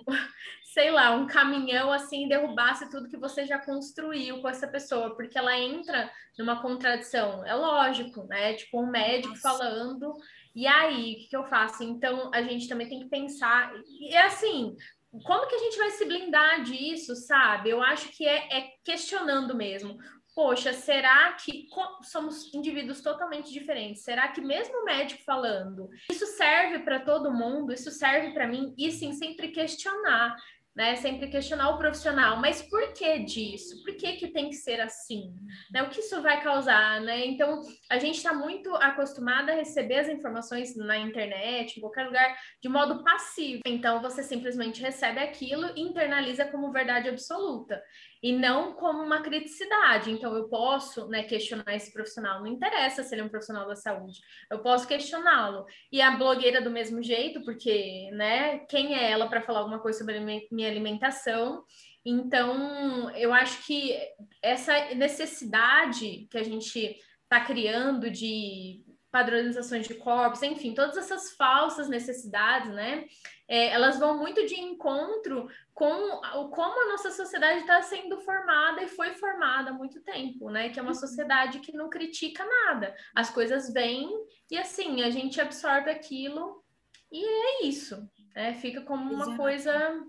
sei 0.76 0.92
lá, 0.92 1.16
um 1.16 1.26
caminhão 1.26 1.90
assim, 1.90 2.28
derrubasse 2.28 2.90
tudo 2.90 3.08
que 3.08 3.16
você 3.16 3.46
já 3.46 3.58
construiu 3.58 4.42
com 4.42 4.50
essa 4.50 4.68
pessoa, 4.68 5.16
porque 5.16 5.38
ela 5.38 5.58
entra 5.58 6.12
numa 6.38 6.62
contradição. 6.62 7.46
É 7.46 7.56
lógico, 7.56 8.26
né? 8.26 8.56
Tipo, 8.56 8.82
um 8.82 8.92
médico 8.92 9.34
Nossa. 9.36 9.42
falando 9.42 10.14
e 10.54 10.68
aí, 10.68 11.14
o 11.14 11.16
que, 11.16 11.28
que 11.30 11.38
eu 11.38 11.46
faço? 11.46 11.82
Então, 11.82 12.30
a 12.34 12.42
gente 12.42 12.68
também 12.68 12.90
tem 12.90 13.00
que 13.00 13.10
pensar. 13.10 13.74
E 13.88 14.14
é 14.14 14.24
assim, 14.24 14.76
como 15.24 15.48
que 15.48 15.56
a 15.56 15.60
gente 15.60 15.78
vai 15.78 15.92
se 15.92 16.04
blindar 16.04 16.62
disso, 16.64 17.16
sabe? 17.16 17.70
Eu 17.70 17.82
acho 17.82 18.10
que 18.10 18.28
é, 18.28 18.58
é 18.58 18.70
questionando 18.84 19.56
mesmo. 19.56 19.98
Poxa, 20.36 20.74
será 20.74 21.32
que 21.32 21.66
somos 22.04 22.54
indivíduos 22.54 23.00
totalmente 23.00 23.54
diferentes? 23.54 24.04
Será 24.04 24.28
que 24.28 24.42
mesmo 24.42 24.82
o 24.82 24.84
médico 24.84 25.24
falando, 25.24 25.90
isso 26.12 26.26
serve 26.26 26.80
para 26.80 27.00
todo 27.00 27.34
mundo? 27.34 27.72
Isso 27.72 27.90
serve 27.90 28.34
para 28.34 28.46
mim? 28.46 28.76
E 28.78 28.92
sim, 28.92 29.14
sempre 29.14 29.52
questionar 29.52 30.36
né? 30.76 30.96
Sempre 30.98 31.28
questionar 31.28 31.70
o 31.70 31.78
profissional, 31.78 32.38
mas 32.38 32.62
por 32.62 32.94
que 32.94 33.20
disso? 33.20 33.82
Por 33.84 33.96
que, 33.96 34.14
que 34.14 34.28
tem 34.28 34.50
que 34.50 34.56
ser 34.56 34.82
assim? 34.82 35.34
Né? 35.72 35.82
O 35.84 35.90
que 35.90 36.02
isso 36.02 36.22
vai 36.22 36.44
causar, 36.44 37.00
né? 37.02 37.26
Então, 37.26 37.62
a 37.90 37.98
gente 37.98 38.18
está 38.18 38.34
muito 38.34 38.74
acostumada 38.76 39.54
a 39.54 39.56
receber 39.56 40.00
as 40.00 40.10
informações 40.10 40.76
na 40.76 40.98
internet, 40.98 41.78
em 41.78 41.82
qualquer 41.82 42.06
lugar, 42.06 42.36
de 42.62 42.68
modo 42.68 43.04
passivo. 43.04 43.62
Então, 43.66 44.02
você 44.02 44.22
simplesmente 44.22 44.82
recebe 44.82 45.20
aquilo 45.20 45.72
e 45.76 45.82
internaliza 45.82 46.46
como 46.46 46.72
verdade 46.72 47.08
absoluta 47.08 47.82
e 48.26 48.32
não 48.32 48.74
como 48.74 49.04
uma 49.04 49.22
criticidade. 49.22 50.10
Então, 50.10 50.36
eu 50.36 50.50
posso 50.50 51.08
né, 51.10 51.22
questionar 51.22 51.76
esse 51.76 51.94
profissional, 51.94 52.40
não 52.40 52.48
interessa 52.48 53.04
se 53.04 53.14
ele 53.14 53.22
é 53.22 53.24
um 53.24 53.30
profissional 53.30 53.68
da 53.68 53.76
saúde, 53.76 54.20
eu 54.50 54.64
posso 54.64 54.88
questioná-lo. 54.88 55.64
E 55.92 56.02
a 56.02 56.10
blogueira 56.10 56.60
do 56.60 56.72
mesmo 56.72 57.04
jeito, 57.04 57.44
porque, 57.44 58.10
né, 58.14 58.66
quem 58.68 58.96
é 58.96 59.12
ela 59.12 59.28
para 59.28 59.44
falar 59.44 59.60
alguma 59.60 59.78
coisa 59.78 60.00
sobre 60.00 60.20
minha 60.52 60.68
alimentação? 60.68 61.64
Então, 62.04 63.12
eu 63.12 63.32
acho 63.32 63.64
que 63.64 63.96
essa 64.42 64.96
necessidade 64.96 66.28
que 66.32 66.38
a 66.40 66.44
gente 66.44 66.98
está 67.26 67.42
criando 67.46 68.10
de 68.10 68.84
padronizações 69.16 69.88
de 69.88 69.94
corpos, 69.94 70.44
enfim, 70.44 70.74
todas 70.74 70.98
essas 70.98 71.32
falsas 71.38 71.88
necessidades, 71.88 72.70
né? 72.74 73.06
É, 73.48 73.68
elas 73.70 73.98
vão 73.98 74.18
muito 74.18 74.46
de 74.46 74.60
encontro 74.60 75.48
com 75.74 75.90
o, 75.90 76.50
como 76.50 76.82
a 76.82 76.92
nossa 76.92 77.12
sociedade 77.12 77.62
está 77.62 77.82
sendo 77.82 78.20
formada 78.20 78.84
e 78.84 78.90
foi 78.90 79.14
formada 79.14 79.70
há 79.70 79.74
muito 79.74 80.02
tempo, 80.02 80.50
né? 80.50 80.68
Que 80.68 80.80
é 80.80 80.82
uma 80.82 80.92
uhum. 80.92 81.00
sociedade 81.00 81.60
que 81.60 81.72
não 81.72 81.90
critica 81.90 82.44
nada. 82.44 82.94
As 83.16 83.30
coisas 83.30 83.72
vêm 83.72 84.10
e 84.52 84.58
assim, 84.58 85.02
a 85.02 85.10
gente 85.10 85.40
absorve 85.40 85.90
aquilo 85.90 86.62
e 87.10 87.24
é 87.24 87.66
isso. 87.68 88.06
Né? 88.36 88.56
Fica 88.56 88.82
como 88.82 89.14
uma 89.14 89.24
Exato. 89.24 89.38
coisa 89.38 90.04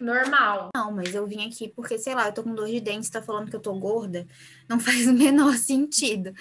normal. 0.00 0.70
Não, 0.74 0.90
mas 0.92 1.14
eu 1.14 1.26
vim 1.26 1.46
aqui 1.46 1.68
porque, 1.68 1.98
sei 1.98 2.14
lá, 2.14 2.26
eu 2.26 2.32
tô 2.32 2.42
com 2.42 2.54
dor 2.54 2.66
de 2.66 2.80
dente, 2.80 3.10
tá 3.10 3.22
falando 3.22 3.50
que 3.50 3.56
eu 3.56 3.60
tô 3.60 3.74
gorda, 3.74 4.26
não 4.68 4.78
faz 4.80 5.06
o 5.06 5.12
menor 5.12 5.54
sentido 5.56 6.32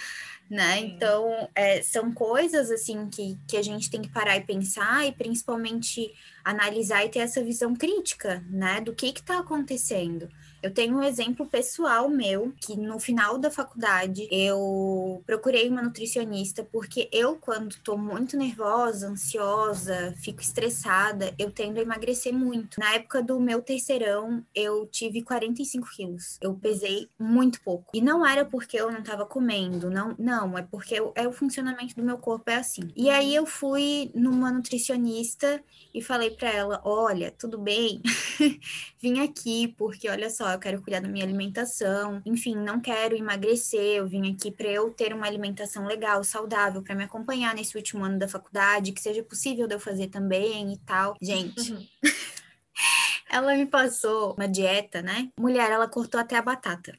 né? 0.49 0.79
Então, 0.79 1.47
é, 1.53 1.81
são 1.83 2.11
coisas 2.11 2.71
assim 2.71 3.07
que, 3.09 3.37
que 3.47 3.55
a 3.55 3.61
gente 3.61 3.89
tem 3.89 4.01
que 4.01 4.09
parar 4.09 4.35
e 4.37 4.43
pensar 4.43 5.05
e 5.05 5.11
principalmente 5.11 6.11
analisar 6.43 7.05
e 7.05 7.09
ter 7.09 7.19
essa 7.19 7.43
visão 7.43 7.75
crítica, 7.75 8.43
né? 8.49 8.81
Do 8.81 8.95
que 8.95 9.07
está 9.07 9.39
acontecendo. 9.39 10.27
Eu 10.61 10.73
tenho 10.73 10.97
um 10.97 11.03
exemplo 11.03 11.45
pessoal 11.45 12.09
meu, 12.09 12.53
que 12.59 12.75
no 12.75 12.99
final 12.99 13.37
da 13.37 13.49
faculdade 13.49 14.27
eu 14.29 15.23
procurei 15.25 15.69
uma 15.69 15.81
nutricionista, 15.81 16.67
porque 16.69 17.07
eu, 17.11 17.35
quando 17.35 17.77
tô 17.83 17.97
muito 17.97 18.35
nervosa, 18.35 19.07
ansiosa, 19.07 20.13
fico 20.17 20.41
estressada, 20.41 21.33
eu 21.39 21.49
tendo 21.49 21.79
a 21.79 21.81
emagrecer 21.81 22.33
muito. 22.33 22.79
Na 22.79 22.93
época 22.95 23.23
do 23.23 23.39
meu 23.39 23.61
terceirão, 23.61 24.43
eu 24.53 24.85
tive 24.87 25.21
45 25.21 25.89
quilos. 25.95 26.37
Eu 26.41 26.53
pesei 26.55 27.07
muito 27.17 27.61
pouco. 27.61 27.89
E 27.93 28.01
não 28.01 28.25
era 28.25 28.43
porque 28.43 28.77
eu 28.77 28.91
não 28.91 29.01
tava 29.01 29.25
comendo, 29.25 29.89
não, 29.89 30.15
não, 30.19 30.57
é 30.57 30.61
porque 30.61 30.95
eu, 30.95 31.13
é 31.15 31.27
o 31.27 31.31
funcionamento 31.31 31.95
do 31.95 32.03
meu 32.03 32.17
corpo 32.17 32.49
é 32.49 32.55
assim. 32.55 32.91
E 32.95 33.09
aí 33.09 33.33
eu 33.33 33.45
fui 33.45 34.11
numa 34.13 34.51
nutricionista 34.51 35.63
e 35.93 36.01
falei 36.01 36.31
para 36.31 36.49
ela: 36.49 36.81
olha, 36.83 37.31
tudo 37.31 37.57
bem, 37.57 38.01
vim 39.01 39.19
aqui, 39.21 39.73
porque 39.77 40.09
olha 40.09 40.29
só 40.29 40.48
ó, 40.49 40.53
eu 40.53 40.59
quero 40.59 40.81
cuidar 40.81 41.01
da 41.01 41.07
minha 41.07 41.23
alimentação, 41.23 42.21
enfim, 42.25 42.55
não 42.55 42.79
quero 42.79 43.15
emagrecer, 43.15 43.97
eu 43.97 44.07
vim 44.07 44.33
aqui 44.33 44.51
para 44.51 44.67
eu 44.67 44.91
ter 44.91 45.13
uma 45.13 45.27
alimentação 45.27 45.85
legal, 45.85 46.23
saudável, 46.23 46.81
para 46.81 46.95
me 46.95 47.03
acompanhar 47.03 47.53
nesse 47.55 47.77
último 47.77 48.03
ano 48.03 48.17
da 48.17 48.27
faculdade, 48.27 48.91
que 48.91 49.01
seja 49.01 49.23
possível 49.23 49.67
de 49.67 49.75
eu 49.75 49.79
fazer 49.79 50.07
também 50.07 50.73
e 50.73 50.77
tal. 50.79 51.15
Gente. 51.21 51.73
Uhum. 51.73 51.87
ela 53.29 53.55
me 53.55 53.65
passou 53.65 54.33
uma 54.33 54.47
dieta, 54.47 55.01
né? 55.01 55.29
Mulher, 55.39 55.71
ela 55.71 55.87
cortou 55.87 56.19
até 56.19 56.35
a 56.35 56.41
batata. 56.41 56.97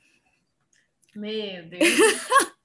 Meu 1.15 1.69
Deus. 1.69 1.83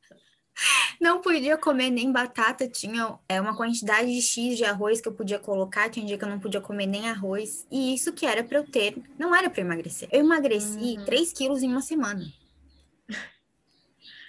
não 1.00 1.22
podia 1.22 1.58
comer 1.58 1.90
nem 1.90 2.12
batata, 2.12 2.68
tinha 2.68 3.18
é, 3.28 3.40
uma 3.40 3.56
quantidade 3.56 4.12
de 4.12 4.22
X 4.22 4.58
de 4.58 4.64
arroz 4.64 5.02
que 5.02 5.08
eu 5.08 5.14
podia 5.14 5.40
colocar, 5.40 5.90
tinha 5.90 6.06
dia 6.06 6.18
que 6.18 6.24
eu 6.24 6.30
não 6.30 6.40
podia 6.40 6.62
comer 6.62 6.86
nem 6.86 7.10
arroz, 7.10 7.66
e 7.72 7.94
isso 7.94 8.14
que 8.14 8.26
era 8.26 8.44
para 8.44 8.58
eu 8.58 8.70
ter, 8.70 8.96
não 9.18 9.36
era 9.36 9.50
para 9.50 9.62
emagrecer. 9.62 10.08
Eu 10.12 10.22
emagreci 10.22 10.98
uhum. 10.98 11.06
3 11.06 11.34
quilos 11.34 11.64
em 11.64 11.70
uma 11.70 11.82
semana. 11.82 12.26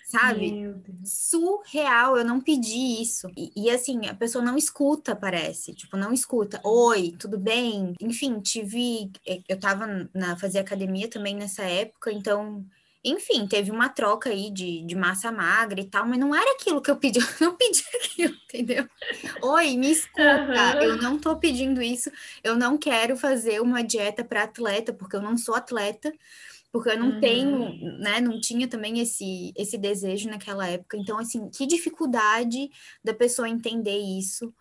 Sabe? 0.06 0.72
Surreal, 1.04 2.16
eu 2.16 2.24
não 2.24 2.40
pedi 2.40 3.02
isso. 3.02 3.28
E, 3.36 3.50
e, 3.56 3.70
assim, 3.70 4.06
a 4.06 4.14
pessoa 4.14 4.44
não 4.44 4.56
escuta, 4.56 5.16
parece. 5.16 5.74
Tipo, 5.74 5.96
não 5.96 6.12
escuta. 6.12 6.60
Oi, 6.62 7.16
tudo 7.18 7.36
bem? 7.36 7.92
Enfim, 8.00 8.38
tive. 8.40 9.10
Eh, 9.26 9.42
eu 9.48 9.58
tava 9.58 10.08
na 10.14 10.36
fazer 10.36 10.60
academia 10.60 11.10
também 11.10 11.34
nessa 11.34 11.64
época, 11.64 12.12
então 12.12 12.64
enfim, 13.06 13.46
teve 13.46 13.70
uma 13.70 13.88
troca 13.88 14.30
aí 14.30 14.50
de, 14.50 14.82
de 14.82 14.96
massa 14.96 15.30
magra 15.30 15.80
e 15.80 15.84
tal, 15.84 16.06
mas 16.06 16.18
não 16.18 16.34
era 16.34 16.52
aquilo 16.52 16.82
que 16.82 16.90
eu 16.90 16.96
pedi, 16.96 17.18
eu 17.40 17.46
não 17.48 17.56
pedi 17.56 17.84
aquilo, 17.94 18.34
entendeu? 18.44 18.88
Oi, 19.42 19.76
me 19.76 19.92
escuta, 19.92 20.76
uhum. 20.76 20.82
eu 20.82 20.96
não 20.96 21.18
tô 21.18 21.36
pedindo 21.36 21.80
isso, 21.80 22.10
eu 22.42 22.56
não 22.56 22.76
quero 22.76 23.16
fazer 23.16 23.60
uma 23.60 23.82
dieta 23.82 24.24
para 24.24 24.42
atleta, 24.42 24.92
porque 24.92 25.14
eu 25.14 25.22
não 25.22 25.38
sou 25.38 25.54
atleta, 25.54 26.12
porque 26.72 26.90
eu 26.90 26.98
não 26.98 27.12
uhum. 27.12 27.20
tenho, 27.20 27.98
né, 28.00 28.20
não 28.20 28.40
tinha 28.40 28.68
também 28.68 28.98
esse, 28.98 29.52
esse 29.56 29.78
desejo 29.78 30.28
naquela 30.28 30.68
época. 30.68 30.96
Então, 30.98 31.18
assim, 31.18 31.48
que 31.48 31.66
dificuldade 31.66 32.68
da 33.02 33.14
pessoa 33.14 33.48
entender 33.48 33.96
isso. 33.96 34.52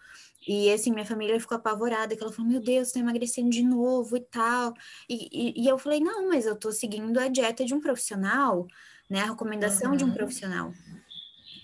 E 0.48 0.72
assim, 0.72 0.92
minha 0.92 1.06
família 1.06 1.40
ficou 1.40 1.58
apavorada, 1.58 2.16
que 2.16 2.22
ela 2.22 2.32
falou, 2.32 2.52
meu 2.52 2.62
Deus, 2.62 2.92
tá 2.92 3.00
emagrecendo 3.00 3.50
de 3.50 3.64
novo 3.64 4.16
e 4.16 4.22
tal. 4.22 4.74
E, 5.10 5.28
e, 5.32 5.64
e, 5.64 5.68
eu 5.68 5.78
falei, 5.78 6.00
não, 6.00 6.30
mas 6.30 6.46
eu 6.46 6.56
tô 6.56 6.72
seguindo 6.72 7.20
a 7.20 7.28
dieta 7.28 7.66
de 7.66 7.74
um 7.74 7.82
profissional, 7.82 8.68
né? 9.10 9.22
A 9.22 9.26
recomendação 9.26 9.92
uhum. 9.92 9.98
de 9.98 10.04
um 10.04 10.14
profissional. 10.14 10.72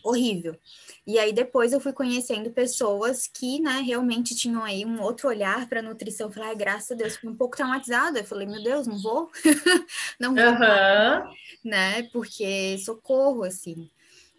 Horrível. 0.03 0.57
E 1.05 1.19
aí 1.19 1.32
depois 1.32 1.73
eu 1.73 1.79
fui 1.79 1.93
conhecendo 1.93 2.49
pessoas 2.51 3.27
que, 3.27 3.59
né, 3.59 3.82
realmente 3.86 4.36
tinham 4.36 4.63
aí 4.63 4.84
um 4.84 4.99
outro 4.99 5.27
olhar 5.27 5.67
para 5.69 5.82
nutrição. 5.82 6.27
Eu 6.27 6.34
falei, 6.34 6.49
ai, 6.49 6.55
graças 6.55 6.91
a 6.91 6.95
Deus, 6.95 7.15
fui 7.15 7.29
um 7.29 7.36
pouco 7.36 7.55
traumatizada. 7.55 8.19
Eu 8.19 8.25
falei, 8.25 8.47
meu 8.47 8.63
Deus, 8.63 8.88
não 8.88 8.97
vou, 8.97 9.29
não 10.19 10.34
vou, 10.34 10.43
uhum. 10.43 11.34
né? 11.63 12.03
Porque 12.11 12.77
socorro, 12.79 13.43
assim. 13.43 13.89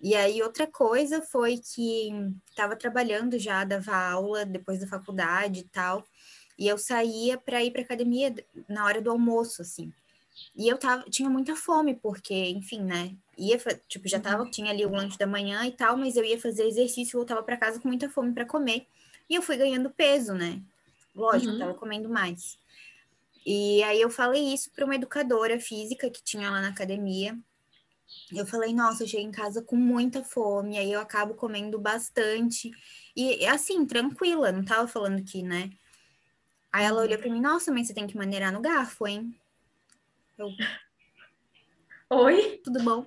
E 0.02 0.16
aí, 0.16 0.42
outra 0.42 0.66
coisa 0.66 1.22
foi 1.22 1.58
que 1.58 2.10
estava 2.50 2.74
trabalhando 2.74 3.38
já, 3.38 3.62
dava 3.62 3.94
aula 3.94 4.44
depois 4.44 4.80
da 4.80 4.86
faculdade 4.86 5.60
e 5.60 5.64
tal, 5.64 6.04
e 6.58 6.66
eu 6.66 6.76
saía 6.76 7.38
para 7.38 7.62
ir 7.62 7.70
para 7.70 7.82
academia 7.82 8.34
na 8.68 8.84
hora 8.84 9.00
do 9.00 9.10
almoço, 9.10 9.62
assim. 9.62 9.92
E 10.56 10.68
eu 10.68 10.76
tava, 10.76 11.04
tinha 11.08 11.30
muita 11.30 11.54
fome, 11.54 11.94
porque, 11.94 12.34
enfim, 12.34 12.82
né? 12.82 13.14
Ia, 13.38 13.58
tipo, 13.88 14.08
já 14.08 14.18
tava, 14.18 14.42
uhum. 14.42 14.50
tinha 14.50 14.70
ali 14.70 14.84
o 14.84 14.90
lanche 14.90 15.16
da 15.16 15.26
manhã 15.26 15.64
e 15.66 15.72
tal, 15.72 15.96
mas 15.96 16.16
eu 16.16 16.24
ia 16.24 16.40
fazer 16.40 16.66
exercício 16.66 17.14
e 17.14 17.18
voltava 17.18 17.42
para 17.42 17.56
casa 17.56 17.80
com 17.80 17.88
muita 17.88 18.10
fome 18.10 18.32
para 18.32 18.44
comer. 18.44 18.86
E 19.30 19.34
eu 19.34 19.42
fui 19.42 19.56
ganhando 19.56 19.88
peso, 19.90 20.34
né? 20.34 20.60
Lógico, 21.14 21.52
uhum. 21.52 21.58
tava 21.58 21.74
comendo 21.74 22.08
mais. 22.08 22.58
E 23.44 23.82
aí 23.84 24.00
eu 24.00 24.10
falei 24.10 24.52
isso 24.52 24.70
para 24.70 24.84
uma 24.84 24.94
educadora 24.94 25.58
física 25.58 26.10
que 26.10 26.22
tinha 26.22 26.50
lá 26.50 26.60
na 26.60 26.68
academia. 26.68 27.36
Eu 28.32 28.46
falei, 28.46 28.72
nossa, 28.72 29.02
eu 29.02 29.06
chego 29.06 29.28
em 29.28 29.30
casa 29.30 29.62
com 29.62 29.76
muita 29.76 30.24
fome, 30.24 30.78
aí 30.78 30.90
eu 30.90 31.00
acabo 31.00 31.34
comendo 31.34 31.78
bastante. 31.78 32.70
E 33.14 33.44
assim, 33.46 33.84
tranquila, 33.84 34.50
não 34.50 34.64
tava 34.64 34.88
falando 34.88 35.22
que, 35.22 35.42
né? 35.42 35.70
Aí 36.72 36.84
ela 36.84 37.02
olhou 37.02 37.18
para 37.18 37.30
mim, 37.30 37.40
nossa, 37.40 37.70
mas 37.70 37.86
você 37.86 37.94
tem 37.94 38.06
que 38.06 38.16
maneirar 38.16 38.52
no 38.52 38.60
garfo, 38.60 39.06
hein? 39.06 39.34
Eu... 40.38 40.48
Oi? 42.08 42.60
Tudo 42.64 42.82
bom? 42.82 43.06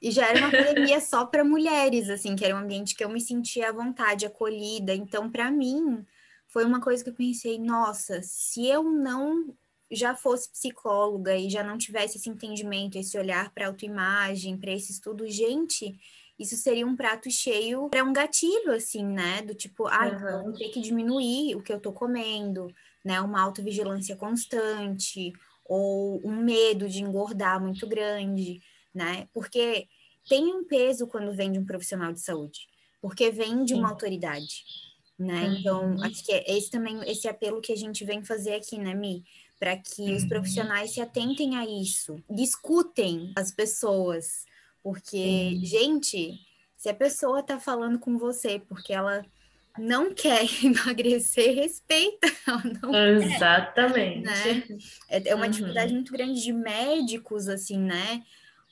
E 0.00 0.10
já 0.10 0.28
era 0.28 0.38
uma 0.38 0.48
academia 0.48 1.00
só 1.00 1.24
para 1.24 1.44
mulheres, 1.44 2.10
assim, 2.10 2.36
que 2.36 2.44
era 2.44 2.54
um 2.54 2.58
ambiente 2.58 2.94
que 2.94 3.02
eu 3.02 3.08
me 3.08 3.20
sentia 3.20 3.70
à 3.70 3.72
vontade, 3.72 4.26
acolhida. 4.26 4.94
Então, 4.94 5.30
para 5.30 5.50
mim, 5.50 6.04
foi 6.46 6.64
uma 6.64 6.80
coisa 6.80 7.02
que 7.02 7.08
eu 7.08 7.14
pensei, 7.14 7.58
nossa, 7.58 8.20
se 8.22 8.66
eu 8.66 8.84
não 8.84 9.56
já 9.90 10.14
fosse 10.14 10.50
psicóloga 10.50 11.36
e 11.36 11.48
já 11.50 11.62
não 11.62 11.78
tivesse 11.78 12.18
esse 12.18 12.28
entendimento, 12.28 12.96
esse 12.96 13.16
olhar 13.18 13.50
para 13.52 13.66
autoimagem, 13.66 14.56
para 14.56 14.72
esse 14.72 14.92
estudo, 14.92 15.28
gente, 15.28 15.98
isso 16.38 16.56
seria 16.56 16.86
um 16.86 16.96
prato 16.96 17.30
cheio 17.30 17.88
para 17.90 18.02
um 18.02 18.12
gatilho, 18.12 18.72
assim, 18.72 19.04
né? 19.04 19.42
Do 19.42 19.54
tipo, 19.54 19.86
ah, 19.86 20.06
uhum. 20.06 20.14
então 20.14 20.28
eu 20.28 20.42
vou 20.44 20.52
ter 20.52 20.68
que 20.68 20.80
diminuir 20.80 21.54
o 21.54 21.62
que 21.62 21.72
eu 21.72 21.80
tô 21.80 21.92
comendo, 21.92 22.74
né? 23.04 23.20
Uma 23.20 23.42
autovigilância 23.42 24.16
constante, 24.16 25.32
ou 25.64 26.20
um 26.26 26.42
medo 26.42 26.88
de 26.88 27.02
engordar 27.02 27.60
muito 27.60 27.86
grande, 27.86 28.60
né? 28.92 29.28
Porque 29.32 29.88
tem 30.28 30.54
um 30.54 30.64
peso 30.64 31.06
quando 31.06 31.34
vem 31.34 31.52
de 31.52 31.58
um 31.58 31.64
profissional 31.64 32.12
de 32.12 32.20
saúde, 32.20 32.66
porque 33.00 33.30
vem 33.30 33.64
de 33.64 33.74
uma 33.74 33.88
Sim. 33.88 33.92
autoridade, 33.92 34.64
né? 35.18 35.44
Uhum. 35.44 35.54
Então, 35.54 36.02
acho 36.02 36.24
que 36.24 36.32
é 36.32 36.56
esse 36.56 36.70
também, 36.70 36.98
esse 37.08 37.28
apelo 37.28 37.60
que 37.60 37.72
a 37.72 37.76
gente 37.76 38.04
vem 38.04 38.24
fazer 38.24 38.54
aqui, 38.54 38.78
né, 38.78 38.94
Mi? 38.94 39.24
Para 39.64 39.78
que 39.78 40.12
os 40.12 40.24
uhum. 40.24 40.28
profissionais 40.28 40.90
se 40.90 41.00
atentem 41.00 41.56
a 41.56 41.64
isso, 41.64 42.22
discutem 42.28 43.32
as 43.34 43.50
pessoas, 43.50 44.44
porque, 44.82 45.16
Sim. 45.16 45.64
gente, 45.64 46.38
se 46.76 46.90
a 46.90 46.94
pessoa 46.94 47.40
está 47.40 47.58
falando 47.58 47.98
com 47.98 48.18
você 48.18 48.58
porque 48.68 48.92
ela 48.92 49.24
não 49.78 50.12
quer 50.12 50.44
emagrecer, 50.62 51.54
respeita. 51.54 52.28
Exatamente. 53.22 54.28
Quer, 54.28 54.68
né? 54.68 54.78
É, 55.08 55.28
é 55.30 55.34
uma 55.34 55.46
uhum. 55.46 55.50
dificuldade 55.50 55.94
muito 55.94 56.12
grande 56.12 56.42
de 56.42 56.52
médicos, 56.52 57.48
assim, 57.48 57.78
né? 57.78 58.22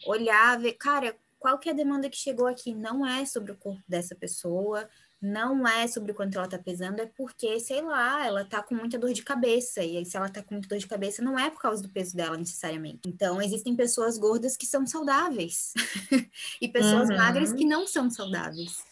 Olhar, 0.07 0.61
ver, 0.61 0.75
cara, 0.75 1.17
qual 1.39 1.59
que 1.59 1.71
é 1.71 1.73
a 1.73 1.75
demanda 1.75 2.11
que 2.11 2.19
chegou 2.19 2.47
aqui? 2.47 2.75
Não 2.75 3.07
é 3.07 3.25
sobre 3.25 3.51
o 3.51 3.57
corpo 3.57 3.83
dessa 3.89 4.15
pessoa, 4.15 4.87
não 5.23 5.67
é 5.69 5.87
sobre 5.87 6.13
quanto 6.13 6.37
ela 6.37 6.49
tá 6.49 6.59
pesando, 6.59 7.01
é 7.01 7.07
porque, 7.07 7.61
sei 7.61 7.81
lá, 7.81 8.27
ela 8.27 8.45
tá 8.45 8.61
com 8.61 8.75
muita 8.75 8.99
dor 8.99 9.13
de 9.13 9.23
cabeça. 9.23 9.81
E 9.81 9.97
aí, 9.97 10.05
se 10.05 10.17
ela 10.17 10.29
tá 10.29 10.43
com 10.43 10.55
muita 10.55 10.69
dor 10.69 10.79
de 10.79 10.87
cabeça, 10.89 11.23
não 11.23 11.39
é 11.39 11.49
por 11.49 11.63
causa 11.63 11.81
do 11.81 11.89
peso 11.89 12.17
dela 12.17 12.37
necessariamente. 12.37 13.03
Então, 13.07 13.41
existem 13.41 13.77
pessoas 13.77 14.19
gordas 14.19 14.57
que 14.57 14.67
são 14.67 14.85
saudáveis 14.85 15.73
e 16.61 16.67
pessoas 16.67 17.09
uhum. 17.09 17.17
magras 17.17 17.53
que 17.53 17.65
não 17.65 17.87
são 17.87 18.11
saudáveis. 18.11 18.85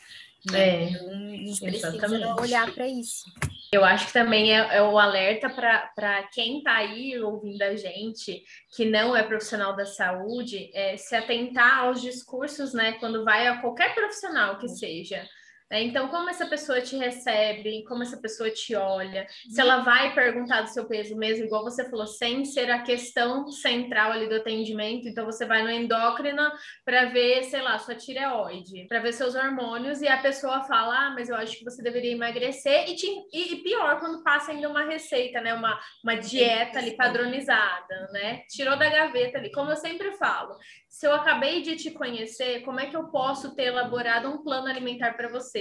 Né? 0.49 0.85
É, 0.85 0.91
então, 0.91 1.09
a 1.09 1.13
gente 1.13 1.61
precisa 1.61 1.89
exatamente. 1.89 2.41
olhar 2.41 2.73
para 2.73 2.87
isso. 2.87 3.25
Eu 3.73 3.85
acho 3.85 4.07
que 4.07 4.13
também 4.13 4.57
é, 4.57 4.77
é 4.77 4.83
o 4.83 4.99
alerta 4.99 5.51
para 5.51 6.23
quem 6.33 6.59
está 6.59 6.77
aí 6.77 7.19
ouvindo 7.21 7.61
a 7.63 7.75
gente, 7.75 8.45
que 8.75 8.85
não 8.85 9.17
é 9.17 9.23
profissional 9.25 9.75
da 9.75 9.85
saúde, 9.85 10.71
é 10.75 10.97
se 10.97 11.17
atentar 11.17 11.81
aos 11.81 12.01
discursos, 12.01 12.73
né, 12.73 12.93
quando 12.93 13.25
vai 13.25 13.49
a 13.49 13.61
qualquer 13.61 13.95
profissional 13.95 14.59
que 14.59 14.69
seja. 14.69 15.29
Né? 15.71 15.85
Então, 15.85 16.09
como 16.09 16.29
essa 16.29 16.47
pessoa 16.47 16.81
te 16.81 16.97
recebe, 16.97 17.85
como 17.85 18.03
essa 18.03 18.17
pessoa 18.17 18.51
te 18.51 18.75
olha, 18.75 19.27
se 19.49 19.61
ela 19.61 19.79
vai 19.83 20.13
perguntar 20.15 20.63
do 20.63 20.69
seu 20.69 20.87
peso 20.87 21.17
mesmo, 21.17 21.45
igual 21.45 21.63
você 21.63 21.89
falou, 21.89 22.07
sem 22.07 22.45
ser 22.45 22.71
a 22.71 22.83
questão 22.83 23.47
central 23.51 24.13
ali 24.13 24.29
do 24.29 24.35
atendimento. 24.35 25.07
Então, 25.07 25.25
você 25.25 25.47
vai 25.47 25.63
no 25.63 25.71
endócrina 25.71 26.53
para 26.85 27.07
ver, 27.07 27.45
sei 27.45 27.63
lá, 27.63 27.79
sua 27.79 27.95
tireoide, 27.95 28.87
para 28.89 28.99
ver 28.99 29.13
seus 29.13 29.35
hormônios, 29.35 30.03
e 30.03 30.09
a 30.09 30.19
pessoa 30.19 30.65
fala, 30.65 31.07
ah, 31.07 31.11
mas 31.11 31.29
eu 31.29 31.37
acho 31.37 31.57
que 31.57 31.65
você 31.65 31.83
deveria 31.83 32.13
emagrecer. 32.13 32.89
E, 32.89 32.97
te, 32.97 33.07
e, 33.33 33.55
e 33.55 33.57
pior, 33.63 34.01
quando 34.01 34.25
passa 34.25 34.51
ainda 34.51 34.69
uma 34.69 34.85
receita, 34.85 35.41
né? 35.41 35.55
Uma, 35.55 35.79
uma 36.03 36.17
dieta 36.17 36.79
ali 36.79 36.97
padronizada, 36.97 38.09
né? 38.13 38.43
Tirou 38.49 38.77
da 38.77 38.89
gaveta 38.89 39.39
ali. 39.39 39.53
Como 39.53 39.71
eu 39.71 39.77
sempre 39.77 40.13
falo, 40.13 40.57
se 40.89 41.07
eu 41.07 41.15
acabei 41.15 41.63
de 41.63 41.77
te 41.77 41.91
conhecer, 41.91 42.63
como 42.63 42.81
é 42.81 42.87
que 42.87 42.97
eu 42.97 43.05
posso 43.09 43.55
ter 43.55 43.67
elaborado 43.67 44.29
um 44.29 44.43
plano 44.43 44.67
alimentar 44.67 45.15
para 45.15 45.29
você? 45.29 45.60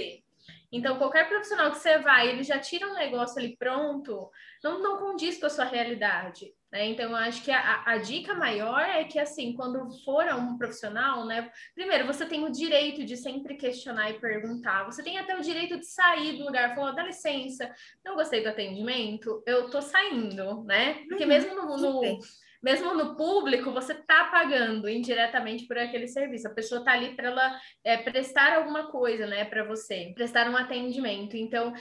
Então, 0.72 0.98
qualquer 0.98 1.28
profissional 1.28 1.72
que 1.72 1.78
você 1.78 1.98
vai, 1.98 2.28
ele 2.28 2.44
já 2.44 2.58
tira 2.58 2.86
um 2.86 2.94
negócio 2.94 3.38
ali 3.38 3.56
pronto, 3.56 4.30
não, 4.62 4.80
não 4.80 4.98
condiz 4.98 5.38
com 5.38 5.46
a 5.46 5.50
sua 5.50 5.64
realidade. 5.64 6.54
Né? 6.70 6.86
Então, 6.86 7.10
eu 7.10 7.16
acho 7.16 7.42
que 7.42 7.50
a, 7.50 7.82
a, 7.84 7.98
dica 7.98 8.34
maior 8.34 8.80
é 8.80 9.02
que, 9.02 9.18
assim, 9.18 9.54
quando 9.54 9.90
for 10.04 10.24
um 10.26 10.56
profissional, 10.56 11.26
né? 11.26 11.50
Primeiro, 11.74 12.06
você 12.06 12.24
tem 12.24 12.44
o 12.44 12.52
direito 12.52 13.04
de 13.04 13.16
sempre 13.16 13.56
questionar 13.56 14.10
e 14.10 14.20
perguntar. 14.20 14.84
Você 14.84 15.02
tem 15.02 15.18
até 15.18 15.36
o 15.36 15.42
direito 15.42 15.76
de 15.76 15.86
sair 15.86 16.38
do 16.38 16.44
lugar, 16.44 16.74
falar, 16.76 16.92
dá 16.92 17.02
licença, 17.02 17.68
não 18.04 18.14
gostei 18.14 18.40
do 18.40 18.48
atendimento, 18.48 19.42
eu 19.46 19.68
tô 19.68 19.82
saindo, 19.82 20.62
né? 20.62 21.04
Porque 21.08 21.24
uhum, 21.24 21.28
mesmo 21.28 21.54
no, 21.56 21.76
no 21.76 22.20
mesmo 22.62 22.94
no 22.94 23.16
público, 23.16 23.72
você 23.72 23.92
está 23.92 24.24
pagando 24.24 24.88
indiretamente 24.88 25.66
por 25.66 25.78
aquele 25.78 26.06
serviço. 26.06 26.46
A 26.46 26.54
pessoa 26.54 26.80
está 26.80 26.92
ali 26.92 27.16
para 27.16 27.28
ela 27.28 27.60
é, 27.82 27.96
prestar 27.96 28.54
alguma 28.54 28.90
coisa, 28.90 29.26
né, 29.26 29.44
para 29.44 29.64
você, 29.64 30.12
prestar 30.14 30.50
um 30.50 30.56
atendimento. 30.56 31.36
Então, 31.36 31.72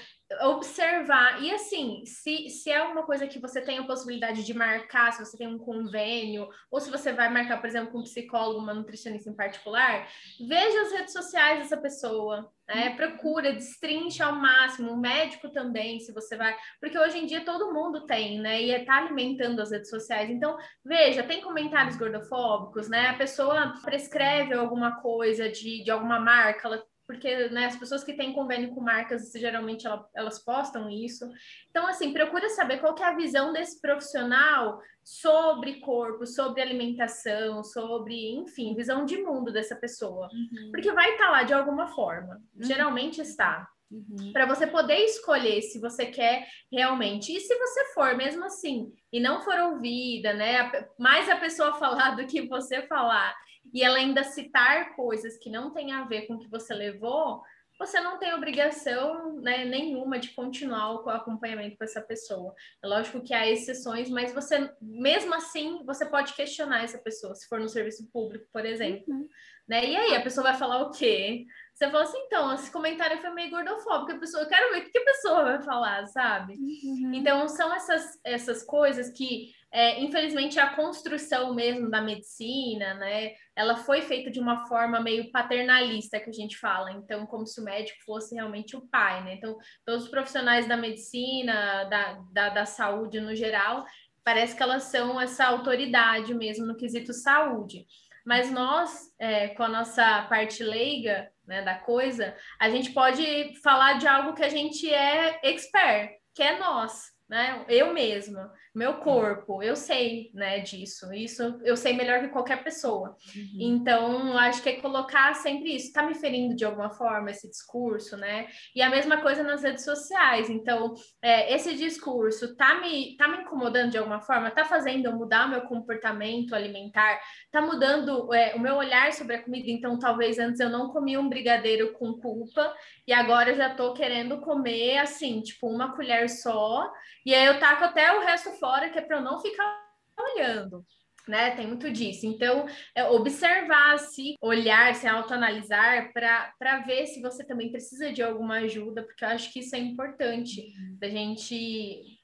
observar. 0.41 1.41
E 1.41 1.51
assim, 1.51 2.03
se, 2.05 2.49
se 2.49 2.71
é 2.71 2.81
uma 2.83 3.03
coisa 3.03 3.27
que 3.27 3.39
você 3.39 3.61
tem 3.61 3.79
a 3.79 3.83
possibilidade 3.83 4.43
de 4.43 4.53
marcar, 4.53 5.11
se 5.11 5.25
você 5.25 5.37
tem 5.37 5.47
um 5.47 5.57
convênio, 5.57 6.47
ou 6.69 6.79
se 6.79 6.91
você 6.91 7.11
vai 7.11 7.29
marcar, 7.29 7.59
por 7.59 7.67
exemplo, 7.67 7.91
com 7.91 7.99
um 7.99 8.03
psicólogo, 8.03 8.59
uma 8.59 8.73
nutricionista 8.73 9.29
em 9.29 9.35
particular, 9.35 10.07
veja 10.39 10.81
as 10.81 10.91
redes 10.91 11.13
sociais 11.13 11.59
dessa 11.59 11.77
pessoa. 11.77 12.51
Né? 12.67 12.89
Uhum. 12.89 12.95
Procura, 12.97 13.53
destrincha 13.53 14.25
ao 14.25 14.35
máximo, 14.35 14.91
o 14.91 14.97
médico 14.97 15.49
também, 15.49 15.99
se 15.99 16.13
você 16.13 16.37
vai. 16.37 16.55
Porque 16.79 16.99
hoje 16.99 17.17
em 17.17 17.25
dia 17.25 17.43
todo 17.43 17.73
mundo 17.73 18.05
tem, 18.05 18.39
né? 18.39 18.61
E 18.61 18.71
está 18.71 18.97
alimentando 18.97 19.59
as 19.59 19.71
redes 19.71 19.89
sociais. 19.89 20.29
Então, 20.29 20.55
veja, 20.85 21.23
tem 21.23 21.41
comentários 21.41 21.97
gordofóbicos, 21.97 22.87
né? 22.87 23.07
A 23.07 23.17
pessoa 23.17 23.73
prescreve 23.83 24.53
alguma 24.53 25.01
coisa 25.01 25.49
de, 25.49 25.83
de 25.83 25.89
alguma 25.89 26.19
marca, 26.19 26.67
ela 26.67 26.83
porque 27.09 27.49
né, 27.49 27.65
as 27.65 27.75
pessoas 27.75 28.03
que 28.03 28.13
têm 28.13 28.33
convênio 28.33 28.69
com 28.69 28.81
marcas, 28.81 29.31
geralmente 29.31 29.87
ela, 29.87 30.07
elas 30.15 30.37
postam 30.37 30.87
isso. 30.87 31.27
Então, 31.71 31.87
assim, 31.87 32.13
procura 32.13 32.47
saber 32.49 32.77
qual 32.77 32.95
é 32.99 33.03
a 33.03 33.15
visão 33.15 33.51
desse 33.51 33.81
profissional 33.81 34.79
sobre 35.03 35.79
corpo, 35.79 36.27
sobre 36.27 36.61
alimentação, 36.61 37.63
sobre, 37.63 38.35
enfim, 38.35 38.75
visão 38.75 39.05
de 39.05 39.17
mundo 39.17 39.51
dessa 39.51 39.75
pessoa. 39.75 40.29
Uhum. 40.31 40.69
Porque 40.69 40.91
vai 40.91 41.13
estar 41.13 41.25
tá 41.25 41.31
lá 41.31 41.41
de 41.41 41.51
alguma 41.51 41.87
forma. 41.87 42.35
Uhum. 42.55 42.63
Geralmente 42.63 43.19
está. 43.19 43.67
Uhum. 43.89 44.31
Para 44.31 44.45
você 44.45 44.67
poder 44.67 44.97
escolher 44.97 45.63
se 45.63 45.79
você 45.79 46.05
quer 46.05 46.47
realmente. 46.71 47.35
E 47.35 47.39
se 47.39 47.57
você 47.57 47.85
for, 47.85 48.15
mesmo 48.15 48.45
assim, 48.45 48.93
e 49.11 49.19
não 49.19 49.41
for 49.41 49.57
ouvida, 49.59 50.31
né? 50.35 50.71
Mais 50.99 51.27
a 51.27 51.37
pessoa 51.37 51.73
falar 51.79 52.11
do 52.11 52.27
que 52.27 52.47
você 52.47 52.83
falar 52.83 53.33
e 53.73 53.83
ela 53.83 53.97
ainda 53.97 54.23
citar 54.23 54.95
coisas 54.95 55.37
que 55.37 55.49
não 55.49 55.71
tem 55.71 55.91
a 55.91 56.03
ver 56.03 56.27
com 56.27 56.35
o 56.35 56.39
que 56.39 56.49
você 56.49 56.73
levou, 56.73 57.41
você 57.79 58.01
não 58.01 58.19
tem 58.19 58.33
obrigação 58.33 59.37
né, 59.37 59.63
nenhuma 59.63 60.19
de 60.19 60.29
continuar 60.33 60.95
o 60.95 61.09
acompanhamento 61.09 61.77
com 61.77 61.85
essa 61.85 62.01
pessoa. 62.01 62.53
É 62.83 62.87
lógico 62.87 63.21
que 63.21 63.33
há 63.33 63.49
exceções, 63.49 64.09
mas 64.09 64.33
você, 64.33 64.69
mesmo 64.81 65.33
assim, 65.33 65.81
você 65.85 66.05
pode 66.05 66.33
questionar 66.33 66.83
essa 66.83 66.97
pessoa, 66.97 67.33
se 67.33 67.47
for 67.47 67.57
no 67.57 67.69
serviço 67.69 68.05
público, 68.11 68.45
por 68.51 68.65
exemplo. 68.65 69.05
Uhum. 69.07 69.29
Né? 69.65 69.85
E 69.85 69.95
aí, 69.95 70.15
a 70.15 70.21
pessoa 70.21 70.43
vai 70.43 70.57
falar 70.57 70.81
o 70.81 70.91
quê? 70.91 71.45
Você 71.73 71.89
fala 71.89 72.03
assim, 72.03 72.17
então, 72.17 72.53
esse 72.53 72.69
comentário 72.69 73.21
foi 73.21 73.29
meio 73.29 73.49
gordofóbico, 73.49 74.11
a 74.11 74.19
pessoa, 74.19 74.43
eu 74.43 74.49
quero 74.49 74.73
ver 74.73 74.81
o 74.81 74.91
que 74.91 74.97
a 74.97 75.05
pessoa 75.05 75.43
vai 75.43 75.61
falar, 75.63 76.05
sabe? 76.07 76.55
Uhum. 76.55 77.13
Então, 77.13 77.47
são 77.47 77.73
essas, 77.73 78.19
essas 78.25 78.61
coisas 78.61 79.09
que 79.09 79.53
é, 79.71 80.01
infelizmente, 80.01 80.59
a 80.59 80.75
construção 80.75 81.53
mesmo 81.53 81.89
da 81.89 82.01
medicina, 82.01 82.95
né, 82.95 83.33
ela 83.59 83.75
foi 83.75 84.01
feita 84.01 84.31
de 84.31 84.39
uma 84.39 84.65
forma 84.67 85.01
meio 85.01 85.29
paternalista, 85.31 86.17
que 86.17 86.29
a 86.29 86.33
gente 86.33 86.57
fala, 86.57 86.93
então, 86.93 87.25
como 87.25 87.45
se 87.45 87.59
o 87.59 87.63
médico 87.65 88.01
fosse 88.05 88.33
realmente 88.33 88.73
o 88.77 88.87
pai, 88.87 89.21
né? 89.21 89.33
Então, 89.33 89.57
todos 89.85 90.05
os 90.05 90.09
profissionais 90.09 90.65
da 90.65 90.77
medicina, 90.77 91.83
da, 91.83 92.13
da, 92.31 92.49
da 92.49 92.65
saúde 92.65 93.19
no 93.19 93.35
geral, 93.35 93.83
parece 94.23 94.55
que 94.55 94.63
elas 94.63 94.83
são 94.83 95.19
essa 95.19 95.45
autoridade 95.45 96.33
mesmo 96.33 96.65
no 96.65 96.77
quesito 96.77 97.11
saúde. 97.11 97.85
Mas 98.25 98.49
nós, 98.49 99.13
é, 99.19 99.49
com 99.49 99.63
a 99.63 99.67
nossa 99.69 100.21
parte 100.29 100.63
leiga 100.63 101.29
né, 101.45 101.61
da 101.61 101.75
coisa, 101.75 102.33
a 102.61 102.69
gente 102.69 102.93
pode 102.93 103.59
falar 103.61 103.97
de 103.97 104.07
algo 104.07 104.35
que 104.35 104.43
a 104.43 104.49
gente 104.49 104.89
é 104.89 105.37
expert, 105.43 106.13
que 106.33 106.41
é 106.41 106.57
nós 106.57 107.11
né? 107.29 107.63
Eu 107.69 107.93
mesma, 107.93 108.51
meu 108.79 108.93
corpo, 108.93 109.61
eu 109.61 109.75
sei, 109.75 110.31
né, 110.33 110.59
disso. 110.59 111.13
Isso 111.13 111.59
eu 111.65 111.75
sei 111.75 111.91
melhor 111.91 112.21
que 112.21 112.29
qualquer 112.29 112.63
pessoa. 112.63 113.17
Uhum. 113.35 113.57
Então, 113.59 114.37
acho 114.37 114.63
que 114.63 114.69
é 114.69 114.79
colocar 114.79 115.33
sempre 115.33 115.75
isso. 115.75 115.91
Tá 115.91 116.01
me 116.01 116.15
ferindo 116.15 116.55
de 116.55 116.63
alguma 116.63 116.89
forma 116.89 117.29
esse 117.29 117.49
discurso, 117.49 118.15
né? 118.15 118.47
E 118.73 118.81
a 118.81 118.89
mesma 118.89 119.17
coisa 119.21 119.43
nas 119.43 119.63
redes 119.63 119.83
sociais. 119.83 120.49
Então, 120.49 120.93
é, 121.21 121.53
esse 121.53 121.75
discurso 121.75 122.55
tá 122.55 122.79
me, 122.79 123.17
tá 123.17 123.27
me 123.27 123.39
incomodando 123.39 123.91
de 123.91 123.97
alguma 123.97 124.21
forma? 124.21 124.49
Tá 124.49 124.63
fazendo 124.63 125.07
eu 125.07 125.13
mudar 125.13 125.49
meu 125.49 125.63
comportamento 125.63 126.55
alimentar? 126.55 127.19
Tá 127.51 127.61
mudando 127.61 128.33
é, 128.33 128.55
o 128.55 128.59
meu 128.61 128.75
olhar 128.75 129.11
sobre 129.11 129.35
a 129.35 129.43
comida? 129.43 129.69
Então, 129.69 129.99
talvez 129.99 130.39
antes 130.39 130.61
eu 130.61 130.69
não 130.69 130.87
comia 130.87 131.19
um 131.19 131.27
brigadeiro 131.27 131.91
com 131.99 132.13
culpa 132.13 132.73
e 133.05 133.11
agora 133.11 133.49
eu 133.49 133.57
já 133.57 133.75
tô 133.75 133.93
querendo 133.93 134.39
comer, 134.39 134.99
assim, 134.99 135.41
tipo, 135.41 135.67
uma 135.67 135.93
colher 135.93 136.29
só 136.29 136.89
e 137.25 137.35
aí 137.35 137.45
eu 137.45 137.59
taco 137.59 137.83
até 137.83 138.17
o 138.17 138.21
resto 138.21 138.49
fora, 138.51 138.68
que 138.89 138.99
é 138.99 139.01
para 139.01 139.17
eu 139.17 139.21
não 139.21 139.39
ficar 139.39 139.89
olhando. 140.17 140.85
Né? 141.27 141.51
Tem 141.51 141.67
muito 141.67 141.91
disso. 141.91 142.25
Então, 142.25 142.65
é 142.95 143.03
observar, 143.03 143.99
se 143.99 144.35
olhar, 144.41 144.95
se 144.95 145.07
autoanalisar, 145.07 146.11
para 146.11 146.79
ver 146.85 147.05
se 147.05 147.21
você 147.21 147.45
também 147.45 147.71
precisa 147.71 148.11
de 148.11 148.23
alguma 148.23 148.55
ajuda, 148.59 149.03
porque 149.03 149.23
eu 149.23 149.29
acho 149.29 149.53
que 149.53 149.59
isso 149.59 149.75
é 149.75 149.79
importante 149.79 150.61
uhum. 150.61 150.97
da 150.99 151.07
gente 151.07 152.18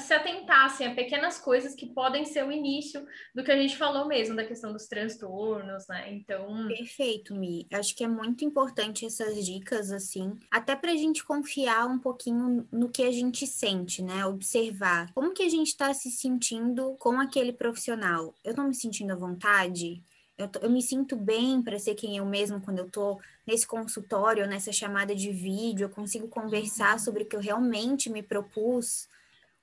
se 0.00 0.12
atentassem 0.12 0.86
a 0.86 0.94
pequenas 0.94 1.38
coisas 1.38 1.74
que 1.74 1.86
podem 1.86 2.24
ser 2.24 2.44
o 2.44 2.50
início 2.50 3.06
do 3.34 3.44
que 3.44 3.52
a 3.52 3.56
gente 3.56 3.76
falou 3.76 4.06
mesmo, 4.06 4.34
da 4.34 4.44
questão 4.44 4.72
dos 4.72 4.86
transtornos, 4.86 5.86
né? 5.88 6.12
Então. 6.12 6.66
Perfeito, 6.68 7.34
Mi. 7.34 7.66
Acho 7.72 7.94
que 7.94 8.04
é 8.04 8.08
muito 8.08 8.44
importante 8.44 9.06
essas 9.06 9.44
dicas, 9.44 9.92
assim, 9.92 10.38
até 10.50 10.74
para 10.74 10.92
a 10.92 10.96
gente 10.96 11.24
confiar 11.24 11.86
um 11.86 11.98
pouquinho 11.98 12.66
no 12.70 12.88
que 12.88 13.02
a 13.02 13.12
gente 13.12 13.46
sente, 13.46 14.02
né? 14.02 14.26
Observar 14.26 15.12
como 15.14 15.32
que 15.32 15.42
a 15.42 15.48
gente 15.48 15.68
está 15.68 15.92
se 15.94 16.10
sentindo 16.10 16.96
com 16.98 17.20
aquele 17.20 17.52
profissional. 17.52 18.34
Eu 18.42 18.50
estou 18.50 18.64
me 18.64 18.74
sentindo 18.74 19.12
à 19.12 19.16
vontade? 19.16 20.02
Eu, 20.36 20.48
tô, 20.48 20.58
eu, 20.58 20.70
me 20.70 20.82
sinto 20.82 21.16
bem 21.16 21.62
para 21.62 21.78
ser 21.78 21.94
quem 21.94 22.16
eu 22.16 22.26
mesmo 22.26 22.60
quando 22.60 22.80
eu 22.80 22.86
estou 22.86 23.20
nesse 23.46 23.66
consultório, 23.66 24.48
nessa 24.48 24.72
chamada 24.72 25.14
de 25.14 25.30
vídeo, 25.30 25.84
eu 25.84 25.90
consigo 25.90 26.26
conversar 26.26 26.98
sobre 26.98 27.22
o 27.22 27.26
que 27.26 27.36
eu 27.36 27.40
realmente 27.40 28.10
me 28.10 28.20
propus 28.20 29.06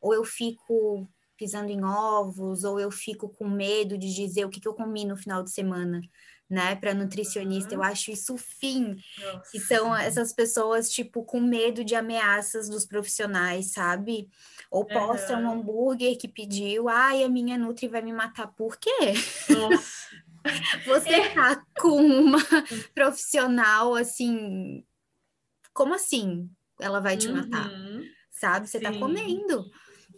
ou 0.01 0.13
eu 0.13 0.25
fico 0.25 1.07
pisando 1.41 1.71
em 1.71 1.83
ovos, 1.83 2.63
ou 2.63 2.79
eu 2.79 2.91
fico 2.91 3.27
com 3.27 3.49
medo 3.49 3.97
de 3.97 4.13
dizer 4.13 4.45
o 4.45 4.49
que, 4.49 4.59
que 4.59 4.67
eu 4.67 4.75
comi 4.75 5.05
no 5.05 5.17
final 5.17 5.41
de 5.41 5.49
semana, 5.49 5.99
né? 6.47 6.75
Para 6.75 6.93
nutricionista, 6.93 7.73
uhum. 7.73 7.81
eu 7.81 7.83
acho 7.83 8.11
isso 8.11 8.37
fim. 8.37 8.95
Nossa. 9.19 9.51
Que 9.51 9.59
são 9.59 9.95
essas 9.95 10.31
pessoas, 10.33 10.91
tipo, 10.91 11.23
com 11.23 11.39
medo 11.39 11.83
de 11.83 11.95
ameaças 11.95 12.69
dos 12.69 12.85
profissionais, 12.85 13.71
sabe? 13.71 14.29
Ou 14.69 14.85
posta 14.85 15.35
uhum. 15.35 15.45
um 15.45 15.51
hambúrguer 15.51 16.15
que 16.15 16.27
pediu, 16.27 16.87
ai, 16.87 17.23
a 17.23 17.29
minha 17.29 17.57
Nutri 17.57 17.87
vai 17.87 18.03
me 18.03 18.13
matar. 18.13 18.45
Por 18.49 18.77
quê? 18.77 19.13
Você 20.85 21.29
tá 21.33 21.63
com 21.79 22.03
uma 22.03 22.39
profissional 22.93 23.95
assim. 23.95 24.85
Como 25.73 25.95
assim? 25.95 26.47
Ela 26.79 26.99
vai 26.99 27.17
te 27.17 27.27
matar? 27.29 27.67
Uhum. 27.71 28.03
Sabe? 28.29 28.69
Você 28.69 28.79
tá 28.79 28.91
Sim. 28.91 28.99
tá 28.99 29.05
comendo 29.05 29.65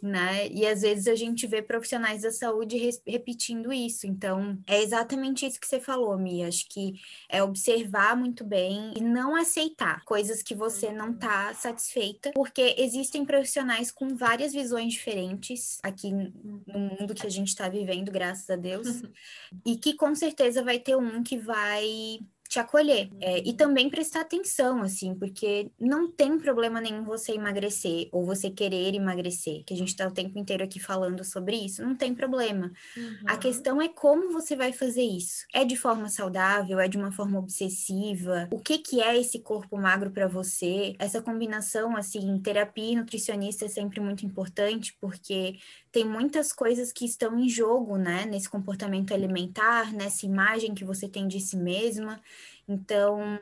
né? 0.03 0.49
E 0.49 0.67
às 0.67 0.81
vezes 0.81 1.07
a 1.07 1.15
gente 1.15 1.47
vê 1.47 1.61
profissionais 1.61 2.23
da 2.23 2.31
saúde 2.31 2.77
repetindo 3.07 3.71
isso. 3.71 4.05
Então, 4.05 4.57
é 4.67 4.81
exatamente 4.81 5.45
isso 5.45 5.59
que 5.59 5.67
você 5.67 5.79
falou, 5.79 6.17
Mia. 6.17 6.49
Acho 6.49 6.67
que 6.69 6.95
é 7.29 7.41
observar 7.41 8.15
muito 8.17 8.43
bem 8.43 8.93
e 8.97 9.01
não 9.01 9.33
aceitar 9.35 10.03
coisas 10.03 10.43
que 10.43 10.53
você 10.53 10.91
não 10.91 11.13
tá 11.13 11.53
satisfeita, 11.53 12.31
porque 12.35 12.75
existem 12.77 13.23
profissionais 13.23 13.91
com 13.91 14.15
várias 14.15 14.51
visões 14.51 14.93
diferentes 14.93 15.79
aqui 15.81 16.11
no 16.11 16.61
mundo 16.67 17.15
que 17.15 17.25
a 17.25 17.29
gente 17.29 17.47
está 17.47 17.69
vivendo, 17.69 18.11
graças 18.11 18.49
a 18.49 18.57
Deus, 18.57 18.87
e 19.65 19.77
que 19.77 19.93
com 19.93 20.13
certeza 20.13 20.61
vai 20.61 20.79
ter 20.79 20.97
um 20.97 21.23
que 21.23 21.37
vai 21.37 22.19
te 22.53 22.59
acolher. 22.59 23.09
É, 23.19 23.39
e 23.39 23.53
também 23.53 23.89
prestar 23.89 24.21
atenção, 24.21 24.83
assim, 24.83 25.15
porque 25.15 25.71
não 25.79 26.11
tem 26.11 26.37
problema 26.37 26.79
nenhum 26.79 27.03
você 27.03 27.33
emagrecer 27.33 28.07
ou 28.11 28.23
você 28.23 28.49
querer 28.49 28.93
emagrecer, 28.93 29.63
que 29.65 29.73
a 29.73 29.77
gente 29.77 29.89
está 29.89 30.07
o 30.07 30.11
tempo 30.11 30.37
inteiro 30.37 30.63
aqui 30.63 30.79
falando 30.79 31.23
sobre 31.23 31.55
isso, 31.55 31.83
não 31.83 31.95
tem 31.95 32.13
problema. 32.13 32.71
Uhum. 32.95 33.23
A 33.25 33.37
questão 33.37 33.81
é 33.81 33.87
como 33.87 34.31
você 34.31 34.55
vai 34.55 34.71
fazer 34.71 35.01
isso. 35.01 35.45
É 35.51 35.65
de 35.65 35.75
forma 35.75 36.09
saudável? 36.09 36.79
É 36.79 36.87
de 36.87 36.97
uma 36.97 37.11
forma 37.11 37.39
obsessiva? 37.39 38.47
O 38.51 38.59
que, 38.59 38.77
que 38.77 39.01
é 39.01 39.19
esse 39.19 39.39
corpo 39.39 39.75
magro 39.75 40.11
para 40.11 40.27
você? 40.27 40.95
Essa 40.99 41.21
combinação, 41.21 41.97
assim, 41.97 42.39
terapia 42.39 42.91
e 42.91 42.95
nutricionista 42.95 43.65
é 43.65 43.67
sempre 43.67 43.99
muito 43.99 44.25
importante, 44.25 44.95
porque 45.01 45.55
tem 45.91 46.05
muitas 46.05 46.51
coisas 46.51 46.91
que 46.91 47.05
estão 47.05 47.39
em 47.39 47.49
jogo, 47.49 47.97
né, 47.97 48.25
nesse 48.25 48.49
comportamento 48.49 49.13
alimentar, 49.13 49.91
nessa 49.93 50.25
imagem 50.25 50.73
que 50.75 50.85
você 50.85 51.07
tem 51.07 51.27
de 51.27 51.39
si 51.39 51.57
mesma. 51.57 52.21
Então, 52.67 53.39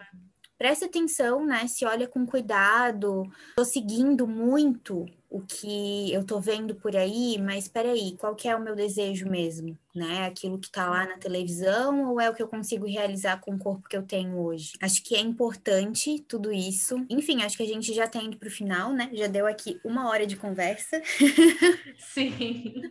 preste 0.62 0.86
atenção, 0.86 1.44
né? 1.44 1.66
Se 1.66 1.84
olha 1.86 2.08
com 2.08 2.24
cuidado. 2.24 3.28
Estou 3.50 3.66
seguindo 3.66 4.28
muito 4.28 5.08
o 5.28 5.42
que 5.42 6.14
eu 6.14 6.24
tô 6.24 6.40
vendo 6.40 6.76
por 6.76 6.96
aí, 6.96 7.38
mas 7.42 7.64
espera 7.64 7.90
aí, 7.90 8.16
qual 8.18 8.36
que 8.36 8.48
é 8.48 8.56
o 8.56 8.62
meu 8.62 8.76
desejo 8.76 9.28
mesmo, 9.28 9.76
né? 9.96 10.26
Aquilo 10.26 10.60
que 10.60 10.70
tá 10.70 10.88
lá 10.88 11.08
na 11.08 11.18
televisão 11.18 12.12
ou 12.12 12.20
é 12.20 12.30
o 12.30 12.34
que 12.36 12.44
eu 12.44 12.48
consigo 12.50 12.86
realizar 12.86 13.40
com 13.40 13.56
o 13.56 13.58
corpo 13.58 13.88
que 13.90 13.96
eu 13.96 14.04
tenho 14.04 14.38
hoje? 14.38 14.74
Acho 14.82 15.02
que 15.02 15.16
é 15.16 15.20
importante 15.20 16.20
tudo 16.28 16.52
isso. 16.52 17.04
Enfim, 17.10 17.42
acho 17.42 17.58
que 17.58 17.64
a 17.64 17.68
gente 17.68 17.94
já 17.94 18.06
tá 18.06 18.22
indo 18.22 18.38
pro 18.38 18.52
final, 18.52 18.94
né? 18.94 19.10
Já 19.14 19.28
deu 19.28 19.48
aqui 19.48 19.80
uma 19.84 20.10
hora 20.10 20.28
de 20.28 20.36
conversa. 20.36 21.02
Sim. 21.98 22.84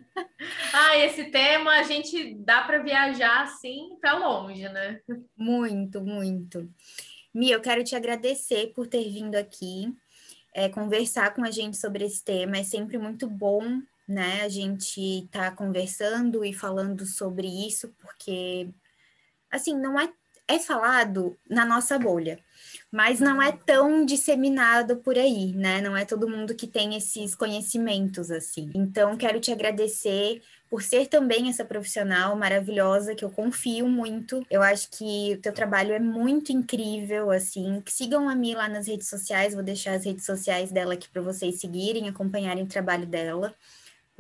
Ah, 0.73 0.97
esse 0.97 1.27
tema 1.27 1.73
a 1.73 1.83
gente 1.83 2.35
dá 2.37 2.63
para 2.63 2.83
viajar 2.83 3.43
assim 3.43 3.97
para 4.01 4.19
longe, 4.19 4.67
né? 4.71 4.99
Muito, 5.37 6.01
muito. 6.01 6.69
Mia, 7.33 7.55
eu 7.55 7.61
quero 7.61 7.85
te 7.85 7.95
agradecer 7.95 8.73
por 8.75 8.87
ter 8.87 9.09
vindo 9.09 9.37
aqui 9.37 9.95
é, 10.53 10.69
conversar 10.69 11.35
com 11.35 11.45
a 11.45 11.51
gente 11.51 11.77
sobre 11.77 12.05
esse 12.05 12.25
tema. 12.25 12.59
É 12.59 12.65
sempre 12.65 12.99
muito 12.99 13.29
bom, 13.29 13.81
né? 14.07 14.43
A 14.43 14.49
gente 14.49 15.29
tá 15.31 15.51
conversando 15.51 16.45
e 16.45 16.53
falando 16.53 17.07
sobre 17.07 17.47
isso, 17.47 17.95
porque 18.01 18.69
assim, 19.51 19.77
não 19.77 19.99
é 19.99 20.13
é 20.51 20.59
falado 20.59 21.39
na 21.49 21.65
nossa 21.65 21.97
bolha, 21.97 22.41
mas 22.91 23.21
não 23.21 23.41
é 23.41 23.53
tão 23.53 24.05
disseminado 24.05 24.97
por 24.97 25.17
aí, 25.17 25.53
né? 25.53 25.81
Não 25.81 25.97
é 25.97 26.05
todo 26.05 26.29
mundo 26.29 26.57
que 26.57 26.67
tem 26.67 26.97
esses 26.97 27.37
conhecimentos 27.37 28.33
assim. 28.33 28.69
Então, 28.75 29.17
quero 29.17 29.39
te 29.39 29.53
agradecer 29.53 30.43
por 30.71 30.83
ser 30.85 31.09
também 31.09 31.49
essa 31.49 31.65
profissional 31.65 32.37
maravilhosa 32.37 33.15
que 33.15 33.25
eu 33.25 33.31
confio 33.31 33.89
muito. 33.89 34.47
Eu 34.49 34.63
acho 34.63 34.89
que 34.91 35.35
o 35.35 35.41
teu 35.41 35.53
trabalho 35.53 35.93
é 35.93 35.99
muito 35.99 36.53
incrível, 36.53 37.31
assim. 37.31 37.83
Sigam 37.87 38.29
a 38.29 38.37
Mi 38.37 38.55
lá 38.55 38.69
nas 38.69 38.87
redes 38.87 39.09
sociais, 39.09 39.53
vou 39.53 39.65
deixar 39.65 39.95
as 39.95 40.05
redes 40.05 40.25
sociais 40.25 40.71
dela 40.71 40.95
aqui 40.95 41.09
para 41.09 41.21
vocês 41.21 41.61
seguirem, 41.61 42.09
acompanharem 42.09 42.63
o 42.63 42.69
trabalho 42.69 43.07
dela 43.07 43.53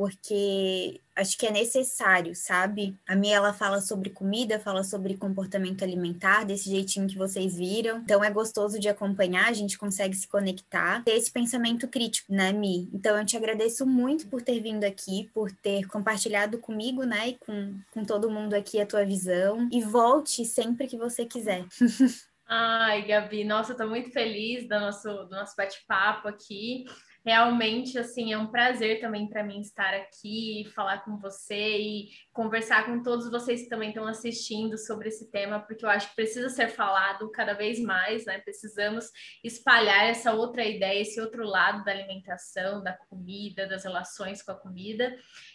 porque 0.01 0.98
acho 1.14 1.36
que 1.36 1.44
é 1.44 1.51
necessário, 1.51 2.34
sabe? 2.34 2.96
A 3.07 3.14
minha 3.14 3.36
ela 3.36 3.53
fala 3.53 3.82
sobre 3.82 4.09
comida, 4.09 4.59
fala 4.59 4.82
sobre 4.82 5.14
comportamento 5.14 5.82
alimentar, 5.82 6.46
desse 6.46 6.70
jeitinho 6.70 7.07
que 7.07 7.18
vocês 7.18 7.59
viram. 7.59 7.98
Então 7.98 8.24
é 8.24 8.30
gostoso 8.30 8.80
de 8.80 8.88
acompanhar, 8.88 9.51
a 9.51 9.53
gente 9.53 9.76
consegue 9.76 10.16
se 10.16 10.26
conectar, 10.26 11.05
ter 11.05 11.11
esse 11.11 11.30
pensamento 11.30 11.86
crítico, 11.86 12.32
né, 12.32 12.51
Mi? 12.51 12.88
Então 12.94 13.14
eu 13.18 13.26
te 13.26 13.36
agradeço 13.36 13.84
muito 13.84 14.26
por 14.26 14.40
ter 14.40 14.59
vindo 14.61 14.84
aqui, 14.84 15.30
por 15.34 15.53
ter 15.53 15.86
compartilhado 15.86 16.57
comigo, 16.57 17.05
né, 17.05 17.28
e 17.28 17.34
com, 17.34 17.78
com 17.90 18.03
todo 18.03 18.30
mundo 18.30 18.55
aqui 18.55 18.80
a 18.80 18.86
tua 18.86 19.05
visão. 19.05 19.68
E 19.70 19.82
volte 19.82 20.46
sempre 20.46 20.86
que 20.86 20.96
você 20.96 21.26
quiser. 21.26 21.66
Ai, 22.48 23.07
Gabi, 23.07 23.44
nossa, 23.44 23.72
eu 23.72 23.76
tô 23.76 23.86
muito 23.86 24.11
feliz 24.11 24.66
do 24.66 24.80
nosso, 24.80 25.09
do 25.24 25.30
nosso 25.30 25.55
bate-papo 25.55 26.26
aqui 26.26 26.86
realmente 27.24 27.98
assim 27.98 28.32
é 28.32 28.38
um 28.38 28.46
prazer 28.46 29.00
também 29.00 29.28
para 29.28 29.44
mim 29.44 29.60
estar 29.60 29.92
aqui, 29.94 30.64
falar 30.74 31.04
com 31.04 31.18
você 31.18 31.78
e 31.78 32.08
conversar 32.32 32.86
com 32.86 33.02
todos 33.02 33.30
vocês 33.30 33.62
que 33.62 33.68
também 33.68 33.90
estão 33.90 34.06
assistindo 34.06 34.78
sobre 34.78 35.08
esse 35.08 35.30
tema, 35.30 35.60
porque 35.60 35.84
eu 35.84 35.90
acho 35.90 36.08
que 36.10 36.16
precisa 36.16 36.48
ser 36.48 36.68
falado 36.68 37.30
cada 37.30 37.52
vez 37.52 37.80
mais, 37.80 38.24
né? 38.24 38.38
Precisamos 38.38 39.06
espalhar 39.44 40.06
essa 40.06 40.32
outra 40.32 40.64
ideia, 40.64 41.02
esse 41.02 41.20
outro 41.20 41.44
lado 41.44 41.84
da 41.84 41.92
alimentação, 41.92 42.82
da 42.82 42.96
comida, 43.08 43.66
das 43.66 43.84
relações 43.84 44.42
com 44.42 44.52
a 44.52 44.58
comida. 44.58 45.14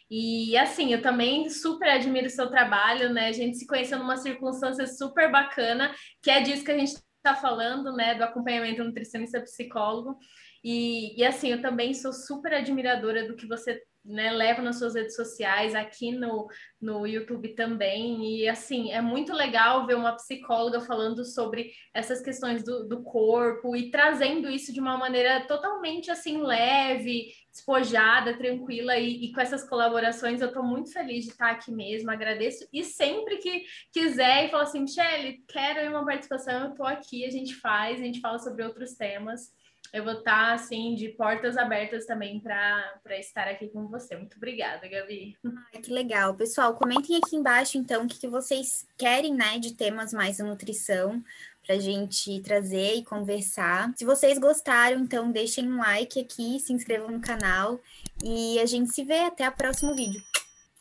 E 0.10 0.56
assim, 0.58 0.94
eu 0.94 1.02
também 1.02 1.50
super 1.50 1.90
admiro 1.90 2.28
o 2.28 2.30
seu 2.30 2.50
trabalho, 2.50 3.12
né? 3.12 3.30
A 3.30 3.34
gente 3.34 3.58
se 3.58 3.66
conheceu 3.66 3.98
numa 3.98 4.18
circunstância 4.18 4.86
super 4.86 5.32
bacana, 5.32 5.94
que 6.22 6.30
é 6.30 6.42
disso 6.42 6.64
que 6.64 6.72
a 6.72 6.78
gente 6.78 6.94
está 7.26 7.36
falando, 7.36 7.92
né? 7.94 8.14
Do 8.14 8.24
acompanhamento 8.24 8.84
nutricionista 8.84 9.42
psicólogo. 9.42 10.20
E, 10.68 11.16
e 11.16 11.24
assim, 11.24 11.52
eu 11.52 11.62
também 11.62 11.94
sou 11.94 12.12
super 12.12 12.52
admiradora 12.52 13.28
do 13.28 13.36
que 13.36 13.46
você 13.46 13.84
né, 14.04 14.32
leva 14.32 14.64
nas 14.64 14.80
suas 14.80 14.96
redes 14.96 15.16
sociais, 15.16 15.76
aqui 15.76 16.12
no, 16.12 16.48
no 16.82 17.06
YouTube 17.06 17.50
também. 17.50 18.40
E 18.40 18.50
assim, 18.50 18.92
é 18.92 19.00
muito 19.00 19.32
legal 19.32 19.86
ver 19.86 19.96
uma 19.96 20.16
psicóloga 20.16 20.82
falando 20.82 21.24
sobre 21.24 21.72
essas 21.94 22.20
questões 22.20 22.64
do, 22.64 22.88
do 22.88 23.04
corpo 23.04 23.76
e 23.76 23.92
trazendo 23.92 24.50
isso 24.50 24.74
de 24.74 24.80
uma 24.80 24.98
maneira 24.98 25.46
totalmente 25.46 26.10
assim 26.10 26.42
leve, 26.42 27.28
despojada, 27.52 28.36
tranquila. 28.36 28.98
E, 28.98 29.26
e 29.26 29.34
com 29.34 29.42
essas 29.42 29.70
colaborações 29.70 30.42
eu 30.42 30.48
estou 30.48 30.64
muito 30.64 30.92
feliz 30.92 31.26
de 31.26 31.32
estar 31.32 31.52
aqui 31.52 31.72
mesmo, 31.72 32.10
agradeço. 32.10 32.68
E 32.74 32.84
sempre 32.84 33.38
que 33.38 33.66
quiser 33.94 34.46
e 34.48 34.50
falar 34.50 34.64
assim, 34.64 34.80
Michelle, 34.80 35.44
quero 35.48 35.88
uma 35.92 36.04
participação, 36.04 36.64
eu 36.64 36.70
estou 36.72 36.88
aqui, 36.88 37.24
a 37.24 37.30
gente 37.30 37.54
faz, 37.54 38.00
a 38.00 38.04
gente 38.04 38.20
fala 38.20 38.40
sobre 38.40 38.64
outros 38.64 38.96
temas 38.96 39.54
eu 39.94 40.04
vou 40.04 40.14
estar, 40.14 40.54
assim, 40.54 40.96
de 40.96 41.10
portas 41.10 41.58
abertas 41.58 42.06
também 42.06 42.40
para 42.40 43.00
estar 43.12 43.48
aqui 43.48 43.68
com 43.68 43.88
você. 43.88 44.16
Muito 44.16 44.38
obrigada, 44.38 44.88
Gabi. 44.88 45.38
Ai, 45.46 45.82
que 45.82 45.92
legal. 45.92 46.34
Pessoal, 46.34 46.76
comentem 46.76 47.18
aqui 47.18 47.36
embaixo, 47.36 47.78
então, 47.78 48.04
o 48.04 48.08
que, 48.08 48.20
que 48.20 48.28
vocês 48.28 48.86
querem, 48.98 49.34
né, 49.34 49.58
de 49.60 49.74
temas 49.74 50.14
mais 50.14 50.38
da 50.38 50.46
nutrição 50.46 51.24
para 51.66 51.80
gente 51.80 52.40
trazer 52.42 52.96
e 52.96 53.04
conversar. 53.04 53.92
Se 53.96 54.06
vocês 54.06 54.38
gostaram, 54.38 55.00
então, 55.00 55.32
deixem 55.32 55.68
um 55.68 55.78
like 55.78 56.20
aqui, 56.20 56.60
se 56.60 56.72
inscrevam 56.72 57.10
no 57.10 57.22
canal 57.22 57.80
e 58.24 58.60
a 58.60 58.66
gente 58.66 58.92
se 58.92 59.04
vê 59.04 59.22
até 59.22 59.50
o 59.50 59.52
próximo 59.52 59.96
vídeo. 59.96 60.22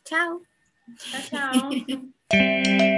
Tchau! 0.05 0.43
Tchau, 0.99 1.21
tchau! 1.23 1.71